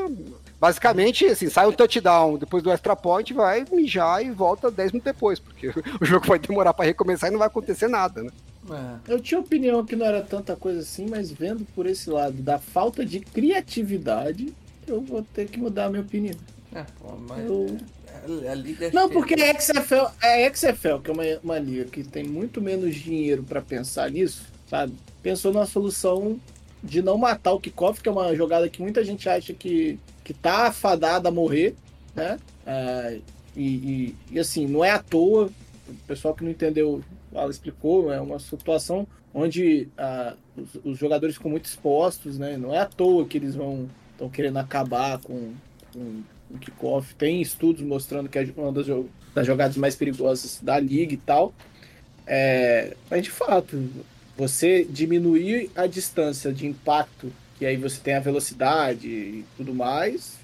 Basicamente, 0.62 1.25
assim, 1.25 1.49
sai 1.49 1.67
um 1.67 1.73
touchdown 1.73 2.38
depois 2.38 2.63
do 2.63 2.71
extra 2.71 2.95
point, 2.95 3.33
vai 3.33 3.65
mijar 3.69 4.25
e 4.25 4.31
volta 4.31 4.71
10 4.71 4.93
minutos 4.93 5.12
depois, 5.12 5.39
porque 5.41 5.73
o 5.99 6.05
jogo 6.05 6.25
vai 6.25 6.39
demorar 6.39 6.73
para 6.73 6.86
recomeçar 6.86 7.27
e 7.29 7.33
não 7.33 7.39
vai 7.39 7.49
acontecer 7.49 7.89
nada, 7.89 8.23
né? 8.23 8.29
É. 8.69 9.12
Eu 9.13 9.19
tinha 9.19 9.39
opinião 9.39 9.86
que 9.86 9.95
não 9.95 10.06
era 10.06 10.21
tanta 10.21 10.56
coisa 10.56 10.80
assim, 10.80 11.06
mas 11.10 11.32
vendo 11.32 11.65
por 11.76 11.86
esse 11.86 12.10
lado 12.10 12.41
da 12.41 12.58
falta 12.60 13.06
de 13.06 13.19
criatividade, 13.19 14.54
eu 14.88 15.02
vou 15.02 15.23
ter 15.23 15.47
que 15.47 15.60
mudar 15.60 15.86
a 15.86 15.89
minha 15.89 16.02
opinião. 16.02 16.36
É, 16.73 16.84
pô, 16.99 17.15
mas 17.17 17.45
Eu- 17.45 17.78
a, 18.08 18.52
a 18.52 18.86
é 18.86 18.91
Não, 18.91 19.10
porque 19.10 19.34
a 19.36 19.60
XFL, 19.60 20.08
a 20.21 20.54
XFL, 20.54 20.99
que 21.04 21.10
é 21.10 21.13
uma, 21.13 21.23
uma 21.43 21.60
liga 21.60 21.86
que 21.86 22.04
tem 22.04 22.23
muito 22.23 22.62
menos 22.62 22.95
dinheiro 22.95 23.43
pra 23.43 23.62
pensar 23.62 24.10
nisso, 24.10 24.43
sabe? 24.69 24.93
Pensou 25.21 25.52
numa 25.52 25.65
solução 25.65 26.39
de 26.84 27.02
não 27.02 27.17
matar 27.17 27.54
o 27.54 27.60
kickoff, 27.60 28.02
que 28.02 28.10
é 28.10 28.12
uma 28.12 28.36
jogada 28.36 28.69
que 28.69 28.82
muita 28.82 29.04
gente 29.04 29.28
acha 29.30 29.54
que, 29.54 29.99
que 30.23 30.34
tá 30.34 30.67
afadada 30.67 31.30
a 31.30 31.32
morrer, 31.32 31.76
né? 32.15 32.39
Ah, 32.65 33.13
e, 33.56 33.62
e, 33.62 34.15
e, 34.32 34.39
assim, 34.39 34.67
não 34.67 34.84
é 34.84 34.91
à 34.91 34.99
toa, 34.99 35.49
o 35.88 35.93
pessoal 36.08 36.34
que 36.34 36.43
não 36.43 36.52
entendeu, 36.52 37.04
ela 37.34 37.52
explicou, 37.52 38.12
é 38.12 38.19
uma 38.19 38.39
situação 38.39 39.08
onde 39.34 39.88
ah, 39.98 40.36
os, 40.56 40.76
os 40.84 40.98
jogadores 40.98 41.36
ficam 41.36 41.52
muito 41.52 41.65
expostos, 41.65 42.38
né? 42.38 42.58
Não 42.58 42.74
é 42.74 42.80
à 42.80 42.86
toa 42.86 43.26
que 43.26 43.38
eles 43.38 43.56
vão 43.56 43.89
estão 44.13 44.30
querendo 44.30 44.58
acabar 44.58 45.19
com, 45.19 45.54
com 45.91 46.22
o 46.50 46.58
kickoff. 46.60 47.13
Tem 47.15 47.41
estudos 47.41 47.82
mostrando 47.84 48.30
que 48.30 48.38
é 48.38 48.48
uma 48.56 48.72
das, 48.72 48.86
das 49.34 49.46
jogadas 49.46 49.76
mais 49.76 49.96
perigosas 49.96 50.60
da 50.62 50.80
liga 50.80 51.13
e 51.13 51.17
tal. 51.17 51.54
É, 52.26 52.96
mas 53.10 53.24
de 53.24 53.32
fato, 53.32 53.89
você 54.38 54.86
diminuir 54.86 55.69
a 55.76 55.88
distância 55.88 56.54
de 56.54 56.65
impacto, 56.65 57.32
que 57.58 57.65
aí 57.65 57.76
você 57.76 58.00
tem 58.00 58.15
a 58.15 58.19
velocidade 58.19 59.08
e 59.08 59.46
tudo 59.58 59.74
mais, 59.74 60.38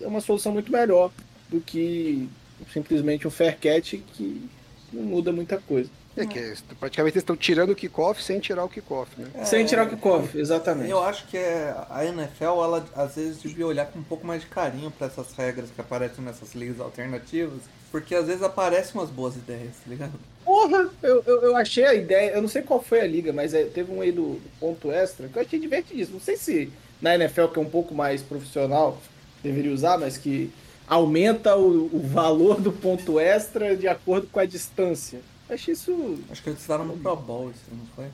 é 0.00 0.06
uma 0.06 0.20
solução 0.20 0.52
muito 0.52 0.70
melhor 0.70 1.10
do 1.48 1.60
que 1.60 2.28
simplesmente 2.72 3.26
um 3.26 3.30
fair 3.30 3.58
catch 3.58 3.94
que 4.12 4.48
não 4.92 5.02
muda 5.02 5.32
muita 5.32 5.58
coisa. 5.58 5.90
É 6.16 6.24
que 6.26 6.38
é, 6.38 6.54
praticamente 6.78 7.14
eles 7.16 7.22
estão 7.22 7.36
tirando 7.36 7.70
o 7.70 7.74
kickoff 7.74 8.22
sem 8.22 8.38
tirar 8.38 8.64
o 8.64 8.68
kickoff, 8.68 9.10
né? 9.18 9.26
É, 9.34 9.44
Sem 9.44 9.64
tirar 9.64 9.86
o 9.86 9.90
kickoff, 9.90 10.38
exatamente. 10.38 10.90
Eu 10.90 11.02
acho 11.02 11.26
que 11.26 11.36
é, 11.36 11.74
a 11.90 12.04
NFL, 12.04 12.44
ela 12.44 12.86
às 12.94 13.16
vezes 13.16 13.42
devia 13.42 13.66
olhar 13.66 13.86
com 13.86 13.98
um 13.98 14.04
pouco 14.04 14.24
mais 14.26 14.42
de 14.42 14.46
carinho 14.46 14.90
pra 14.92 15.08
essas 15.08 15.32
regras 15.32 15.70
que 15.70 15.80
aparecem 15.80 16.24
nessas 16.24 16.54
ligas 16.54 16.78
alternativas, 16.78 17.62
porque 17.90 18.14
às 18.14 18.26
vezes 18.26 18.42
aparecem 18.42 18.92
umas 18.94 19.10
boas 19.10 19.34
ideias, 19.34 19.72
tá 19.84 19.88
ligado? 19.90 20.12
Porra, 20.44 20.88
eu, 21.02 21.22
eu, 21.26 21.42
eu 21.42 21.56
achei 21.56 21.84
a 21.84 21.94
ideia, 21.94 22.32
eu 22.32 22.42
não 22.42 22.48
sei 22.48 22.62
qual 22.62 22.82
foi 22.82 23.00
a 23.00 23.06
liga, 23.06 23.32
mas 23.32 23.52
é, 23.52 23.64
teve 23.64 23.90
um 23.90 24.00
aí 24.00 24.12
do, 24.12 24.34
do 24.34 24.50
ponto 24.60 24.92
extra 24.92 25.26
que 25.28 25.36
eu 25.36 25.42
achei 25.42 25.58
divertidíssimo. 25.58 26.18
Não 26.18 26.24
sei 26.24 26.36
se 26.36 26.72
na 27.00 27.14
NFL, 27.14 27.46
que 27.46 27.58
é 27.58 27.62
um 27.62 27.68
pouco 27.68 27.94
mais 27.94 28.22
profissional, 28.22 28.98
deveria 29.42 29.72
usar, 29.72 29.98
mas 29.98 30.16
que 30.16 30.50
aumenta 30.86 31.56
o, 31.56 31.90
o 31.92 32.00
valor 32.00 32.60
do 32.60 32.72
ponto 32.72 33.18
extra 33.18 33.76
de 33.76 33.88
acordo 33.88 34.26
com 34.30 34.38
a 34.38 34.44
distância. 34.44 35.20
Achei 35.48 35.74
isso. 35.74 36.18
Acho 36.30 36.42
que 36.42 36.50
eles 36.50 36.62
usaram 36.64 36.84
no 36.84 36.96
Pro 36.96 37.16
Bowl 37.16 37.50
isso, 37.50 37.60
não 37.70 37.86
foi? 37.94 38.06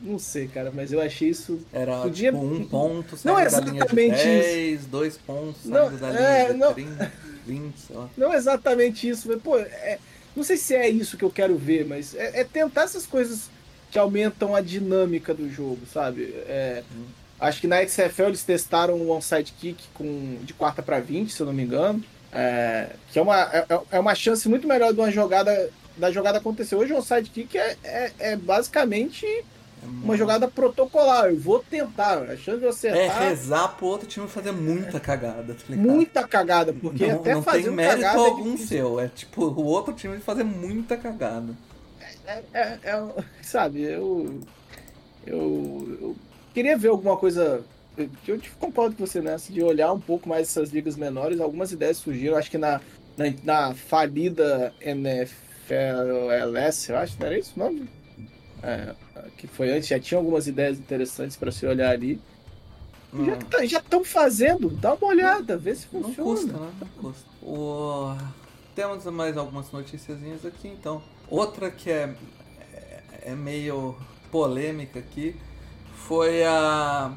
Não 0.00 0.18
sei, 0.18 0.48
cara, 0.48 0.72
mas 0.74 0.92
eu 0.92 1.00
achei 1.00 1.28
isso. 1.28 1.60
Era 1.72 2.00
Podia- 2.00 2.32
tipo 2.32 2.42
um 2.44 2.64
ponto 2.66 3.18
Não 3.24 3.34
saindo 3.36 3.40
é 3.40 3.50
da 3.50 3.60
linha 3.60 3.72
de 3.72 3.78
exatamente 3.78 4.24
10, 4.24 4.86
dois 4.86 5.16
pontos 5.18 5.64
Não, 5.66 5.94
da 5.96 6.08
linha 6.10 6.20
é, 6.20 6.52
de 6.52 6.58
não. 6.58 6.72
30, 6.74 7.12
20, 7.46 7.74
sei 7.78 7.96
lá. 7.96 8.08
Não 8.16 8.32
é 8.32 8.36
exatamente 8.36 9.08
isso, 9.08 9.28
mas, 9.28 9.42
pô, 9.42 9.58
é- 9.58 9.98
não 10.34 10.42
sei 10.42 10.56
se 10.56 10.74
é 10.74 10.88
isso 10.88 11.16
que 11.18 11.24
eu 11.24 11.30
quero 11.30 11.56
ver, 11.56 11.84
mas 11.86 12.14
é, 12.14 12.40
é 12.40 12.44
tentar 12.44 12.82
essas 12.84 13.04
coisas 13.06 13.50
que 13.90 13.98
aumentam 13.98 14.54
a 14.54 14.60
dinâmica 14.60 15.34
do 15.34 15.50
jogo, 15.50 15.80
sabe? 15.92 16.34
É, 16.46 16.82
Acho 17.40 17.60
que 17.60 17.68
na 17.68 17.86
XFL 17.86 18.24
eles 18.30 18.42
testaram 18.42 18.96
um 18.96 19.12
onside 19.12 19.52
kick 19.60 19.84
com, 19.94 20.38
de 20.42 20.52
quarta 20.52 20.82
para 20.82 20.98
20, 20.98 21.30
se 21.32 21.40
eu 21.40 21.46
não 21.46 21.52
me 21.52 21.62
engano. 21.62 22.02
É, 22.32 22.90
que 23.12 23.18
é 23.18 23.22
uma, 23.22 23.42
é, 23.42 23.64
é 23.92 23.98
uma 24.00 24.12
chance 24.16 24.48
muito 24.48 24.66
melhor 24.66 24.92
de 24.92 24.98
uma 24.98 25.08
jogada 25.12 25.70
da 25.98 26.10
jogada 26.10 26.38
acontecer. 26.38 26.76
Hoje 26.76 26.92
o 26.92 26.98
onside 26.98 27.30
kick 27.30 27.56
é, 27.58 27.76
é, 27.84 28.12
é 28.18 28.36
basicamente 28.36 29.26
É 29.26 29.86
uma 29.86 30.16
jogada 30.16 30.48
protocolar. 30.48 31.26
Eu 31.30 31.38
vou 31.38 31.58
tentar. 31.60 32.22
A 32.30 32.36
chance 32.36 32.58
de 32.58 32.64
eu 32.64 32.68
É 32.68 32.70
acertar 32.70 33.22
rezar 33.28 33.68
pro 33.76 33.86
outro 33.86 34.08
time 34.08 34.26
fazer 34.28 34.52
muita 34.52 34.98
cagada, 35.00 35.54
tá 35.54 35.76
muita 35.76 36.26
cagada, 36.26 36.72
porque 36.72 37.06
não, 37.06 37.16
até 37.16 37.34
não 37.34 37.42
fazendo 37.42 37.64
tem 37.66 37.74
mérito 37.74 38.00
cagada 38.02 38.20
é 38.22 38.26
algum 38.26 38.52
difícil. 38.52 38.66
seu. 38.68 39.00
É 39.00 39.08
tipo 39.08 39.44
o 39.44 39.64
outro 39.64 39.92
time 39.94 40.18
fazer 40.18 40.44
muita 40.44 40.96
cagada. 40.96 41.54
é, 42.26 42.42
é- 42.52 42.78
é- 42.84 43.24
sabe, 43.42 43.82
eu, 43.82 44.40
eu, 45.26 45.98
eu 46.00 46.16
queria 46.54 46.76
ver 46.76 46.88
alguma 46.88 47.16
coisa. 47.16 47.62
Eu, 47.96 48.08
eu 48.26 48.40
concordo 48.60 48.94
com 48.96 49.04
você 49.06 49.20
nessa, 49.20 49.52
de 49.52 49.62
olhar 49.62 49.92
um 49.92 50.00
pouco 50.00 50.28
mais 50.28 50.48
essas 50.48 50.70
ligas 50.70 50.96
menores. 50.96 51.40
Algumas 51.40 51.72
ideias 51.72 51.96
surgiram, 51.96 52.36
acho 52.36 52.50
que 52.50 52.58
na, 52.58 52.80
na, 53.16 53.32
na 53.42 53.74
falida 53.74 54.72
NFLS, 55.68 56.90
eu 56.90 56.98
acho, 56.98 57.16
não 57.18 57.26
era 57.26 57.38
isso 57.38 57.52
o 57.56 57.58
nome? 57.58 57.88
É, 58.62 58.94
que 59.36 59.46
foi 59.46 59.70
antes, 59.70 59.88
já 59.88 60.00
tinha 60.00 60.18
algumas 60.18 60.46
ideias 60.46 60.78
interessantes 60.78 61.36
para 61.36 61.52
se 61.52 61.66
olhar 61.66 61.90
ali. 61.90 62.20
Já 63.64 63.78
estão 63.78 64.02
tá, 64.02 64.08
fazendo, 64.08 64.68
dá 64.68 64.94
uma 64.94 65.06
olhada, 65.06 65.56
vê 65.56 65.74
se 65.74 65.86
Não 65.92 66.02
funciona. 66.02 66.30
custa, 66.30 66.52
né? 66.52 66.72
Não 66.80 66.88
custa. 66.88 67.28
O... 67.42 68.14
Temos 68.74 69.04
mais 69.06 69.36
algumas 69.36 69.70
noticiazinhas 69.72 70.44
aqui, 70.44 70.68
então. 70.68 71.02
Outra 71.28 71.70
que 71.70 71.90
é, 71.90 72.14
é, 72.72 73.02
é 73.26 73.34
meio 73.34 73.96
polêmica 74.30 74.98
aqui 74.98 75.34
foi 75.94 76.44
a, 76.44 77.12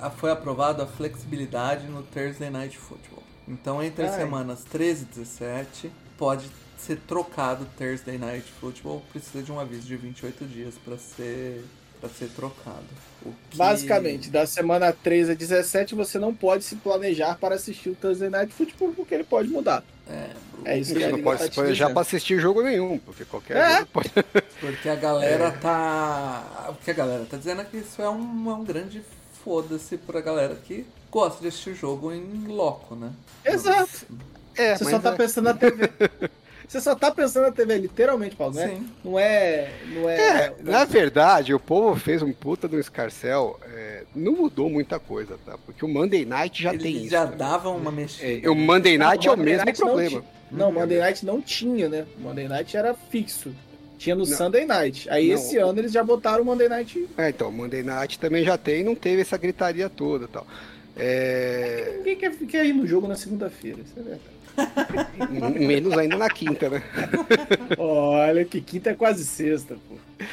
a 0.00 0.10
foi 0.10 0.30
aprovada 0.30 0.84
a 0.84 0.86
flexibilidade 0.86 1.86
no 1.86 2.02
Thursday 2.02 2.50
Night 2.50 2.78
Football. 2.78 3.22
Então, 3.48 3.82
entre 3.82 4.04
as 4.04 4.14
semanas 4.14 4.62
13 4.64 5.02
e 5.02 5.06
17, 5.06 5.92
pode 6.16 6.48
ser 6.86 6.98
trocado 7.06 7.66
Thursday 7.78 8.18
Night 8.18 8.44
Football, 8.60 9.02
precisa 9.12 9.42
de 9.42 9.50
um 9.52 9.58
aviso 9.60 9.82
de 9.86 9.96
28 9.96 10.44
dias 10.44 10.74
para 10.84 10.96
ser 10.98 11.62
para 12.00 12.10
ser 12.10 12.28
trocado. 12.30 12.82
O 13.24 13.30
que- 13.48 13.56
Basicamente, 13.56 14.28
da 14.28 14.44
semana 14.44 14.92
13 14.92 15.30
a 15.30 15.34
17, 15.36 15.94
você 15.94 16.18
não 16.18 16.34
pode 16.34 16.64
se 16.64 16.74
planejar 16.74 17.38
para 17.38 17.54
assistir 17.54 17.90
o 17.90 17.94
Thursday 17.94 18.28
Night 18.28 18.52
Football, 18.52 18.92
porque 18.92 19.14
ele 19.14 19.22
pode 19.22 19.48
mudar. 19.48 19.84
É, 20.08 20.30
É 20.64 20.78
isso 20.78 20.92
que 20.94 20.98
Você 21.00 21.12
não 21.12 21.22
pode 21.22 21.38
tá 21.38 21.44
se 21.44 21.50
planejar 21.52 21.90
pra 21.90 22.00
assistir 22.02 22.40
jogo 22.40 22.60
nenhum, 22.62 22.98
porque 22.98 23.24
qualquer 23.24 23.56
É. 23.56 23.72
jogo 23.78 23.86
pode. 23.92 24.10
Porque 24.60 24.88
a 24.88 24.94
galera 24.96 25.50
tá. 25.52 26.66
O 26.70 26.74
que 26.84 26.90
a 26.90 26.94
galera 26.94 27.24
tá 27.24 27.36
dizendo 27.36 27.60
é 27.62 27.64
que 27.64 27.76
isso 27.78 28.00
é 28.02 28.08
um, 28.10 28.50
é 28.50 28.54
um 28.54 28.64
grande 28.64 29.02
foda-se 29.44 29.96
pra 29.96 30.20
galera 30.20 30.54
que 30.56 30.84
gosta 31.10 31.40
de 31.40 31.48
assistir 31.48 31.74
jogo 31.74 32.12
em 32.12 32.46
loco, 32.48 32.94
né? 32.96 33.12
Exato. 33.44 34.06
É, 34.56 34.76
Você 34.76 34.84
mas 34.84 34.92
só 34.92 34.98
tá 35.00 35.12
é- 35.14 35.16
pensando 35.16 35.44
na 35.44 35.54
TV. 35.54 35.88
Você 36.68 36.80
só 36.80 36.94
tá 36.94 37.10
pensando 37.10 37.44
na 37.44 37.52
TV, 37.52 37.78
literalmente, 37.78 38.34
Paulo. 38.36 38.54
Não 38.54 38.62
é, 38.62 38.68
Sim. 38.68 38.86
não 39.04 39.18
é. 39.18 39.70
Não 39.94 40.08
é, 40.08 40.16
É, 40.46 40.54
na 40.62 40.84
verdade, 40.84 41.52
o 41.54 41.60
povo 41.60 41.98
fez 41.98 42.22
um 42.22 42.32
puta 42.32 42.66
do 42.66 42.78
escarcel. 42.78 43.58
é, 43.74 44.04
não 44.14 44.32
mudou 44.32 44.70
muita 44.70 44.98
coisa, 44.98 45.38
tá? 45.44 45.56
Porque 45.66 45.84
o 45.84 45.88
Monday 45.88 46.24
Night 46.24 46.62
já 46.62 46.70
Eles 46.70 46.82
tem 46.82 46.96
isso. 46.96 47.10
já 47.10 47.26
né? 47.26 47.36
davam 47.36 47.76
uma 47.76 47.90
mexida. 47.92 48.46
É, 48.46 48.50
o 48.50 48.54
Monday 48.54 48.96
Night 48.98 49.26
é 49.26 49.30
o 49.30 49.36
Monday 49.36 49.52
mesmo 49.52 49.64
Night 49.66 49.80
não 49.80 49.86
problema. 49.86 50.24
Não, 50.50 50.72
Monday 50.72 50.98
Night 50.98 51.24
não 51.26 51.40
tinha, 51.40 51.88
né? 51.88 52.06
Monday 52.18 52.46
Night 52.48 52.76
era 52.76 52.94
fixo. 52.94 53.54
Tinha 53.98 54.14
no 54.16 54.26
Não. 54.26 54.36
Sunday 54.36 54.64
Night. 54.66 55.08
Aí 55.08 55.28
Não. 55.28 55.34
esse 55.36 55.56
ano 55.58 55.78
eles 55.78 55.92
já 55.92 56.02
botaram 56.02 56.42
o 56.42 56.44
Monday 56.44 56.68
Night. 56.68 57.08
É, 57.16 57.28
então, 57.28 57.48
o 57.48 57.52
Monday 57.52 57.82
Night 57.82 58.18
também 58.18 58.44
já 58.44 58.58
tem, 58.58 58.82
não 58.82 58.94
teve 58.96 59.22
essa 59.22 59.36
gritaria 59.38 59.88
toda 59.88 60.24
e 60.24 60.28
tal. 60.28 60.46
É, 60.96 61.94
Ninguém 61.98 62.16
quer, 62.16 62.36
quer 62.36 62.66
ir 62.66 62.72
no 62.72 62.86
jogo 62.86 63.06
na 63.08 63.14
segunda-feira. 63.16 63.78
Isso 63.80 63.94
é 63.96 64.02
verdade. 64.02 64.20
menos 65.58 65.96
ainda 65.96 66.16
na 66.16 66.28
quinta, 66.30 66.68
né? 66.68 66.82
Olha, 67.78 68.44
que 68.44 68.60
quinta 68.60 68.90
é 68.90 68.94
quase 68.94 69.24
sexta, 69.24 69.76
pô. 69.88 70.24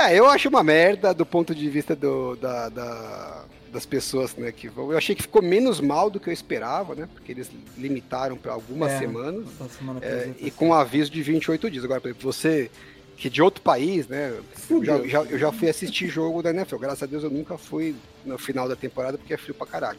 É, 0.00 0.18
eu 0.18 0.26
acho 0.26 0.48
uma 0.48 0.62
merda 0.62 1.12
do 1.14 1.24
ponto 1.24 1.54
de 1.54 1.68
vista 1.68 1.96
do, 1.96 2.36
da, 2.36 2.68
da- 2.68 3.44
das 3.72 3.84
pessoas, 3.84 4.34
né, 4.36 4.50
que 4.50 4.66
vão. 4.68 4.90
Eu 4.92 4.96
achei 4.98 5.14
que 5.14 5.22
ficou 5.22 5.42
menos 5.42 5.78
mal 5.80 6.08
do 6.08 6.18
que 6.18 6.28
eu 6.28 6.32
esperava, 6.32 6.94
né? 6.94 7.06
Porque 7.12 7.32
eles 7.32 7.50
limitaram 7.76 8.36
para 8.36 8.52
algumas 8.52 8.92
É. 8.92 8.98
semanas. 8.98 9.44
Semana 9.78 10.00
é, 10.02 10.30
e 10.40 10.50
com 10.50 10.72
aviso 10.72 11.10
de 11.10 11.22
28 11.22 11.70
dias. 11.70 11.84
Agora, 11.84 12.00
por 12.00 12.08
exemplo, 12.08 12.32
você 12.32 12.70
que 13.16 13.26
é 13.28 13.30
de 13.30 13.42
outro 13.42 13.60
país, 13.60 14.06
né? 14.08 14.32
Eu 14.70 14.84
já, 14.84 15.06
já- 15.06 15.22
eu 15.24 15.38
já 15.38 15.52
fui 15.52 15.68
assistir 15.68 16.08
jogo 16.08 16.42
da 16.42 16.50
NFL. 16.50 16.76
Graças 16.78 17.02
a 17.02 17.06
Deus 17.06 17.22
eu 17.24 17.30
nunca 17.30 17.58
fui 17.58 17.94
no 18.28 18.38
final 18.38 18.68
da 18.68 18.76
temporada 18.76 19.18
porque 19.18 19.34
é 19.34 19.36
frio 19.36 19.54
pra 19.54 19.66
caralho. 19.66 19.98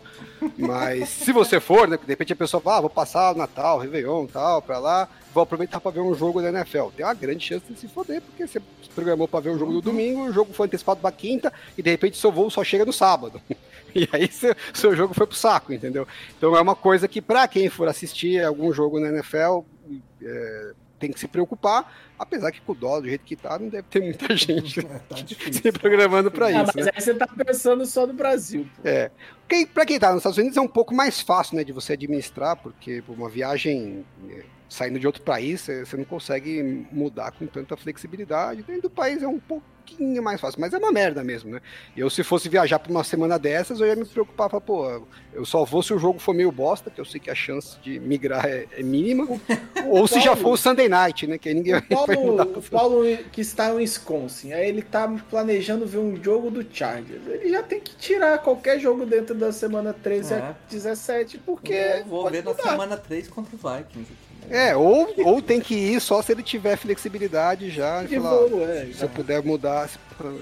Mas 0.57 1.09
se 1.09 1.31
você 1.31 1.59
for, 1.59 1.87
né? 1.87 1.97
De 1.97 2.07
repente 2.07 2.33
a 2.33 2.35
pessoa 2.35 2.61
fala, 2.61 2.77
ah, 2.77 2.81
vou 2.81 2.89
passar 2.89 3.33
o 3.33 3.37
Natal, 3.37 3.79
Réveillon 3.79 4.27
tal, 4.27 4.61
pra 4.61 4.79
lá, 4.79 5.09
vou 5.33 5.43
aproveitar 5.43 5.79
pra 5.79 5.91
ver 5.91 6.01
um 6.01 6.13
jogo 6.13 6.41
da 6.41 6.49
NFL. 6.49 6.87
Tem 6.95 7.05
uma 7.05 7.13
grande 7.13 7.45
chance 7.45 7.65
de 7.67 7.79
se 7.79 7.87
foder, 7.87 8.21
porque 8.21 8.47
você 8.47 8.61
se 8.81 8.89
programou 8.93 9.27
pra 9.27 9.39
ver 9.39 9.49
o 9.49 9.57
jogo 9.57 9.73
do 9.73 9.81
domingo, 9.81 10.25
o 10.25 10.33
jogo 10.33 10.53
foi 10.53 10.67
antecipado 10.67 11.01
pra 11.01 11.11
quinta, 11.11 11.51
e 11.77 11.81
de 11.81 11.89
repente 11.89 12.17
seu 12.17 12.31
voo 12.31 12.49
só 12.49 12.63
chega 12.63 12.85
no 12.85 12.93
sábado. 12.93 13.41
E 13.95 14.07
aí 14.11 14.31
seu, 14.31 14.55
seu 14.71 14.95
jogo 14.95 15.15
foi 15.15 15.25
pro 15.25 15.35
saco, 15.35 15.73
entendeu? 15.73 16.07
Então 16.37 16.55
é 16.55 16.61
uma 16.61 16.75
coisa 16.75 17.07
que, 17.07 17.19
pra 17.19 17.47
quem 17.47 17.69
for 17.69 17.87
assistir 17.87 18.39
algum 18.45 18.71
jogo 18.71 18.99
na 18.99 19.09
NFL, 19.09 19.61
é, 20.21 20.71
tem 20.99 21.11
que 21.11 21.19
se 21.19 21.27
preocupar, 21.27 21.91
apesar 22.17 22.51
que 22.51 22.61
com 22.61 22.73
o 22.73 22.75
dólar 22.75 23.01
do 23.01 23.07
jeito 23.07 23.23
que 23.25 23.35
tá, 23.35 23.57
não 23.57 23.69
deve 23.69 23.87
ter 23.89 24.01
muita 24.01 24.35
gente 24.37 24.83
Tá 24.83 25.15
difícil. 25.15 25.53
se 25.63 25.71
programando 25.71 26.29
pra 26.29 26.47
Ah, 26.47 26.63
isso. 26.63 26.71
mas 26.75 26.85
né? 26.85 26.91
aí 26.95 27.01
você 27.01 27.13
tá 27.13 27.27
pensando 27.27 27.85
só 27.85 28.05
no 28.05 28.13
Brasil. 28.13 28.67
pô. 28.75 28.87
É. 28.87 29.09
Quem, 29.47 29.65
pra 29.65 29.85
quem 29.85 29.97
tá 29.99 30.09
nos 30.09 30.17
Estados 30.19 30.37
Unidos 30.37 30.57
é 30.57 30.61
um 30.61 30.67
pouco 30.67 30.93
mais 30.93 31.19
fácil, 31.21 31.55
né, 31.57 31.63
de 31.63 31.71
você 31.71 31.93
administrar, 31.93 32.55
porque 32.57 33.01
por 33.01 33.13
uma 33.17 33.29
viagem 33.29 34.05
é, 34.29 34.43
saindo 34.67 34.99
de 34.99 35.07
outro 35.07 35.23
país, 35.23 35.61
você 35.61 35.97
não 35.97 36.03
consegue 36.05 36.85
mudar 36.91 37.31
com 37.31 37.47
tanta 37.47 37.75
flexibilidade. 37.75 38.61
Dentro 38.63 38.83
do 38.83 38.89
país 38.91 39.23
é 39.23 39.27
um 39.27 39.39
pouquinho 39.89 40.23
mais 40.23 40.39
fácil, 40.39 40.59
mas 40.61 40.73
é 40.73 40.77
uma 40.77 40.91
merda 40.91 41.23
mesmo, 41.23 41.51
né? 41.51 41.61
Eu, 41.95 42.09
se 42.09 42.23
fosse 42.23 42.47
viajar 42.49 42.79
por 42.79 42.89
uma 42.91 43.03
semana 43.03 43.37
dessas, 43.39 43.79
eu 43.79 43.87
ia 43.87 43.95
me 43.95 44.05
preocupar, 44.05 44.49
falar, 44.49 44.61
pô, 44.61 45.01
eu 45.33 45.45
só 45.45 45.63
vou 45.65 45.81
se 45.83 45.93
o 45.93 45.99
jogo 45.99 46.19
for 46.19 46.33
meio 46.33 46.51
bosta, 46.51 46.89
que 46.89 46.99
eu 46.99 47.05
sei 47.05 47.19
que 47.19 47.29
a 47.29 47.35
chance 47.35 47.77
de 47.81 47.99
migrar 47.99 48.45
é, 48.45 48.65
é 48.77 48.83
mínima, 48.83 49.27
ou 49.87 50.07
se 50.07 50.15
já 50.19 50.27
Paulo- 50.31 50.41
for 50.41 50.49
o 50.53 50.57
Sunday 50.57 50.87
Night, 50.89 51.27
né, 51.27 51.37
que 51.37 51.49
aí 51.49 51.55
ninguém 51.55 51.75
O 51.75 52.05
vai 52.05 52.15
mudar. 52.15 52.45
Paulo, 52.45 52.59
o 52.59 52.61
Paulo 52.63 53.17
que 53.31 53.41
está 53.41 53.69
no 53.69 53.75
Wisconsin, 53.75 54.53
aí 54.53 54.67
ele 54.69 54.81
tá 54.81 55.07
planejando 55.29 55.85
ver 55.85 55.97
um 55.99 56.21
jogo 56.21 56.49
do 56.49 56.65
Chargers. 56.71 57.21
Ele 57.27 57.49
já 57.49 57.63
tem 57.63 57.79
que 57.79 57.95
tirar 57.95 58.37
qualquer 58.39 58.79
jogo 58.79 59.05
dentro 59.05 59.35
da 59.35 59.51
semana 59.51 59.93
13 59.93 60.33
É. 60.33 60.37
a 60.37 60.55
17, 60.69 61.37
porque. 61.39 61.73
Eu 61.73 62.05
vou 62.05 62.29
ver 62.29 62.43
na 62.43 62.51
mudar. 62.51 62.63
semana 62.63 62.97
3 62.97 63.27
contra 63.27 63.55
os 63.55 63.61
Vikings 63.61 64.11
aqui. 64.11 64.49
né? 64.49 64.69
É, 64.69 64.75
ou, 64.75 65.13
ou 65.25 65.41
tem 65.41 65.59
que 65.61 65.75
ir 65.75 65.99
só 66.01 66.21
se 66.21 66.31
ele 66.31 66.41
tiver 66.41 66.75
flexibilidade 66.77 67.69
já. 67.69 68.03
e 68.03 68.07
De 68.07 68.15
falar, 68.19 68.47
voo, 68.47 68.63
é. 68.63 68.87
Se 68.93 69.03
eu 69.03 69.09
puder 69.09 69.43
mudar, 69.43 69.78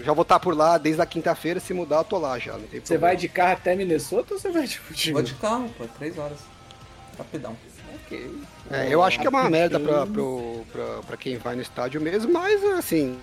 já 0.04 0.14
vou 0.14 0.22
estar 0.24 0.40
por 0.40 0.56
lá 0.56 0.78
desde 0.78 1.02
a 1.02 1.06
quinta-feira, 1.06 1.60
se 1.60 1.74
mudar 1.74 1.98
eu 1.98 2.04
tô 2.04 2.18
lá 2.18 2.38
já, 2.40 2.54
não 2.54 2.62
tem 2.62 2.80
Você 2.80 2.94
problema. 2.94 3.02
vai 3.08 3.16
de 3.18 3.28
carro 3.30 3.54
até 3.54 3.76
Minnesota 3.76 4.34
ou 4.34 4.40
você 4.40 4.50
vai 4.52 4.66
de 4.68 4.80
futebol? 4.80 5.22
Vou 5.22 5.24
de 5.24 5.34
carro, 5.36 5.70
pô, 5.78 5.86
3 5.98 6.18
horas. 6.18 6.38
Rapidão. 7.18 7.56
Ok. 8.06 8.32
É, 8.70 8.88
eu 8.94 9.02
acho 9.02 9.20
que 9.20 9.26
é 9.26 9.30
uma 9.30 9.50
merda 9.50 9.80
pra, 9.80 10.06
pro- 10.06 10.66
pra, 10.72 10.86
pra 11.08 11.18
quem 11.18 11.38
vai 11.38 11.56
no 11.56 11.62
estádio 11.62 12.00
mesmo, 12.00 12.32
mas 12.32 12.64
assim, 12.64 13.18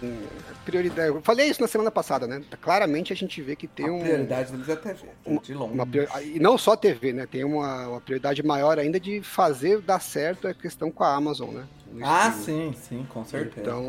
prioridade. 0.64 1.08
Eu 1.08 1.22
falei 1.22 1.48
isso 1.48 1.60
na 1.60 1.68
semana 1.68 1.90
passada, 1.90 2.26
né? 2.26 2.42
Claramente 2.60 3.12
a 3.12 3.16
gente 3.16 3.40
vê 3.40 3.54
que 3.54 3.66
tem 3.66 3.88
a 3.88 3.92
um. 3.92 4.00
prioridade 4.00 4.50
deles 4.52 4.68
é 4.68 4.72
a 4.72 4.76
TV, 4.76 5.06
uma- 5.24 5.40
de 5.40 5.54
longe. 5.54 5.74
Uma 5.74 5.86
E 6.22 6.38
não 6.40 6.58
só 6.58 6.72
a 6.72 6.76
TV, 6.76 7.12
né? 7.12 7.26
Tem 7.30 7.44
uma, 7.44 7.88
uma 7.88 8.00
prioridade 8.00 8.42
maior 8.42 8.78
ainda 8.78 8.98
de 8.98 9.22
fazer 9.22 9.80
dar 9.80 10.00
certo 10.00 10.48
a 10.48 10.54
questão 10.54 10.90
com 10.90 11.04
a 11.04 11.14
Amazon, 11.14 11.50
né? 11.54 11.64
No 11.94 12.04
Ah, 12.06 12.28
streaming. 12.38 12.72
sim, 12.72 12.78
sim, 12.88 13.06
com 13.08 13.24
certeza. 13.24 13.60
Então, 13.60 13.84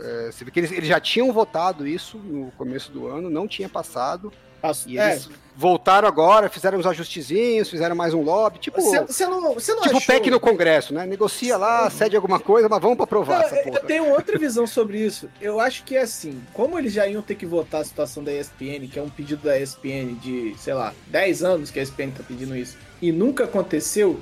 é, 0.00 0.30
você 0.32 0.44
vê 0.44 0.50
que 0.50 0.58
eles, 0.60 0.72
eles 0.72 0.88
já 0.88 0.98
tinham 1.00 1.32
votado 1.32 1.86
isso 1.86 2.18
no 2.18 2.50
começo 2.58 2.90
do 2.90 3.06
ano, 3.06 3.30
não 3.30 3.46
tinha 3.46 3.68
passado. 3.68 4.32
Passo- 4.60 4.88
E 4.88 4.98
é, 4.98 5.12
eles 5.12 5.30
voltaram 5.54 6.08
agora, 6.08 6.48
fizeram 6.48 6.78
uns 6.80 6.86
ajustezinhos, 6.86 7.70
fizeram 7.70 7.94
mais 7.94 8.12
um 8.12 8.22
lobby, 8.22 8.58
tipo, 8.58 8.80
você, 8.82 9.00
você 9.04 9.24
não, 9.26 9.54
você 9.54 9.72
não 9.72 9.82
tipo 9.82 9.98
achou... 9.98 10.14
PEC 10.14 10.30
no 10.32 10.40
Congresso, 10.40 10.92
né? 10.92 11.06
Negocia 11.06 11.56
lá, 11.56 11.88
cede 11.90 12.16
alguma 12.16 12.40
coisa, 12.40 12.68
mas 12.68 12.80
vamos 12.82 12.96
pra 12.96 13.04
aprovar 13.04 13.38
Não, 13.38 13.46
essa 13.46 13.54
eu, 13.56 13.62
porra. 13.62 13.78
eu 13.78 13.84
tenho 13.84 14.10
outra 14.10 14.36
visão 14.36 14.66
sobre 14.66 14.98
isso. 14.98 15.28
Eu 15.40 15.60
acho 15.60 15.84
que 15.84 15.94
é 15.96 16.00
assim, 16.02 16.42
como 16.52 16.76
eles 16.76 16.92
já 16.92 17.06
iam 17.06 17.22
ter 17.22 17.36
que 17.36 17.46
votar 17.46 17.82
a 17.82 17.84
situação 17.84 18.24
da 18.24 18.32
ESPN, 18.32 18.88
que 18.90 18.98
é 18.98 19.02
um 19.02 19.08
pedido 19.08 19.44
da 19.44 19.56
ESPN 19.56 20.14
de, 20.20 20.56
sei 20.58 20.74
lá, 20.74 20.92
10 21.06 21.44
anos 21.44 21.70
que 21.70 21.78
a 21.78 21.82
ESPN 21.82 22.10
tá 22.10 22.24
pedindo 22.26 22.56
isso, 22.56 22.76
e 23.00 23.12
nunca 23.12 23.44
aconteceu, 23.44 24.18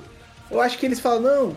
eu 0.50 0.60
acho 0.60 0.76
que 0.76 0.84
eles 0.84 1.00
falam, 1.00 1.20
não, 1.22 1.56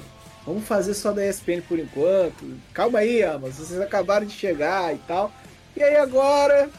vamos 0.50 0.66
fazer 0.66 0.96
só 0.96 1.12
da 1.12 1.26
ESPN 1.26 1.62
por 1.62 1.78
enquanto. 1.78 2.58
Calma 2.74 3.00
aí, 3.00 3.24
Amazon, 3.24 3.66
vocês 3.66 3.80
acabaram 3.80 4.26
de 4.26 4.34
chegar 4.34 4.94
e 4.94 4.98
tal. 5.08 5.32
E 5.78 5.84
aí 5.84 5.96
agora, 5.96 6.70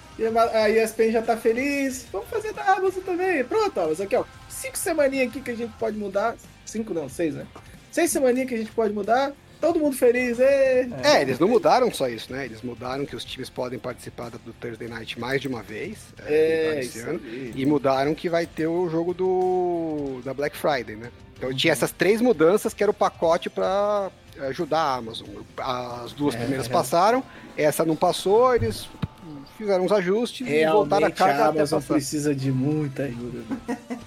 a 0.52 0.68
ESPN 0.68 1.12
já 1.12 1.22
tá 1.22 1.36
feliz, 1.36 2.04
vamos 2.10 2.28
fazer 2.28 2.52
da 2.52 2.64
Amazon 2.64 3.02
também. 3.04 3.44
Pronto, 3.44 3.78
Amazon, 3.78 4.06
aqui 4.06 4.16
ó, 4.16 4.24
cinco 4.48 4.76
semaninhas 4.76 5.28
aqui 5.28 5.40
que 5.40 5.52
a 5.52 5.56
gente 5.56 5.72
pode 5.78 5.96
mudar. 5.96 6.36
Cinco 6.66 6.92
não, 6.92 7.08
seis, 7.08 7.34
né? 7.34 7.46
Seis 7.92 8.10
semaninhas 8.10 8.48
que 8.48 8.54
a 8.56 8.58
gente 8.58 8.72
pode 8.72 8.92
mudar. 8.92 9.32
Todo 9.60 9.78
mundo 9.78 9.94
feliz, 9.96 10.38
ê! 10.40 10.88
É, 11.02 11.20
eles 11.20 11.38
não 11.38 11.46
mudaram 11.48 11.92
só 11.92 12.08
isso, 12.08 12.32
né? 12.32 12.46
Eles 12.46 12.62
mudaram 12.62 13.04
que 13.04 13.14
os 13.14 13.24
times 13.24 13.50
podem 13.50 13.78
participar 13.78 14.30
do 14.30 14.52
Thursday 14.54 14.88
Night 14.88 15.20
mais 15.20 15.40
de 15.40 15.48
uma 15.48 15.62
vez 15.62 15.98
é, 16.26 16.74
É, 16.76 16.80
esse 16.80 17.00
ano. 17.00 17.20
aí. 17.22 17.52
E 17.54 17.66
mudaram 17.66 18.14
que 18.14 18.28
vai 18.28 18.46
ter 18.46 18.66
o 18.66 18.88
jogo 18.88 19.12
do 19.12 20.20
da 20.24 20.32
Black 20.32 20.56
Friday, 20.56 20.96
né? 20.96 21.10
Então 21.36 21.52
tinha 21.54 21.72
essas 21.72 21.92
três 21.92 22.20
mudanças 22.20 22.72
que 22.72 22.82
era 22.82 22.90
o 22.90 22.94
pacote 22.94 23.50
para 23.50 24.10
ajudar 24.48 24.78
a 24.80 24.94
Amazon. 24.96 25.28
As 25.58 26.12
duas 26.12 26.34
É. 26.34 26.38
primeiras 26.38 26.66
passaram, 26.68 27.22
essa 27.56 27.84
não 27.84 27.96
passou, 27.96 28.54
eles 28.54 28.88
fizeram 29.58 29.84
uns 29.84 29.92
ajustes 29.92 30.46
e 30.48 30.64
voltaram 30.66 31.06
a 31.06 31.08
Realmente 31.10 31.16
carga 31.18 31.44
a 31.44 31.48
Amazon 31.48 31.82
precisa 31.82 32.34
de 32.34 32.50
muita 32.50 33.02
ajuda. 33.04 33.42
né? 33.68 33.78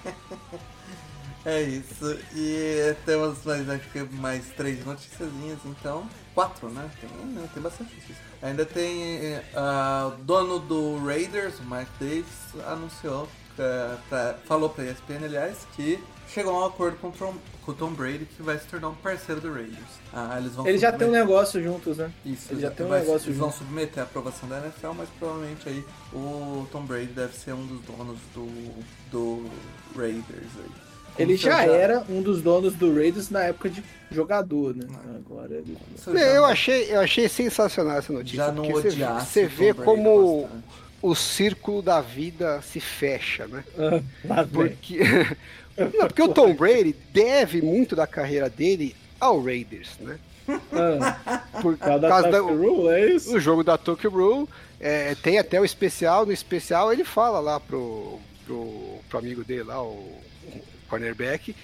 É 1.44 1.62
isso. 1.62 2.18
E 2.34 2.94
temos 3.04 3.44
mais, 3.44 3.68
acho 3.68 3.88
que 3.90 4.02
mais 4.16 4.46
três 4.56 4.84
noticiazinhas, 4.84 5.58
então. 5.66 6.08
Quatro, 6.34 6.68
né? 6.70 6.90
Tem, 7.00 7.10
não, 7.26 7.46
tem 7.48 7.62
bastante 7.62 7.94
notícia. 7.94 8.16
Ainda 8.42 8.64
tem 8.66 9.38
ah, 9.54 10.12
o 10.14 10.22
dono 10.24 10.58
do 10.58 11.04
Raiders, 11.04 11.58
o 11.60 11.64
Mike 11.64 11.90
Davis, 12.00 12.66
anunciou 12.66 13.28
é, 13.58 13.96
pra- 14.08 14.34
falou 14.46 14.68
pra 14.68 14.84
ESPN, 14.84 15.24
aliás, 15.24 15.58
que 15.76 16.02
chegou 16.28 16.52
a 16.56 16.64
um 16.64 16.66
acordo 16.66 16.96
com 16.96 17.08
o, 17.08 17.12
Tom, 17.12 17.34
com 17.64 17.70
o 17.70 17.74
Tom 17.74 17.92
Brady 17.92 18.24
que 18.24 18.42
vai 18.42 18.58
se 18.58 18.66
tornar 18.66 18.88
um 18.88 18.94
parceiro 18.96 19.40
do 19.40 19.52
Raiders. 19.52 19.78
Ah, 20.12 20.36
eles 20.38 20.54
vão 20.54 20.66
Eles 20.66 20.80
já 20.80 20.90
têm 20.90 21.06
um 21.06 21.12
negócio 21.12 21.62
juntos, 21.62 21.98
né? 21.98 22.10
Isso, 22.24 22.48
Eles 22.52 22.62
já 22.62 22.70
têm 22.72 22.84
um 22.84 22.88
vai- 22.88 23.00
negócio 23.00 23.28
Eles 23.28 23.38
vão 23.38 23.50
junto. 23.52 23.58
submeter 23.64 24.00
a 24.02 24.06
aprovação 24.06 24.48
da 24.48 24.58
NFL, 24.58 24.92
mas 24.96 25.08
provavelmente 25.18 25.68
aí 25.68 25.84
o 26.12 26.66
Tom 26.72 26.82
Brady 26.84 27.12
deve 27.12 27.32
ser 27.36 27.52
um 27.52 27.64
dos 27.64 27.80
donos 27.82 28.18
do, 28.34 28.82
do 29.12 29.48
Raiders 29.94 30.50
aí. 30.58 30.93
Ele 31.18 31.34
eu 31.34 31.38
já 31.38 31.64
era 31.64 32.04
um 32.08 32.20
dos 32.20 32.42
donos 32.42 32.74
do 32.74 32.94
Raiders 32.94 33.30
na 33.30 33.44
época 33.44 33.70
de 33.70 33.82
jogador, 34.10 34.74
né? 34.74 34.86
Agora 35.16 35.54
ele. 35.54 35.76
eu 36.06 36.16
Eu 36.16 36.44
achei, 36.44 36.92
eu 36.92 37.00
achei 37.00 37.28
sensacional 37.28 37.98
essa 37.98 38.12
notícia. 38.12 38.36
já 38.36 38.52
não 38.52 38.64
porque 38.64 38.72
você, 38.72 38.88
odiasse 38.88 39.32
você 39.32 39.46
vê 39.46 39.74
como 39.74 40.48
o 41.00 41.14
círculo 41.14 41.82
da 41.82 42.00
vida 42.00 42.62
se 42.62 42.80
fecha, 42.80 43.46
né? 43.46 43.64
Ah. 43.78 44.44
Porque, 44.50 44.98
não, 45.76 46.08
porque 46.08 46.22
o 46.22 46.28
Tom 46.28 46.54
Brady 46.54 46.96
deve 47.12 47.60
muito 47.60 47.94
da 47.94 48.06
carreira 48.06 48.48
dele 48.48 48.96
ao 49.20 49.42
Raiders, 49.42 49.90
né? 50.00 50.18
Ah, 50.72 51.42
Por 51.62 51.76
causa 51.78 52.00
da 52.00 52.20
da, 52.22 52.40
Rule, 52.40 52.88
é 52.88 53.14
isso? 53.14 53.34
o 53.34 53.40
jogo 53.40 53.62
da 53.62 53.78
Tokyo 53.78 54.10
Rule, 54.10 54.48
é, 54.80 55.14
tem 55.14 55.38
até 55.38 55.60
o 55.60 55.64
especial, 55.64 56.26
no 56.26 56.32
especial 56.32 56.92
ele 56.92 57.04
fala 57.04 57.40
lá 57.40 57.58
pro, 57.58 58.18
pro, 58.46 58.98
pro 59.08 59.18
amigo 59.18 59.44
dele 59.44 59.62
lá, 59.62 59.82
o 59.82 60.20
cornerback, 60.84 61.54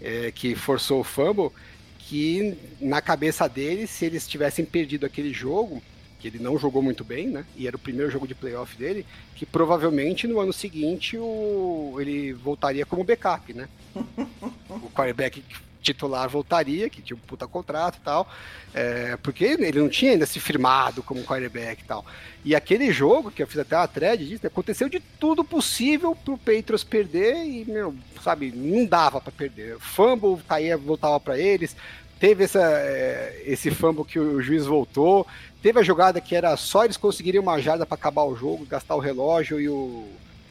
é, 0.00 0.30
que 0.32 0.54
forçou 0.54 1.00
o 1.00 1.04
fumble, 1.04 1.50
que 1.98 2.56
na 2.80 3.00
cabeça 3.02 3.48
dele, 3.48 3.86
se 3.86 4.04
eles 4.04 4.26
tivessem 4.26 4.64
perdido 4.64 5.04
aquele 5.04 5.32
jogo, 5.32 5.82
que 6.18 6.26
ele 6.26 6.38
não 6.38 6.58
jogou 6.58 6.82
muito 6.82 7.04
bem, 7.04 7.28
né? 7.28 7.44
E 7.56 7.66
era 7.66 7.76
o 7.76 7.78
primeiro 7.78 8.10
jogo 8.10 8.26
de 8.26 8.34
playoff 8.34 8.76
dele, 8.76 9.06
que 9.36 9.46
provavelmente 9.46 10.26
no 10.26 10.40
ano 10.40 10.52
seguinte 10.52 11.16
o, 11.16 11.96
ele 12.00 12.32
voltaria 12.32 12.84
como 12.84 13.04
backup, 13.04 13.52
né? 13.52 13.68
o 14.68 14.90
quarterback 14.90 15.42
titular 15.82 16.28
voltaria, 16.28 16.88
que 16.88 17.02
tinha 17.02 17.16
um 17.16 17.20
puta 17.20 17.46
contrato 17.46 17.98
e 17.98 18.00
tal, 18.00 18.28
é, 18.74 19.16
porque 19.22 19.44
ele 19.44 19.80
não 19.80 19.88
tinha 19.88 20.12
ainda 20.12 20.26
se 20.26 20.40
firmado 20.40 21.02
como 21.02 21.24
quarterback 21.24 21.82
e 21.82 21.84
tal. 21.84 22.04
E 22.44 22.54
aquele 22.54 22.92
jogo, 22.92 23.30
que 23.30 23.42
eu 23.42 23.46
fiz 23.46 23.58
até 23.58 23.76
uma 23.76 23.88
thread 23.88 24.26
disso, 24.26 24.46
aconteceu 24.46 24.88
de 24.88 25.00
tudo 25.00 25.44
possível 25.44 26.14
pro 26.14 26.38
Patriots 26.38 26.84
perder 26.84 27.44
e, 27.44 27.64
meu, 27.66 27.94
sabe, 28.22 28.52
não 28.54 28.86
dava 28.86 29.20
para 29.20 29.32
perder. 29.32 29.78
Fumble 29.78 30.38
caía, 30.48 30.76
voltava 30.76 31.18
para 31.18 31.38
eles, 31.38 31.76
teve 32.18 32.44
essa, 32.44 32.60
é, 32.62 33.42
esse 33.46 33.70
fumble 33.70 34.04
que 34.04 34.18
o 34.18 34.40
juiz 34.40 34.66
voltou, 34.66 35.26
teve 35.62 35.78
a 35.80 35.82
jogada 35.82 36.20
que 36.20 36.34
era 36.34 36.56
só 36.56 36.84
eles 36.84 36.96
conseguirem 36.96 37.40
uma 37.40 37.60
jarda 37.60 37.86
para 37.86 37.94
acabar 37.96 38.24
o 38.24 38.36
jogo, 38.36 38.66
gastar 38.66 38.94
o 38.96 39.00
relógio 39.00 39.60
e 39.60 39.68
o, 39.68 40.06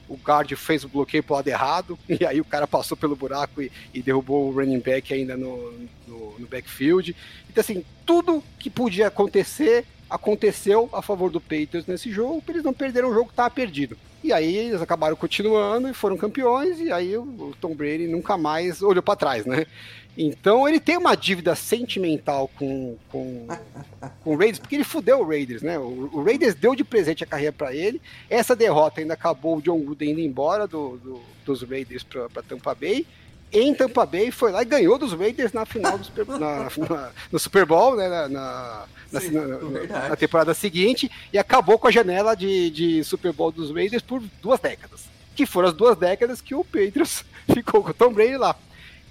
o 0.08 0.16
guard 0.16 0.52
fez 0.56 0.84
o 0.84 0.90
bloqueio 0.90 1.24
pro 1.24 1.36
lado 1.36 1.48
errado, 1.48 2.00
e 2.08 2.26
aí 2.26 2.40
o 2.40 2.46
cara 2.46 2.68
passou 2.68 2.96
pelo 2.98 3.16
buraco 3.16 3.62
e, 3.62 3.72
e 3.94 4.02
derrubou 4.02 4.48
o 4.48 4.52
running 4.52 4.80
back 4.80 5.14
ainda 5.14 5.36
no, 5.36 5.74
no, 6.08 6.40
no 6.40 6.48
backfield. 6.48 7.16
Então, 7.50 7.62
assim, 7.62 7.84
tudo 8.06 8.44
que 8.60 8.70
podia 8.70 9.08
acontecer, 9.08 9.86
aconteceu 10.10 10.90
a 10.94 11.02
favor 11.02 11.30
do 11.30 11.42
Patriots 11.42 11.86
nesse 11.86 12.12
jogo, 12.12 12.44
eles 12.48 12.64
não 12.64 12.74
perderam 12.74 13.10
o 13.10 13.14
jogo 13.14 13.28
que 13.28 13.34
estava 13.34 13.50
perdido. 13.50 13.98
E 14.24 14.34
aí 14.34 14.56
eles 14.58 14.82
acabaram 14.82 15.16
continuando 15.16 15.88
e 15.90 15.94
foram 15.94 16.18
campeões, 16.18 16.80
e 16.80 16.92
aí 16.92 17.16
o, 17.18 17.54
Tom 17.62 17.76
Brady 17.76 18.08
nunca 18.08 18.38
mais 18.38 18.82
olhou 18.82 19.02
para 19.04 19.16
trás, 19.16 19.46
né? 19.46 19.66
Então 20.18 20.68
ele 20.68 20.80
tem 20.80 20.98
uma 20.98 21.16
dívida 21.16 21.56
sentimental 21.56 22.50
com, 22.58 22.98
com, 23.10 23.48
com 24.24 24.34
o 24.34 24.36
Raiders, 24.38 24.58
porque 24.60 24.76
ele 24.76 24.84
fudeu 24.84 25.20
o 25.20 25.28
Raiders, 25.28 25.62
né? 25.62 25.78
O, 25.78 26.10
o 26.12 26.24
Raiders 26.24 26.56
deu 26.56 26.74
de 26.76 26.84
presente 26.84 27.24
a 27.24 27.28
carreira 27.28 27.54
para 27.54 27.74
ele. 27.76 28.02
Essa 28.30 28.56
derrota 28.56 29.00
ainda 29.00 29.14
acabou 29.14 29.58
o 29.58 29.62
John 29.62 29.80
Gruden 29.80 30.12
indo 30.12 30.20
embora 30.22 30.66
do, 30.66 30.98
do- 30.98 31.22
dos 31.46 31.62
Raiders 31.62 32.04
para 32.04 32.42
Tampa 32.42 32.74
Bay. 32.74 33.06
Em 33.52 33.74
Tampa 33.74 34.06
Bay 34.06 34.30
foi 34.30 34.52
lá 34.52 34.62
e 34.62 34.66
ganhou 34.66 34.98
dos 34.98 35.14
Raiders 35.14 35.54
na 35.54 35.66
final 35.66 35.98
do 35.98 36.04
Super, 36.04 36.26
na- 36.28 36.70
na- 36.90 37.12
no 37.32 37.40
Super 37.40 37.66
Bowl, 37.66 37.96
né? 37.96 38.08
Na, 38.10 38.28
na- 38.28 38.86
Sim, 39.22 39.32
na- 39.32 39.58
verdade. 39.58 40.10
na 40.10 40.16
temporada 40.18 40.54
seguinte 40.54 41.10
e 41.32 41.38
acabou 41.38 41.80
com 41.80 41.88
a 41.88 41.92
janela 41.92 42.36
de, 42.36 42.70
de 42.70 43.04
Super 43.06 43.32
Bowl 43.32 43.52
dos 43.52 43.72
Raiders 43.74 44.04
por 44.04 44.22
duas 44.42 44.60
décadas. 44.60 45.06
Que 45.36 45.46
foram 45.46 45.70
as 45.70 45.74
duas 45.74 45.96
décadas 45.98 46.42
que 46.42 46.54
o 46.56 46.64
Patriots 46.64 47.24
ficou 47.54 47.82
com 47.84 47.92
o 47.92 47.94
Tom 47.94 48.12
Brady 48.12 48.36
lá. 48.38 48.56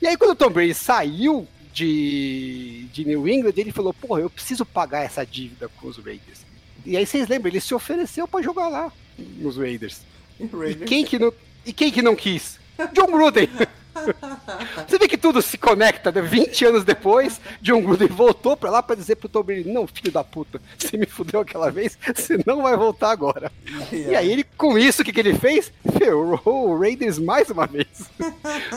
E 0.02 0.06
aí, 0.06 0.16
quando 0.18 0.32
o 0.32 0.36
Tom 0.36 0.50
Brady 0.50 0.74
saiu 0.74 1.48
de, 1.72 2.86
de 2.92 3.04
New 3.06 3.26
England, 3.28 3.54
ele 3.56 3.72
falou: 3.72 3.94
Porra, 3.94 4.20
eu 4.20 4.28
preciso 4.30 4.66
pagar 4.66 5.00
essa 5.02 5.24
dívida 5.24 5.68
com 5.80 5.88
os 5.88 5.96
Raiders. 5.96 6.44
E 6.84 6.96
aí 6.96 7.06
vocês 7.06 7.26
lembram, 7.28 7.50
ele 7.50 7.60
se 7.60 7.74
ofereceu 7.74 8.28
para 8.28 8.42
jogar 8.42 8.68
lá 8.68 8.92
nos 9.18 9.56
Raiders. 9.56 10.00
E 10.38 10.44
o 10.44 10.46
E 10.46 10.66
Raiders- 10.66 10.88
quem 10.88 11.04
que 11.04 11.18
não, 11.18 11.32
e 11.64 11.72
quem 11.72 11.90
que 11.90 12.02
não 12.02 12.14
quis? 12.14 12.58
John 12.92 13.06
Gruden. 13.06 13.48
Você 14.86 14.98
vê 14.98 15.08
que 15.08 15.16
tudo 15.16 15.40
se 15.42 15.56
conecta, 15.58 16.10
né? 16.12 16.20
20 16.22 16.64
anos 16.66 16.84
depois, 16.84 17.40
John 17.60 17.80
Gruden 17.82 18.08
voltou 18.08 18.56
pra 18.56 18.70
lá 18.70 18.82
pra 18.82 18.94
dizer 18.96 19.16
pro 19.16 19.28
Tom 19.28 19.42
Brady, 19.42 19.68
não, 19.70 19.86
filho 19.86 20.12
da 20.12 20.22
puta, 20.22 20.60
você 20.78 20.96
me 20.96 21.06
fudeu 21.06 21.40
aquela 21.40 21.70
vez, 21.70 21.98
você 22.14 22.38
não 22.46 22.62
vai 22.62 22.76
voltar 22.76 23.10
agora. 23.10 23.50
E 23.92 24.14
aí 24.14 24.30
ele, 24.30 24.44
com 24.56 24.78
isso, 24.78 25.02
o 25.02 25.04
que, 25.04 25.12
que 25.12 25.20
ele 25.20 25.34
fez? 25.34 25.72
Ferrou 25.98 26.40
o 26.70 26.78
Raiders 26.78 27.18
mais 27.18 27.50
uma 27.50 27.66
vez. 27.66 27.86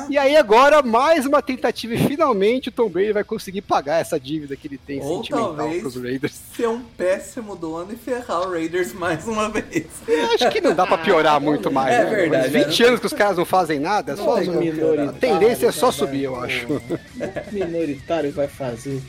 E 0.10 0.18
aí 0.18 0.36
agora, 0.36 0.82
mais 0.82 1.26
uma 1.26 1.42
tentativa 1.42 1.94
e 1.94 1.98
finalmente 2.08 2.70
o 2.70 2.72
Tom 2.72 2.90
Brady 2.90 3.12
vai 3.14 3.24
conseguir 3.24 3.62
pagar 3.62 4.00
essa 4.00 4.20
dívida 4.20 4.56
que 4.56 4.68
ele 4.68 4.78
tem 4.78 5.02
Ou 5.02 5.18
sentimental 5.18 5.56
talvez- 5.56 5.82
pros 5.82 5.96
Raiders. 5.96 6.40
ser 6.56 6.68
um 6.68 6.82
péssimo 6.82 7.56
dono 7.56 7.92
e 7.94 7.96
ferrar 7.96 8.42
o 8.48 8.52
Raiders 8.52 8.94
mais 8.94 9.28
uma 9.28 9.50
vez. 9.50 9.86
Eu 10.08 10.32
acho 10.34 10.50
que 10.50 10.62
não 10.62 10.74
dá 10.74 10.86
pra 10.88 10.98
piorar 10.98 11.40
muito 11.40 11.72
mais, 11.72 11.94
É 11.94 12.04
né? 12.04 12.10
verdade, 12.10 12.50
20 12.50 12.84
é. 12.84 12.88
anos 12.88 13.00
que 13.00 13.06
os 13.06 13.14
caras 13.14 13.38
não 13.38 13.46
fazem 13.46 13.80
nada, 13.80 14.14
é 14.14 14.16
só 14.16 14.36
tem 14.38 14.46
como 14.46 14.60
piorar. 14.72 15.09
A 15.10 15.14
tendência 15.14 15.68
é 15.68 15.72
só 15.72 15.92
subir, 15.92 16.24
eu 16.24 16.36
acho. 16.42 16.68
minoritário 17.52 18.32
vai 18.32 18.48
fazer. 18.48 19.02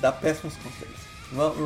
Dá 0.00 0.12
péssimos 0.12 0.54
conselhos. 0.56 1.00
Vamos, 1.32 1.56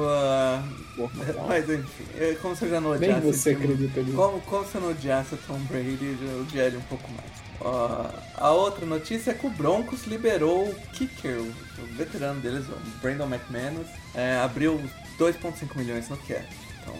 Porra, 0.96 1.12
mas 1.48 1.68
enfim, 1.70 2.04
é 2.18 2.34
como 2.40 2.54
se 2.54 2.66
eu 2.66 2.70
já 2.70 2.80
não 2.80 2.90
Nem 2.96 3.10
odiasse. 3.14 3.26
você 3.38 3.50
o 3.52 3.54
time- 3.56 3.64
acredita 3.72 4.00
nisso. 4.02 4.16
Como, 4.16 4.40
como 4.42 4.66
se 4.66 4.74
eu 4.74 4.80
não 4.82 4.90
odiasse 4.90 5.34
o 5.34 5.38
Tom 5.46 5.58
Brady, 5.60 6.18
eu 6.20 6.40
odiaria 6.42 6.78
um 6.78 6.82
pouco 6.82 7.08
mais. 7.12 7.30
Ó, 7.60 8.10
a 8.36 8.50
outra 8.50 8.84
notícia 8.84 9.30
é 9.30 9.34
que 9.34 9.46
o 9.46 9.50
Broncos 9.50 10.04
liberou 10.06 10.68
o 10.68 10.74
kicker, 10.92 11.38
o, 11.38 11.44
o 11.82 11.86
veterano 11.96 12.40
deles, 12.40 12.66
o 12.68 12.98
Brandon 13.00 13.26
McManus, 13.26 13.86
é, 14.14 14.36
abriu 14.36 14.78
2,5 15.18 15.76
milhões 15.76 16.10
no 16.10 16.16
cap. 16.18 16.44
Então, 16.82 16.94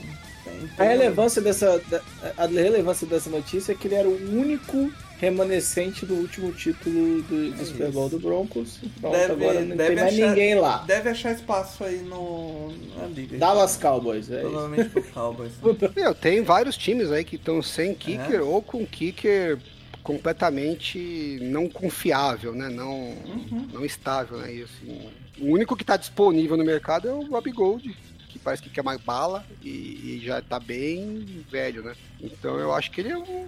tem, 0.45 0.65
A 0.65 0.77
tem- 0.79 0.89
relevância 0.89 1.43
dessa, 1.43 1.79
a 2.39 2.47
relevância 2.47 3.07
dessa 3.07 3.29
notícia 3.29 3.73
é 3.73 3.75
que 3.75 3.89
ele 3.89 3.97
era 3.97 4.09
o 4.09 4.39
único 4.41 4.91
remanescente 5.19 6.05
do 6.05 6.15
último 6.15 6.53
título 6.53 7.23
do, 7.23 7.51
do 7.53 7.63
É 7.63 7.65
Super 7.65 7.91
Bowl 7.93 8.09
do 8.09 8.19
Broncos. 8.19 8.79
Então 8.83 9.11
Deve- 9.11 9.33
agora 9.33 9.61
não 9.63 9.77
deve 9.77 9.95
tem 9.95 10.03
mais 10.05 10.15
achar- 10.15 10.29
ninguém 10.29 10.55
lá. 10.57 10.79
Deve 10.87 11.09
achar 11.09 11.33
espaço 11.33 11.85
aí 11.85 11.99
no, 12.01 12.73
na 12.99 13.07
liga. 13.07 13.39
Dallas 13.39 13.77
Cowboys, 13.77 14.31
é 14.31 14.41
isso. 14.41 14.51
Provavelmente 14.51 14.91
pro 14.91 15.03
Cowboys. 15.05 15.53
Meu, 15.97 16.15
tem 16.15 16.43
vários 16.43 16.77
times 16.77 17.11
aí 17.11 17.25
que 17.25 17.37
estão 17.37 17.63
sem 17.63 17.95
kicker 17.95 18.37
É. 18.41 18.43
ou 18.43 18.61
com 18.63 18.85
kicker 18.87 19.59
completamente 20.03 21.39
não 21.43 21.69
confiável, 21.69 22.53
né? 22.55 22.69
Não, 22.69 22.93
Uhum. 22.93 23.69
não 23.73 23.85
estável, 23.85 24.39
né? 24.39 24.55
E, 24.55 24.63
assim, 24.63 25.09
o 25.41 25.47
único 25.53 25.75
que 25.77 25.85
tá 25.85 25.97
disponível 25.97 26.57
no 26.57 26.65
mercado 26.65 27.09
é 27.09 27.13
o 27.13 27.25
Rob 27.27 27.51
Gold, 27.53 27.97
que 28.35 28.39
parece 28.41 28.61
que 28.61 28.69
quer 28.69 28.83
mais 28.83 29.01
bala 29.01 29.45
e, 29.63 29.69
e 29.69 30.23
já 30.25 30.43
tá 30.43 30.59
bem 30.59 31.45
velho, 31.49 31.85
né? 31.85 31.95
Então 32.21 32.59
eu 32.59 32.75
acho 32.75 32.91
que 32.91 33.01
ele 33.01 33.11
é 33.11 33.17
um. 33.17 33.47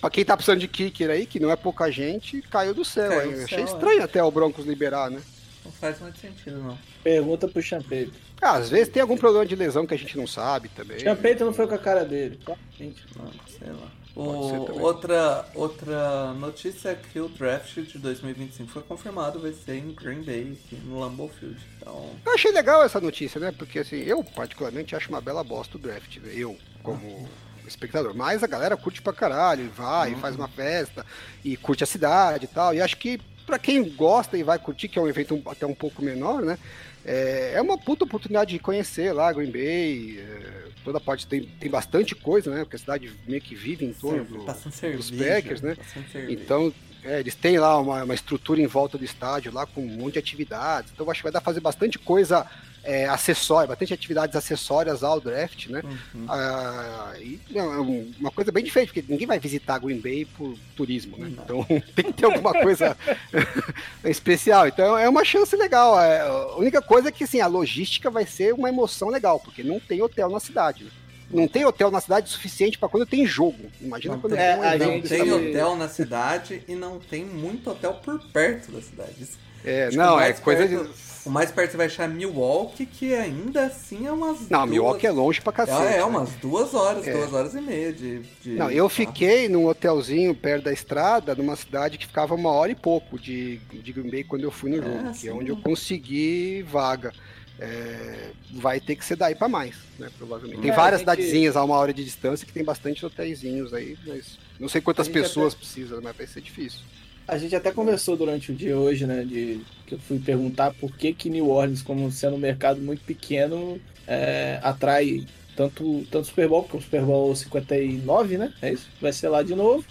Pra 0.00 0.08
quem 0.08 0.24
tá 0.24 0.34
precisando 0.34 0.60
de 0.60 0.68
kicker 0.68 1.10
aí, 1.10 1.26
que 1.26 1.38
não 1.38 1.50
é 1.50 1.56
pouca 1.56 1.90
gente, 1.90 2.40
caiu 2.40 2.72
do 2.72 2.82
céu. 2.82 3.10
Caiu 3.10 3.20
aí. 3.20 3.36
do 3.36 3.44
Achei 3.44 3.58
céu, 3.58 3.66
estranho 3.66 4.02
até 4.02 4.22
o 4.24 4.30
Broncos 4.30 4.64
liberar, 4.64 5.10
né? 5.10 5.20
Não 5.62 5.70
faz 5.72 6.00
muito 6.00 6.18
sentido, 6.18 6.56
não. 6.62 6.78
Pergunta 7.04 7.46
pro 7.46 7.60
Champeito. 7.62 8.14
Ah, 8.40 8.54
às 8.54 8.70
vezes 8.70 8.88
tem 8.88 9.02
algum 9.02 9.18
problema 9.18 9.44
de 9.44 9.54
lesão 9.54 9.86
que 9.86 9.92
a 9.92 9.98
gente 9.98 10.16
não 10.16 10.26
sabe 10.26 10.70
também. 10.70 10.98
Champeito 10.98 11.44
não 11.44 11.52
foi 11.52 11.66
com 11.66 11.74
a 11.74 11.78
cara 11.78 12.04
dele. 12.06 12.40
tá? 12.44 12.56
Gente, 12.78 13.04
Não, 13.16 13.30
sei 13.46 13.68
lá. 13.70 13.92
O- 14.14 14.80
outra, 14.82 15.46
outra 15.54 16.34
notícia 16.34 16.90
é 16.90 16.94
que 16.94 17.18
o 17.18 17.28
draft 17.28 17.74
de 17.80 17.98
2025 17.98 18.70
foi 18.70 18.82
confirmado, 18.82 19.40
vai 19.40 19.52
ser 19.52 19.76
em 19.76 19.92
Green 19.92 20.22
Bay, 20.22 20.58
aqui 20.66 20.76
no 20.84 21.00
Lambeau 21.00 21.28
Field. 21.28 21.58
Então, 21.80 22.10
Eu 22.26 22.34
achei 22.34 22.52
legal 22.52 22.84
essa 22.84 23.00
notícia, 23.00 23.40
né? 23.40 23.52
Porque 23.56 23.78
assim, 23.78 23.96
eu 23.96 24.22
particularmente 24.22 24.94
acho 24.94 25.08
uma 25.08 25.20
bela 25.20 25.42
bosta 25.42 25.76
o 25.76 25.80
draft, 25.80 26.18
né? 26.18 26.30
Eu, 26.34 26.56
como 26.82 27.28
espectador. 27.66 28.14
Mas 28.14 28.42
a 28.42 28.46
galera 28.46 28.76
curte 28.76 29.00
pra 29.00 29.12
caralho, 29.12 29.64
e 29.64 29.68
vai, 29.68 30.12
e 30.12 30.16
faz 30.16 30.36
uma 30.36 30.48
festa, 30.48 31.06
e 31.44 31.56
curte 31.56 31.82
a 31.82 31.86
cidade 31.86 32.44
e 32.44 32.48
tal. 32.48 32.74
E 32.74 32.80
acho 32.82 32.96
que 32.98 33.18
pra 33.46 33.58
quem 33.58 33.82
gosta 33.94 34.36
e 34.36 34.42
vai 34.42 34.58
curtir, 34.58 34.88
que 34.88 34.98
é 34.98 35.02
um 35.02 35.08
evento 35.08 35.40
até 35.46 35.64
um 35.66 35.74
pouco 35.74 36.02
menor, 36.02 36.42
né? 36.42 36.58
É, 37.04 37.52
é 37.54 37.62
uma 37.62 37.76
puta 37.76 38.04
oportunidade 38.04 38.52
de 38.52 38.58
conhecer 38.58 39.12
lá 39.12 39.32
Green 39.32 39.50
Bay. 39.50 40.18
é, 40.18 40.62
toda 40.84 41.00
parte 41.00 41.26
tem, 41.26 41.42
tem 41.42 41.70
bastante 41.70 42.14
coisa, 42.14 42.50
né? 42.50 42.60
Porque 42.60 42.76
a 42.76 42.78
cidade 42.78 43.12
meio 43.26 43.40
que 43.40 43.54
vive 43.54 43.84
em 43.84 43.92
torno 43.92 44.24
do, 44.24 44.44
passando 44.44 44.96
dos. 44.96 45.10
Packers, 45.10 45.60
né? 45.60 45.76
cerveja. 46.12 46.32
Então, 46.32 46.72
é, 47.04 47.20
eles 47.20 47.34
têm 47.34 47.58
lá 47.58 47.78
uma, 47.78 48.04
uma 48.04 48.14
estrutura 48.14 48.60
em 48.60 48.66
volta 48.66 48.96
do 48.96 49.04
estádio, 49.04 49.52
lá 49.52 49.66
com 49.66 49.82
um 49.82 49.96
monte 49.96 50.14
de 50.14 50.18
atividades. 50.18 50.92
Então, 50.92 51.08
acho 51.10 51.20
que 51.20 51.24
vai 51.24 51.32
dar 51.32 51.40
pra 51.40 51.46
fazer 51.46 51.60
bastante 51.60 51.98
coisa 51.98 52.46
é, 52.84 53.06
acessórias, 53.06 53.68
bastante 53.68 53.94
atividades 53.94 54.34
acessórias 54.34 55.02
ao 55.02 55.20
draft, 55.20 55.68
né? 55.68 55.82
Uhum. 56.14 56.26
Ah, 56.28 57.12
e 57.18 57.40
não, 57.50 57.74
é 57.74 57.80
uma 58.18 58.30
coisa 58.30 58.50
bem 58.50 58.64
diferente, 58.64 58.88
porque 58.92 59.04
ninguém 59.08 59.26
vai 59.26 59.38
visitar 59.38 59.78
Green 59.78 60.00
Bay 60.00 60.24
por 60.24 60.56
turismo, 60.76 61.16
né? 61.16 61.28
Então 61.30 61.64
tem 61.94 62.06
que 62.06 62.12
ter 62.12 62.24
alguma 62.24 62.52
coisa 62.52 62.96
especial. 64.04 64.66
Então 64.66 64.98
é 64.98 65.08
uma 65.08 65.24
chance 65.24 65.54
legal. 65.56 66.00
É, 66.00 66.20
a 66.20 66.56
única 66.56 66.82
coisa 66.82 67.08
é 67.08 67.12
que 67.12 67.24
assim, 67.24 67.40
a 67.40 67.46
logística 67.46 68.10
vai 68.10 68.26
ser 68.26 68.52
uma 68.52 68.68
emoção 68.68 69.08
legal, 69.08 69.38
porque 69.38 69.62
não 69.62 69.78
tem 69.78 70.02
hotel 70.02 70.28
na 70.28 70.40
cidade. 70.40 70.84
Né? 70.84 70.90
Não 71.30 71.48
tem 71.48 71.64
hotel 71.64 71.90
na 71.90 72.00
cidade 72.00 72.28
suficiente 72.28 72.76
para 72.76 72.88
quando 72.88 73.06
tem 73.06 73.24
jogo. 73.24 73.70
Imagina 73.80 74.14
não 74.14 74.20
quando 74.20 74.36
tem, 74.36 74.42
tem 74.42 74.58
um 74.58 74.64
é, 74.64 74.78
Não 74.78 75.00
tem 75.00 75.32
hotel 75.32 75.76
na 75.76 75.88
cidade 75.88 76.62
e 76.68 76.74
não 76.74 76.98
tem 76.98 77.24
muito 77.24 77.70
hotel 77.70 77.94
por 77.94 78.20
perto 78.30 78.70
da 78.70 78.82
cidade. 78.82 79.28
É, 79.64 79.90
não, 79.92 80.20
é 80.20 80.32
coisa 80.32 80.66
perto... 80.66 80.92
de 80.92 81.11
o 81.24 81.30
mais 81.30 81.50
perto 81.50 81.72
você 81.72 81.76
vai 81.76 81.86
achar 81.86 82.08
Milwaukee, 82.08 82.84
que 82.84 83.14
ainda 83.14 83.66
assim 83.66 84.06
é 84.06 84.12
umas. 84.12 84.48
Não, 84.48 84.60
duas... 84.60 84.70
Milwaukee 84.70 85.06
é 85.06 85.10
longe 85.10 85.40
pra 85.40 85.52
cacete. 85.52 85.94
É, 85.94 85.98
é 85.98 86.04
umas 86.04 86.30
duas 86.34 86.74
horas, 86.74 87.06
é. 87.06 87.12
duas 87.12 87.32
horas 87.32 87.54
e 87.54 87.60
meia 87.60 87.92
de. 87.92 88.20
de... 88.40 88.50
Não, 88.50 88.70
eu 88.70 88.88
fiquei 88.88 89.48
num 89.48 89.66
hotelzinho 89.66 90.34
perto 90.34 90.64
da 90.64 90.72
estrada, 90.72 91.34
numa 91.34 91.54
cidade 91.54 91.96
que 91.96 92.06
ficava 92.06 92.34
uma 92.34 92.50
hora 92.50 92.72
e 92.72 92.74
pouco 92.74 93.18
de, 93.18 93.58
de 93.58 93.92
Green 93.92 94.10
Bay 94.10 94.24
quando 94.24 94.42
eu 94.42 94.50
fui 94.50 94.70
no 94.70 94.78
é, 94.78 94.82
jogo, 94.82 95.12
que 95.12 95.28
é 95.28 95.32
onde 95.32 95.50
eu 95.50 95.56
consegui 95.56 96.62
vaga. 96.62 97.12
É, 97.60 98.30
vai 98.54 98.80
ter 98.80 98.96
que 98.96 99.04
ser 99.04 99.14
daí 99.14 99.36
para 99.36 99.46
mais, 99.46 99.76
né? 99.96 100.10
Provavelmente. 100.18 100.60
Tem 100.60 100.70
é, 100.70 100.74
várias 100.74 101.00
gente... 101.00 101.10
cidadezinhas 101.10 101.56
a 101.56 101.62
uma 101.62 101.76
hora 101.76 101.92
de 101.92 102.02
distância 102.02 102.44
que 102.44 102.52
tem 102.52 102.64
bastante 102.64 103.06
hotéisinhos 103.06 103.72
aí, 103.72 103.96
mas 104.04 104.36
não 104.58 104.68
sei 104.68 104.80
quantas 104.80 105.06
pessoas 105.06 105.52
até... 105.52 105.60
precisam, 105.60 106.00
mas 106.02 106.16
vai 106.16 106.26
ser 106.26 106.40
difícil. 106.40 106.80
A 107.26 107.38
gente 107.38 107.54
até 107.54 107.70
conversou 107.70 108.16
durante 108.16 108.50
o 108.50 108.54
dia 108.54 108.76
hoje, 108.76 109.06
né? 109.06 109.24
De 109.24 109.60
que 109.86 109.94
eu 109.94 109.98
fui 109.98 110.18
perguntar 110.18 110.72
por 110.74 110.94
que, 110.96 111.12
que 111.12 111.30
New 111.30 111.48
Orleans, 111.48 111.82
como 111.82 112.10
sendo 112.10 112.36
um 112.36 112.38
mercado 112.38 112.80
muito 112.80 113.02
pequeno, 113.04 113.80
é, 114.06 114.58
atrai 114.62 115.24
tanto, 115.56 116.04
tanto 116.10 116.26
Super 116.26 116.48
Bowl, 116.48 116.62
porque 116.62 116.78
o 116.78 116.80
Super 116.80 117.02
Bowl 117.02 117.34
59, 117.34 118.38
né? 118.38 118.52
É 118.60 118.72
isso? 118.72 118.88
Vai 119.00 119.12
ser 119.12 119.28
lá 119.28 119.42
de 119.42 119.54
novo. 119.54 119.84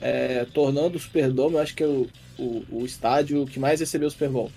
É, 0.00 0.44
tornando 0.52 0.96
o 0.96 1.00
Superdome, 1.00 1.54
eu 1.54 1.60
acho 1.60 1.74
que 1.74 1.82
é 1.82 1.86
o, 1.86 2.06
o, 2.38 2.64
o, 2.70 2.84
estádio 2.84 3.46
que 3.46 3.58
mais 3.58 3.80
recebeu 3.80 4.08
o 4.08 4.10
Super 4.10 4.28
Bowl. 4.28 4.50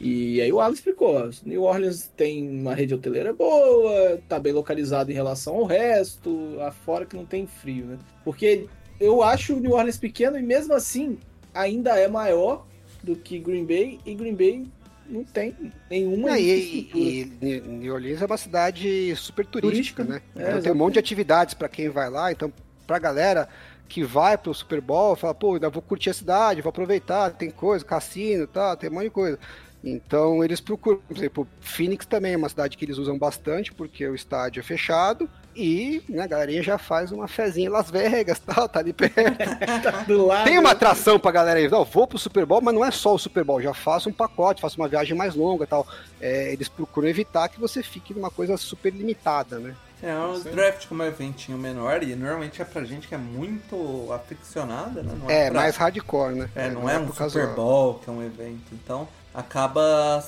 E 0.00 0.40
aí 0.40 0.52
o 0.52 0.60
Alan 0.60 0.74
explicou, 0.74 1.30
New 1.44 1.62
Orleans 1.62 2.10
tem 2.16 2.48
uma 2.48 2.74
rede 2.74 2.94
hoteleira 2.94 3.32
boa, 3.32 4.20
tá 4.28 4.38
bem 4.38 4.52
localizado 4.52 5.10
em 5.10 5.14
relação 5.14 5.56
ao 5.56 5.64
resto, 5.64 6.58
afora 6.60 7.06
que 7.06 7.16
não 7.16 7.24
tem 7.24 7.46
frio, 7.46 7.86
né? 7.86 7.98
Porque 8.24 8.66
eu 9.00 9.22
acho 9.22 9.54
o 9.54 9.60
New 9.60 9.72
Orleans 9.72 9.98
pequeno 9.98 10.38
e 10.38 10.42
mesmo 10.42 10.72
assim 10.74 11.18
ainda 11.56 11.98
é 11.98 12.08
maior 12.08 12.66
do 13.02 13.16
que 13.16 13.38
Green 13.38 13.64
Bay 13.64 14.00
e 14.04 14.14
Green 14.14 14.34
Bay 14.34 14.66
não 15.08 15.24
tem 15.24 15.54
nenhuma. 15.90 16.30
É, 16.30 16.40
e, 16.40 16.90
e, 16.94 17.60
New 17.60 17.94
Orleans 17.94 18.22
é 18.22 18.26
uma 18.26 18.36
cidade 18.36 19.14
super 19.16 19.46
turística, 19.46 20.04
turística 20.04 20.04
né? 20.04 20.20
É, 20.44 20.50
então, 20.50 20.62
tem 20.62 20.72
um 20.72 20.76
monte 20.76 20.94
de 20.94 20.98
atividades 20.98 21.54
para 21.54 21.68
quem 21.68 21.88
vai 21.88 22.10
lá, 22.10 22.32
então 22.32 22.52
pra 22.86 22.98
galera 22.98 23.48
que 23.88 24.02
vai 24.02 24.36
pro 24.36 24.52
Super 24.52 24.80
Bowl, 24.80 25.14
fala, 25.14 25.34
pô, 25.34 25.54
ainda 25.54 25.70
vou 25.70 25.80
curtir 25.80 26.10
a 26.10 26.14
cidade, 26.14 26.60
vou 26.60 26.70
aproveitar, 26.70 27.30
tem 27.30 27.50
coisa, 27.50 27.84
cassino 27.84 28.44
e 28.44 28.46
tal, 28.46 28.76
tem 28.76 28.90
um 28.90 28.94
monte 28.94 29.04
de 29.04 29.10
coisa. 29.10 29.38
Então 29.82 30.42
eles 30.42 30.60
procuram, 30.60 30.98
por 31.06 31.16
exemplo, 31.16 31.48
Phoenix 31.60 32.06
também 32.06 32.34
é 32.34 32.36
uma 32.36 32.48
cidade 32.48 32.76
que 32.76 32.84
eles 32.84 32.98
usam 32.98 33.18
bastante, 33.18 33.72
porque 33.72 34.06
o 34.06 34.14
estádio 34.14 34.60
é 34.60 34.62
fechado, 34.62 35.28
e 35.54 36.02
né, 36.08 36.22
a 36.22 36.26
galerinha 36.26 36.62
já 36.62 36.76
faz 36.76 37.12
uma 37.12 37.26
fezinha 37.26 37.66
em 37.66 37.70
Las 37.70 37.90
Vegas, 37.90 38.38
tal, 38.44 38.68
tá 38.68 38.80
ali 38.80 38.92
perto. 38.92 39.14
tá 39.82 39.90
do 40.02 40.26
lado. 40.26 40.44
Tem 40.44 40.58
uma 40.58 40.72
atração 40.72 41.18
pra 41.18 41.30
galera 41.30 41.58
aí, 41.58 41.68
não, 41.68 41.84
vou 41.84 42.06
pro 42.06 42.18
Super 42.18 42.44
Bowl, 42.44 42.60
mas 42.60 42.74
não 42.74 42.84
é 42.84 42.90
só 42.90 43.14
o 43.14 43.18
Super 43.18 43.44
Bowl, 43.44 43.62
já 43.62 43.72
faço 43.72 44.08
um 44.08 44.12
pacote, 44.12 44.60
faço 44.60 44.76
uma 44.76 44.88
viagem 44.88 45.16
mais 45.16 45.34
longa 45.34 45.66
tal. 45.66 45.86
É, 46.20 46.52
eles 46.52 46.68
procuram 46.68 47.08
evitar 47.08 47.48
que 47.48 47.60
você 47.60 47.82
fique 47.82 48.12
numa 48.12 48.30
coisa 48.30 48.56
super 48.56 48.92
limitada, 48.92 49.58
né? 49.58 49.74
É, 50.02 50.14
um 50.14 50.38
draft 50.38 50.86
como 50.88 51.02
um 51.02 51.06
eventinho 51.06 51.56
menor 51.56 52.02
e 52.02 52.14
normalmente 52.14 52.60
é 52.60 52.64
pra 52.66 52.84
gente 52.84 53.08
que 53.08 53.14
é 53.14 53.18
muito 53.18 54.12
aficionada, 54.12 55.02
né? 55.02 55.14
Não 55.18 55.30
é, 55.30 55.46
é 55.46 55.50
pra... 55.50 55.60
mais 55.60 55.76
hardcore, 55.76 56.34
né? 56.34 56.50
É, 56.54 56.68
não, 56.68 56.82
não 56.82 56.90
é, 56.90 56.96
é 56.96 56.98
um 56.98 57.12
Super 57.12 57.54
Bowl 57.54 57.94
que 57.94 58.10
é 58.10 58.12
um 58.12 58.22
evento. 58.22 58.72
Então, 58.72 59.08
acaba. 59.36 60.24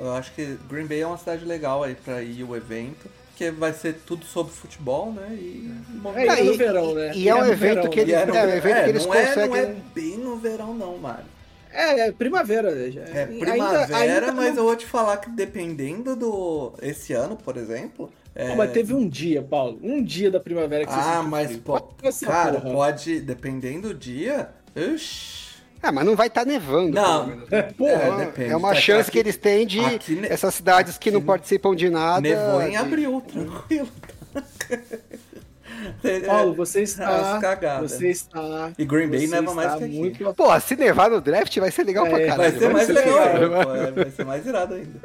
Eu 0.00 0.12
acho 0.14 0.32
que 0.32 0.58
Green 0.68 0.86
Bay 0.86 1.02
é 1.02 1.06
uma 1.06 1.18
cidade 1.18 1.44
legal 1.44 1.84
aí 1.84 1.94
pra 1.94 2.22
ir 2.22 2.42
o 2.42 2.56
evento 2.56 3.08
porque 3.38 3.52
vai 3.52 3.72
ser 3.72 3.94
tudo 4.04 4.24
sobre 4.24 4.52
futebol, 4.52 5.12
né? 5.12 5.28
E, 5.30 5.72
é, 6.16 6.26
é 6.26 6.44
e 6.44 6.50
no 6.50 6.56
verão, 6.56 6.92
né? 6.92 7.12
E, 7.14 7.22
e 7.22 7.28
é, 7.28 7.34
um 7.36 7.44
evento 7.44 7.58
verão, 7.58 7.90
que 7.90 8.00
eles, 8.00 8.14
é, 8.14 8.22
é, 8.22 8.26
um 8.26 8.50
evento 8.50 8.76
é, 8.76 8.82
que 8.82 8.90
eles 8.90 9.06
não 9.06 9.12
conseguem. 9.12 9.44
É, 9.44 9.46
não 9.46 9.56
é 9.56 9.74
bem 9.94 10.18
no 10.18 10.36
verão, 10.36 10.74
não, 10.74 10.98
Mário. 10.98 11.24
É, 11.70 12.08
é 12.08 12.12
primavera. 12.12 12.90
Já. 12.90 13.02
É 13.02 13.26
primavera, 13.26 13.96
ainda, 13.96 13.96
ainda 13.96 14.32
mas 14.32 14.50
não... 14.50 14.56
eu 14.56 14.64
vou 14.64 14.74
te 14.74 14.86
falar 14.86 15.18
que 15.18 15.30
dependendo 15.30 16.16
do. 16.16 16.72
Esse 16.82 17.12
ano, 17.12 17.36
por 17.36 17.56
exemplo. 17.56 18.10
É... 18.34 18.56
mas 18.56 18.72
teve 18.72 18.92
um 18.92 19.08
dia, 19.08 19.40
Paulo. 19.40 19.78
Um 19.82 20.02
dia 20.02 20.32
da 20.32 20.40
primavera 20.40 20.84
que 20.84 20.92
você 20.92 20.98
Ah, 21.00 21.22
mas, 21.22 21.56
pô, 21.58 21.80
cara, 22.26 22.60
porra. 22.60 22.74
pode. 22.74 23.20
Dependendo 23.20 23.88
do 23.88 23.94
dia. 23.94 24.48
Ixi. 24.74 25.37
Ah, 25.82 25.92
mas 25.92 26.04
não 26.04 26.16
vai 26.16 26.26
estar 26.26 26.44
tá 26.44 26.50
nevando. 26.50 26.92
Não? 26.92 27.38
Porra, 27.76 28.32
é, 28.38 28.48
é, 28.48 28.56
uma 28.56 28.74
chance 28.74 29.02
aqui, 29.02 29.12
que 29.12 29.18
eles 29.18 29.36
têm 29.36 29.66
de 29.66 29.80
aqui, 29.80 30.20
essas 30.24 30.54
cidades 30.54 30.98
que 30.98 31.10
não 31.10 31.22
participam 31.22 31.74
de 31.74 31.88
nada. 31.88 32.20
Nevou 32.20 32.62
em 32.62 32.76
abril, 32.76 33.22
tranquilo. 33.26 33.88
Paulo, 36.26 36.54
você 36.54 36.82
está. 36.82 37.40
Você 37.80 38.08
está. 38.08 38.72
E 38.76 38.84
Green 38.84 39.08
Bay 39.08 39.26
neva 39.26 39.54
mais 39.54 39.74
que 39.74 39.84
aqui. 39.84 39.98
Muito... 39.98 40.34
Pô, 40.34 40.60
se 40.60 40.76
nevar 40.76 41.10
no 41.10 41.20
draft 41.20 41.56
vai 41.58 41.70
ser 41.70 41.84
legal 41.84 42.06
é, 42.06 42.10
pra 42.10 42.18
caralho. 42.26 42.36
Vai 42.36 42.60
ser 42.60 42.72
mais 42.72 42.86
ser 42.86 42.92
legal, 42.92 43.76
é, 43.76 43.90
vai 43.92 44.10
ser 44.10 44.24
mais 44.24 44.46
irado 44.46 44.74
ainda. 44.74 45.00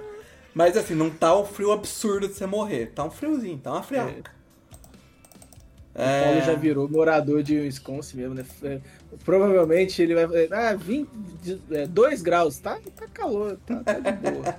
Mas 0.53 0.77
assim, 0.77 0.93
não 0.93 1.09
tá 1.09 1.33
o 1.33 1.45
frio 1.45 1.71
absurdo 1.71 2.27
de 2.27 2.33
você 2.33 2.45
morrer. 2.45 2.91
Tá 2.93 3.03
um 3.03 3.11
friozinho, 3.11 3.57
tá 3.57 3.71
uma 3.71 3.83
friaca. 3.83 4.31
É. 5.95 6.21
O 6.21 6.23
Paulo 6.23 6.41
já 6.41 6.53
virou 6.55 6.89
morador 6.89 7.43
de 7.43 7.57
Wisconsin 7.57 8.17
mesmo, 8.17 8.33
né? 8.35 8.45
É, 9.13 9.23
provavelmente 9.23 10.01
ele 10.01 10.13
vai. 10.13 10.47
Ah, 10.51 10.73
20, 10.73 11.09
2 11.89 12.19
é, 12.19 12.23
graus, 12.23 12.57
tá? 12.57 12.79
Tá 12.95 13.07
calor, 13.07 13.57
tá, 13.65 13.83
tá 13.83 13.93
de 13.93 14.11
boa. 14.11 14.55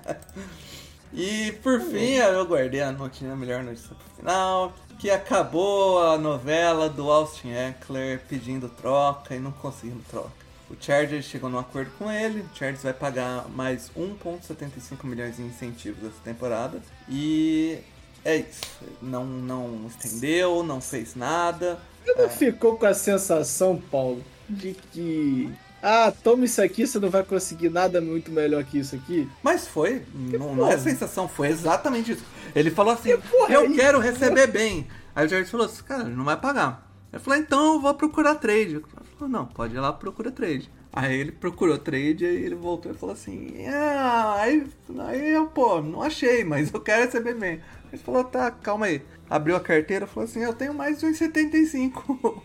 e 1.12 1.52
por 1.62 1.80
fim, 1.80 2.14
eu 2.14 2.44
guardei 2.46 2.80
a 2.80 2.92
notinha, 2.92 3.34
melhor 3.34 3.62
notícia 3.62 3.94
pro 3.94 4.16
final. 4.16 4.74
Que 4.98 5.10
acabou 5.10 6.02
a 6.02 6.16
novela 6.16 6.88
do 6.88 7.10
Austin 7.10 7.50
Eckler 7.50 8.20
pedindo 8.28 8.68
troca 8.68 9.34
e 9.34 9.40
não 9.40 9.50
conseguindo 9.50 10.02
troca. 10.08 10.44
O 10.70 10.76
Chargers 10.80 11.26
chegou 11.26 11.50
num 11.50 11.58
acordo 11.58 11.90
com 11.98 12.10
ele, 12.10 12.40
o 12.40 12.56
Chargers 12.56 12.82
vai 12.82 12.94
pagar 12.94 13.48
mais 13.50 13.90
1,75 13.96 15.04
milhões 15.04 15.38
em 15.38 15.46
incentivos 15.46 16.04
essa 16.04 16.20
temporada. 16.24 16.80
E 17.08 17.78
é 18.24 18.36
isso. 18.36 18.62
Não, 19.02 19.24
não 19.24 19.86
estendeu, 19.86 20.62
não 20.62 20.80
fez 20.80 21.14
nada. 21.14 21.78
Não 22.06 22.24
é. 22.24 22.28
ficou 22.28 22.76
com 22.76 22.86
a 22.86 22.94
sensação, 22.94 23.80
Paulo, 23.90 24.22
de 24.48 24.74
que. 24.92 25.50
Ah, 25.82 26.12
toma 26.22 26.46
isso 26.46 26.62
aqui, 26.62 26.86
você 26.86 26.98
não 26.98 27.10
vai 27.10 27.22
conseguir 27.22 27.68
nada 27.68 28.00
muito 28.00 28.30
melhor 28.30 28.64
que 28.64 28.78
isso 28.78 28.96
aqui? 28.96 29.28
Mas 29.42 29.66
foi, 29.66 30.02
não, 30.14 30.54
não, 30.54 30.66
é 30.66 30.78
sensação, 30.78 31.28
foi 31.28 31.48
exatamente 31.48 32.12
isso. 32.12 32.24
Ele 32.54 32.70
falou 32.70 32.94
assim: 32.94 33.10
Eu 33.10 33.64
é 33.64 33.74
quero 33.74 33.98
receber 33.98 34.46
bem. 34.46 34.86
Aí 35.14 35.26
o 35.26 35.28
Jared 35.28 35.50
falou 35.50 35.66
assim: 35.66 35.82
Cara, 35.82 36.04
não 36.04 36.24
vai 36.24 36.38
pagar. 36.38 36.90
Ele 37.12 37.22
falou: 37.22 37.38
Então 37.38 37.74
eu 37.74 37.80
vou 37.80 37.92
procurar 37.94 38.36
trade. 38.36 38.76
Ele 38.76 38.84
falou: 39.18 39.28
Não, 39.28 39.46
pode 39.46 39.74
ir 39.74 39.80
lá, 39.80 39.92
procura 39.92 40.30
trade. 40.30 40.70
Aí 40.96 41.18
ele 41.18 41.32
procurou 41.32 41.76
trade, 41.76 42.24
aí 42.24 42.44
ele 42.44 42.54
voltou 42.54 42.92
e 42.92 42.94
falou 42.94 43.14
assim: 43.14 43.66
ah, 43.66 44.36
aí, 44.38 44.64
aí 45.08 45.30
eu, 45.30 45.46
pô, 45.48 45.82
não 45.82 46.00
achei, 46.00 46.44
mas 46.44 46.72
eu 46.72 46.80
quero 46.80 47.02
receber 47.02 47.34
bem. 47.34 47.60
Ele 47.94 48.02
falou, 48.02 48.24
tá, 48.24 48.50
calma 48.50 48.86
aí. 48.86 49.00
Abriu 49.30 49.54
a 49.54 49.60
carteira 49.60 50.04
e 50.04 50.08
falou 50.08 50.28
assim, 50.28 50.42
eu 50.42 50.52
tenho 50.52 50.74
mais 50.74 50.98
de 50.98 51.06
1,75. 51.06 51.92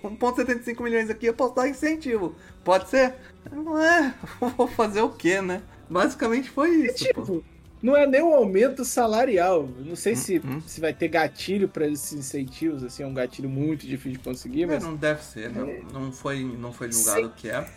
1,75 0.04 0.82
milhões 0.84 1.10
aqui, 1.10 1.26
eu 1.26 1.34
posso 1.34 1.56
dar 1.56 1.68
incentivo. 1.68 2.36
Pode 2.64 2.88
ser? 2.88 3.16
Não 3.52 3.82
é, 3.82 4.14
vou 4.56 4.68
fazer 4.68 5.02
o 5.02 5.10
quê, 5.10 5.42
né? 5.42 5.64
Basicamente 5.90 6.52
foi 6.52 6.70
isso. 6.70 7.06
tipo, 7.06 7.26
pô. 7.26 7.44
não 7.82 7.98
é 7.98 8.06
nem 8.06 8.22
um 8.22 8.36
aumento 8.36 8.86
salarial. 8.86 9.68
Não 9.80 9.96
sei 9.96 10.16
se, 10.16 10.38
hum. 10.38 10.62
se 10.68 10.80
vai 10.80 10.94
ter 10.94 11.08
gatilho 11.08 11.68
para 11.68 11.88
esses 11.88 12.14
incentivos, 12.14 12.84
assim, 12.84 13.02
é 13.02 13.08
um 13.08 13.14
gatilho 13.14 13.50
muito 13.50 13.88
difícil 13.88 14.12
de 14.12 14.20
conseguir, 14.20 14.64
é, 14.64 14.68
mas. 14.68 14.84
É, 14.84 14.86
não 14.86 14.96
deve 14.96 15.24
ser, 15.24 15.50
não, 15.50 15.68
não, 15.92 16.12
foi, 16.12 16.44
não 16.44 16.72
foi 16.72 16.92
julgado 16.92 17.26
o 17.26 17.32
que 17.32 17.50
é. 17.50 17.68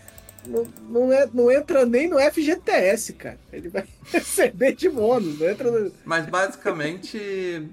Não, 0.47 0.67
não, 0.89 1.13
é, 1.13 1.29
não 1.33 1.51
entra 1.51 1.87
nem 1.87 2.09
no 2.09 2.19
FGTS, 2.19 3.13
cara. 3.15 3.39
Ele 3.53 3.69
vai 3.69 3.85
receber 4.11 4.75
de 4.75 4.89
bônus, 4.89 5.39
não 5.39 5.49
entra 5.49 5.71
no... 5.71 5.93
Mas 6.05 6.27
basicamente 6.27 7.69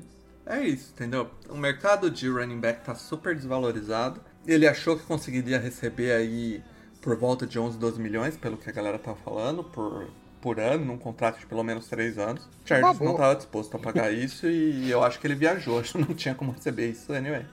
é 0.46 0.62
isso, 0.62 0.92
entendeu? 0.94 1.30
O 1.50 1.58
mercado 1.58 2.10
de 2.10 2.28
running 2.30 2.60
back 2.60 2.84
tá 2.84 2.96
super 2.96 3.36
desvalorizado. 3.36 4.22
Ele 4.46 4.68
achou 4.68 4.98
que 4.98 5.04
conseguiria 5.04 5.60
receber 5.60 6.12
aí 6.12 6.64
por 7.02 7.16
volta 7.16 7.46
de 7.46 7.58
11, 7.58 7.78
12 7.78 8.00
milhões, 8.00 8.38
pelo 8.38 8.58
que 8.58 8.70
a 8.70 8.74
galera 8.74 9.00
tá 9.00 9.16
falando, 9.16 9.64
por, 9.64 10.08
por 10.42 10.60
ano, 10.60 10.86
num 10.86 10.98
contrato 10.98 11.40
de 11.40 11.46
pelo 11.46 11.64
menos 11.64 11.88
3 11.88 12.18
anos. 12.18 12.48
Charles 12.66 13.00
não 13.00 13.12
estava 13.12 13.36
disposto 13.36 13.76
a 13.76 13.80
pagar 13.80 14.12
isso 14.12 14.48
e 14.48 14.90
eu 14.90 15.04
acho 15.04 15.20
que 15.20 15.28
ele 15.28 15.36
viajou, 15.36 15.80
acho 15.80 15.94
que 15.98 16.00
não 16.00 16.16
tinha 16.16 16.36
como 16.36 16.52
receber 16.52 16.90
isso 16.90 17.14
anyway. 17.14 17.46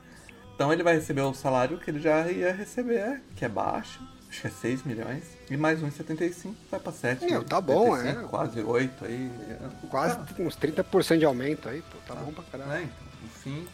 Então 0.55 0.73
ele 0.73 0.83
vai 0.83 0.95
receber 0.95 1.21
o 1.21 1.35
salário 1.35 1.79
que 1.79 1.91
ele 1.91 2.01
já 2.01 2.31
ia 2.31 2.53
receber, 2.53 3.23
que 3.35 3.45
é 3.45 3.49
baixo 3.49 4.16
acho 4.37 4.41
que 4.43 4.47
é 4.47 4.51
6 4.51 4.85
milhões. 4.85 5.25
E 5.51 5.57
mais 5.57 5.81
1,75 5.81 6.55
vai 6.71 6.81
pra 6.81 6.93
7. 6.93 7.25
Meu, 7.25 7.43
tá 7.43 7.61
bom, 7.61 7.97
é. 7.97 8.15
Quase 8.29 8.61
8 8.61 9.05
aí. 9.05 9.31
Quase 9.89 10.17
tá. 10.19 10.43
uns 10.43 10.57
30% 10.57 11.19
de 11.19 11.25
aumento 11.25 11.69
aí, 11.69 11.83
pô. 11.83 11.97
Tá, 12.07 12.21
bom 12.21 12.33
pra 12.33 12.45
caralho. 12.45 12.73
É, 12.73 12.83
então, 12.83 13.07
enfim, 13.25 13.67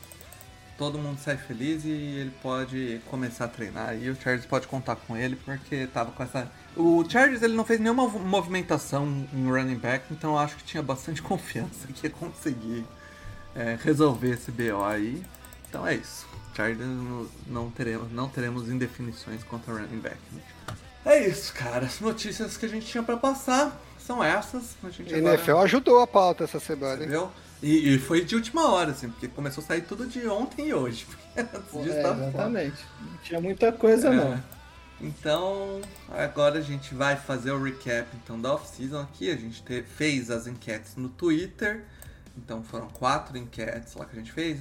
todo 0.79 0.99
mundo 0.99 1.19
sai 1.19 1.37
feliz 1.37 1.85
e 1.85 1.91
ele 1.91 2.33
pode 2.43 3.01
começar 3.11 3.47
a 3.47 3.49
treinar. 3.49 3.97
E 3.97 4.09
o 4.09 4.15
Chargers 4.15 4.47
pode 4.47 4.69
contar 4.69 4.97
com 4.97 5.17
ele 5.17 5.37
porque 5.37 5.87
tava 5.89 6.13
com 6.13 6.23
essa. 6.23 6.51
O 6.77 7.05
Chargers 7.09 7.43
ele 7.43 7.55
não 7.55 7.65
fez 7.65 7.81
nenhuma 7.81 8.07
movimentação 8.07 9.27
em 9.33 9.47
running 9.47 9.79
back, 9.79 10.07
então 10.11 10.33
eu 10.33 10.39
acho 10.39 10.57
que 10.57 10.65
tinha 10.65 10.83
bastante 10.83 11.21
confiança 11.23 11.89
que 11.89 12.07
ia 12.07 12.11
conseguir 12.11 12.85
é, 13.55 13.77
resolver 13.83 14.31
esse 14.31 14.51
BO 14.51 14.83
aí. 14.85 15.23
Então 15.73 15.87
é 15.87 15.95
isso. 15.95 16.27
Chargers 16.55 16.87
não 17.47 17.71
teremos, 17.71 18.13
não 18.13 18.29
teremos 18.29 18.69
indefinições 18.69 19.43
contra 19.43 19.73
running 19.73 20.01
back. 20.01 20.19
É 21.03 21.27
isso, 21.27 21.55
cara. 21.55 21.87
As 21.87 21.99
notícias 21.99 22.59
que 22.59 22.67
a 22.67 22.69
gente 22.69 22.85
tinha 22.85 23.03
para 23.03 23.17
passar 23.17 23.81
são 23.99 24.23
essas. 24.23 24.77
A 24.85 24.91
gente 24.91 25.15
NFL 25.15 25.51
agora... 25.53 25.65
ajudou 25.65 26.03
a 26.03 26.07
pauta 26.07 26.45
essa 26.45 26.61
semana? 26.61 27.07
Viu? 27.07 27.31
E, 27.63 27.95
e, 27.95 27.99
foi 27.99 28.23
de 28.23 28.35
última 28.35 28.71
hora, 28.71 28.91
assim, 28.91 29.09
porque 29.09 29.29
começou 29.29 29.65
a 29.65 29.67
sair 29.67 29.81
tudo 29.81 30.07
de 30.07 30.29
ontem 30.29 30.69
e 30.69 30.75
hoje. 30.75 31.07
é, 31.35 31.47
exatamente. 31.87 32.85
Não 33.01 33.17
tinha 33.23 33.41
muita 33.41 33.73
coisa, 33.73 34.09
é. 34.09 34.15
não. 34.15 34.43
Então, 35.01 35.81
agora 36.11 36.59
a 36.59 36.63
gente 36.63 36.95
vai 36.95 37.17
fazer 37.17 37.51
o 37.51 37.63
recap 37.63 38.07
então 38.23 38.39
da 38.39 38.53
off-season 38.53 39.01
aqui. 39.01 39.31
A 39.31 39.37
gente 39.37 39.63
te, 39.63 39.83
fez 39.83 40.31
as 40.31 40.47
enquetes 40.47 40.97
no 40.97 41.09
Twitter. 41.09 41.87
Então 42.37 42.63
foram 42.63 42.89
quatro 42.89 43.37
enquetes 43.37 43.95
lá 43.95 44.05
que 44.05 44.17
a 44.17 44.19
gente 44.19 44.33
fez, 44.33 44.61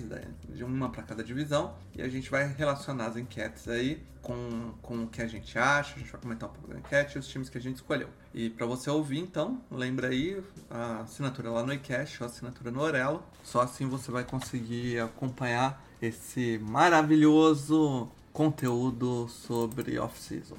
de 0.49 0.63
uma 0.63 0.89
para 0.89 1.03
cada 1.03 1.23
divisão, 1.23 1.73
e 1.95 2.01
a 2.01 2.09
gente 2.09 2.29
vai 2.29 2.47
relacionar 2.47 3.07
as 3.07 3.17
enquetes 3.17 3.67
aí 3.67 4.03
com, 4.21 4.73
com 4.81 5.03
o 5.03 5.07
que 5.07 5.21
a 5.21 5.27
gente 5.27 5.57
acha, 5.57 5.95
a 5.95 5.99
gente 5.99 6.11
vai 6.11 6.21
comentar 6.21 6.49
um 6.49 6.51
pouco 6.51 6.67
da 6.67 6.77
enquete 6.77 7.15
e 7.15 7.19
os 7.19 7.27
times 7.27 7.49
que 7.49 7.57
a 7.57 7.61
gente 7.61 7.77
escolheu. 7.77 8.09
E 8.33 8.49
para 8.49 8.65
você 8.65 8.89
ouvir, 8.89 9.19
então, 9.19 9.61
lembra 9.71 10.09
aí 10.09 10.41
a 10.69 11.01
assinatura 11.01 11.49
lá 11.49 11.63
no 11.63 11.73
iCash, 11.73 12.21
a 12.21 12.25
assinatura 12.25 12.71
no 12.71 12.81
Orelo, 12.81 13.23
só 13.43 13.61
assim 13.61 13.87
você 13.87 14.11
vai 14.11 14.23
conseguir 14.23 14.99
acompanhar 14.99 15.83
esse 16.01 16.59
maravilhoso 16.59 18.09
conteúdo 18.33 19.27
sobre 19.29 19.97
off-season. 19.97 20.57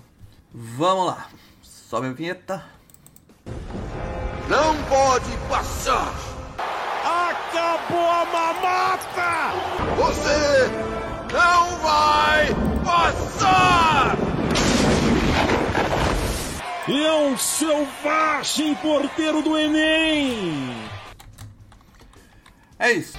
Vamos 0.52 1.06
lá, 1.06 1.30
sobe 1.62 2.08
a 2.08 2.12
vinheta. 2.12 2.64
Não 4.48 4.74
pode 4.84 5.30
passar! 5.48 6.31
Acabou 7.82 8.10
a 8.10 8.24
mamata! 8.26 9.52
Você 9.96 10.70
não 11.32 11.76
vai 11.78 12.54
passar! 12.84 14.16
E 16.86 17.04
é 17.04 17.12
um 17.12 17.36
selvagem 17.36 18.74
porteiro 18.76 19.42
do 19.42 19.58
Enem! 19.58 20.76
É 22.78 22.92
isso. 22.92 23.18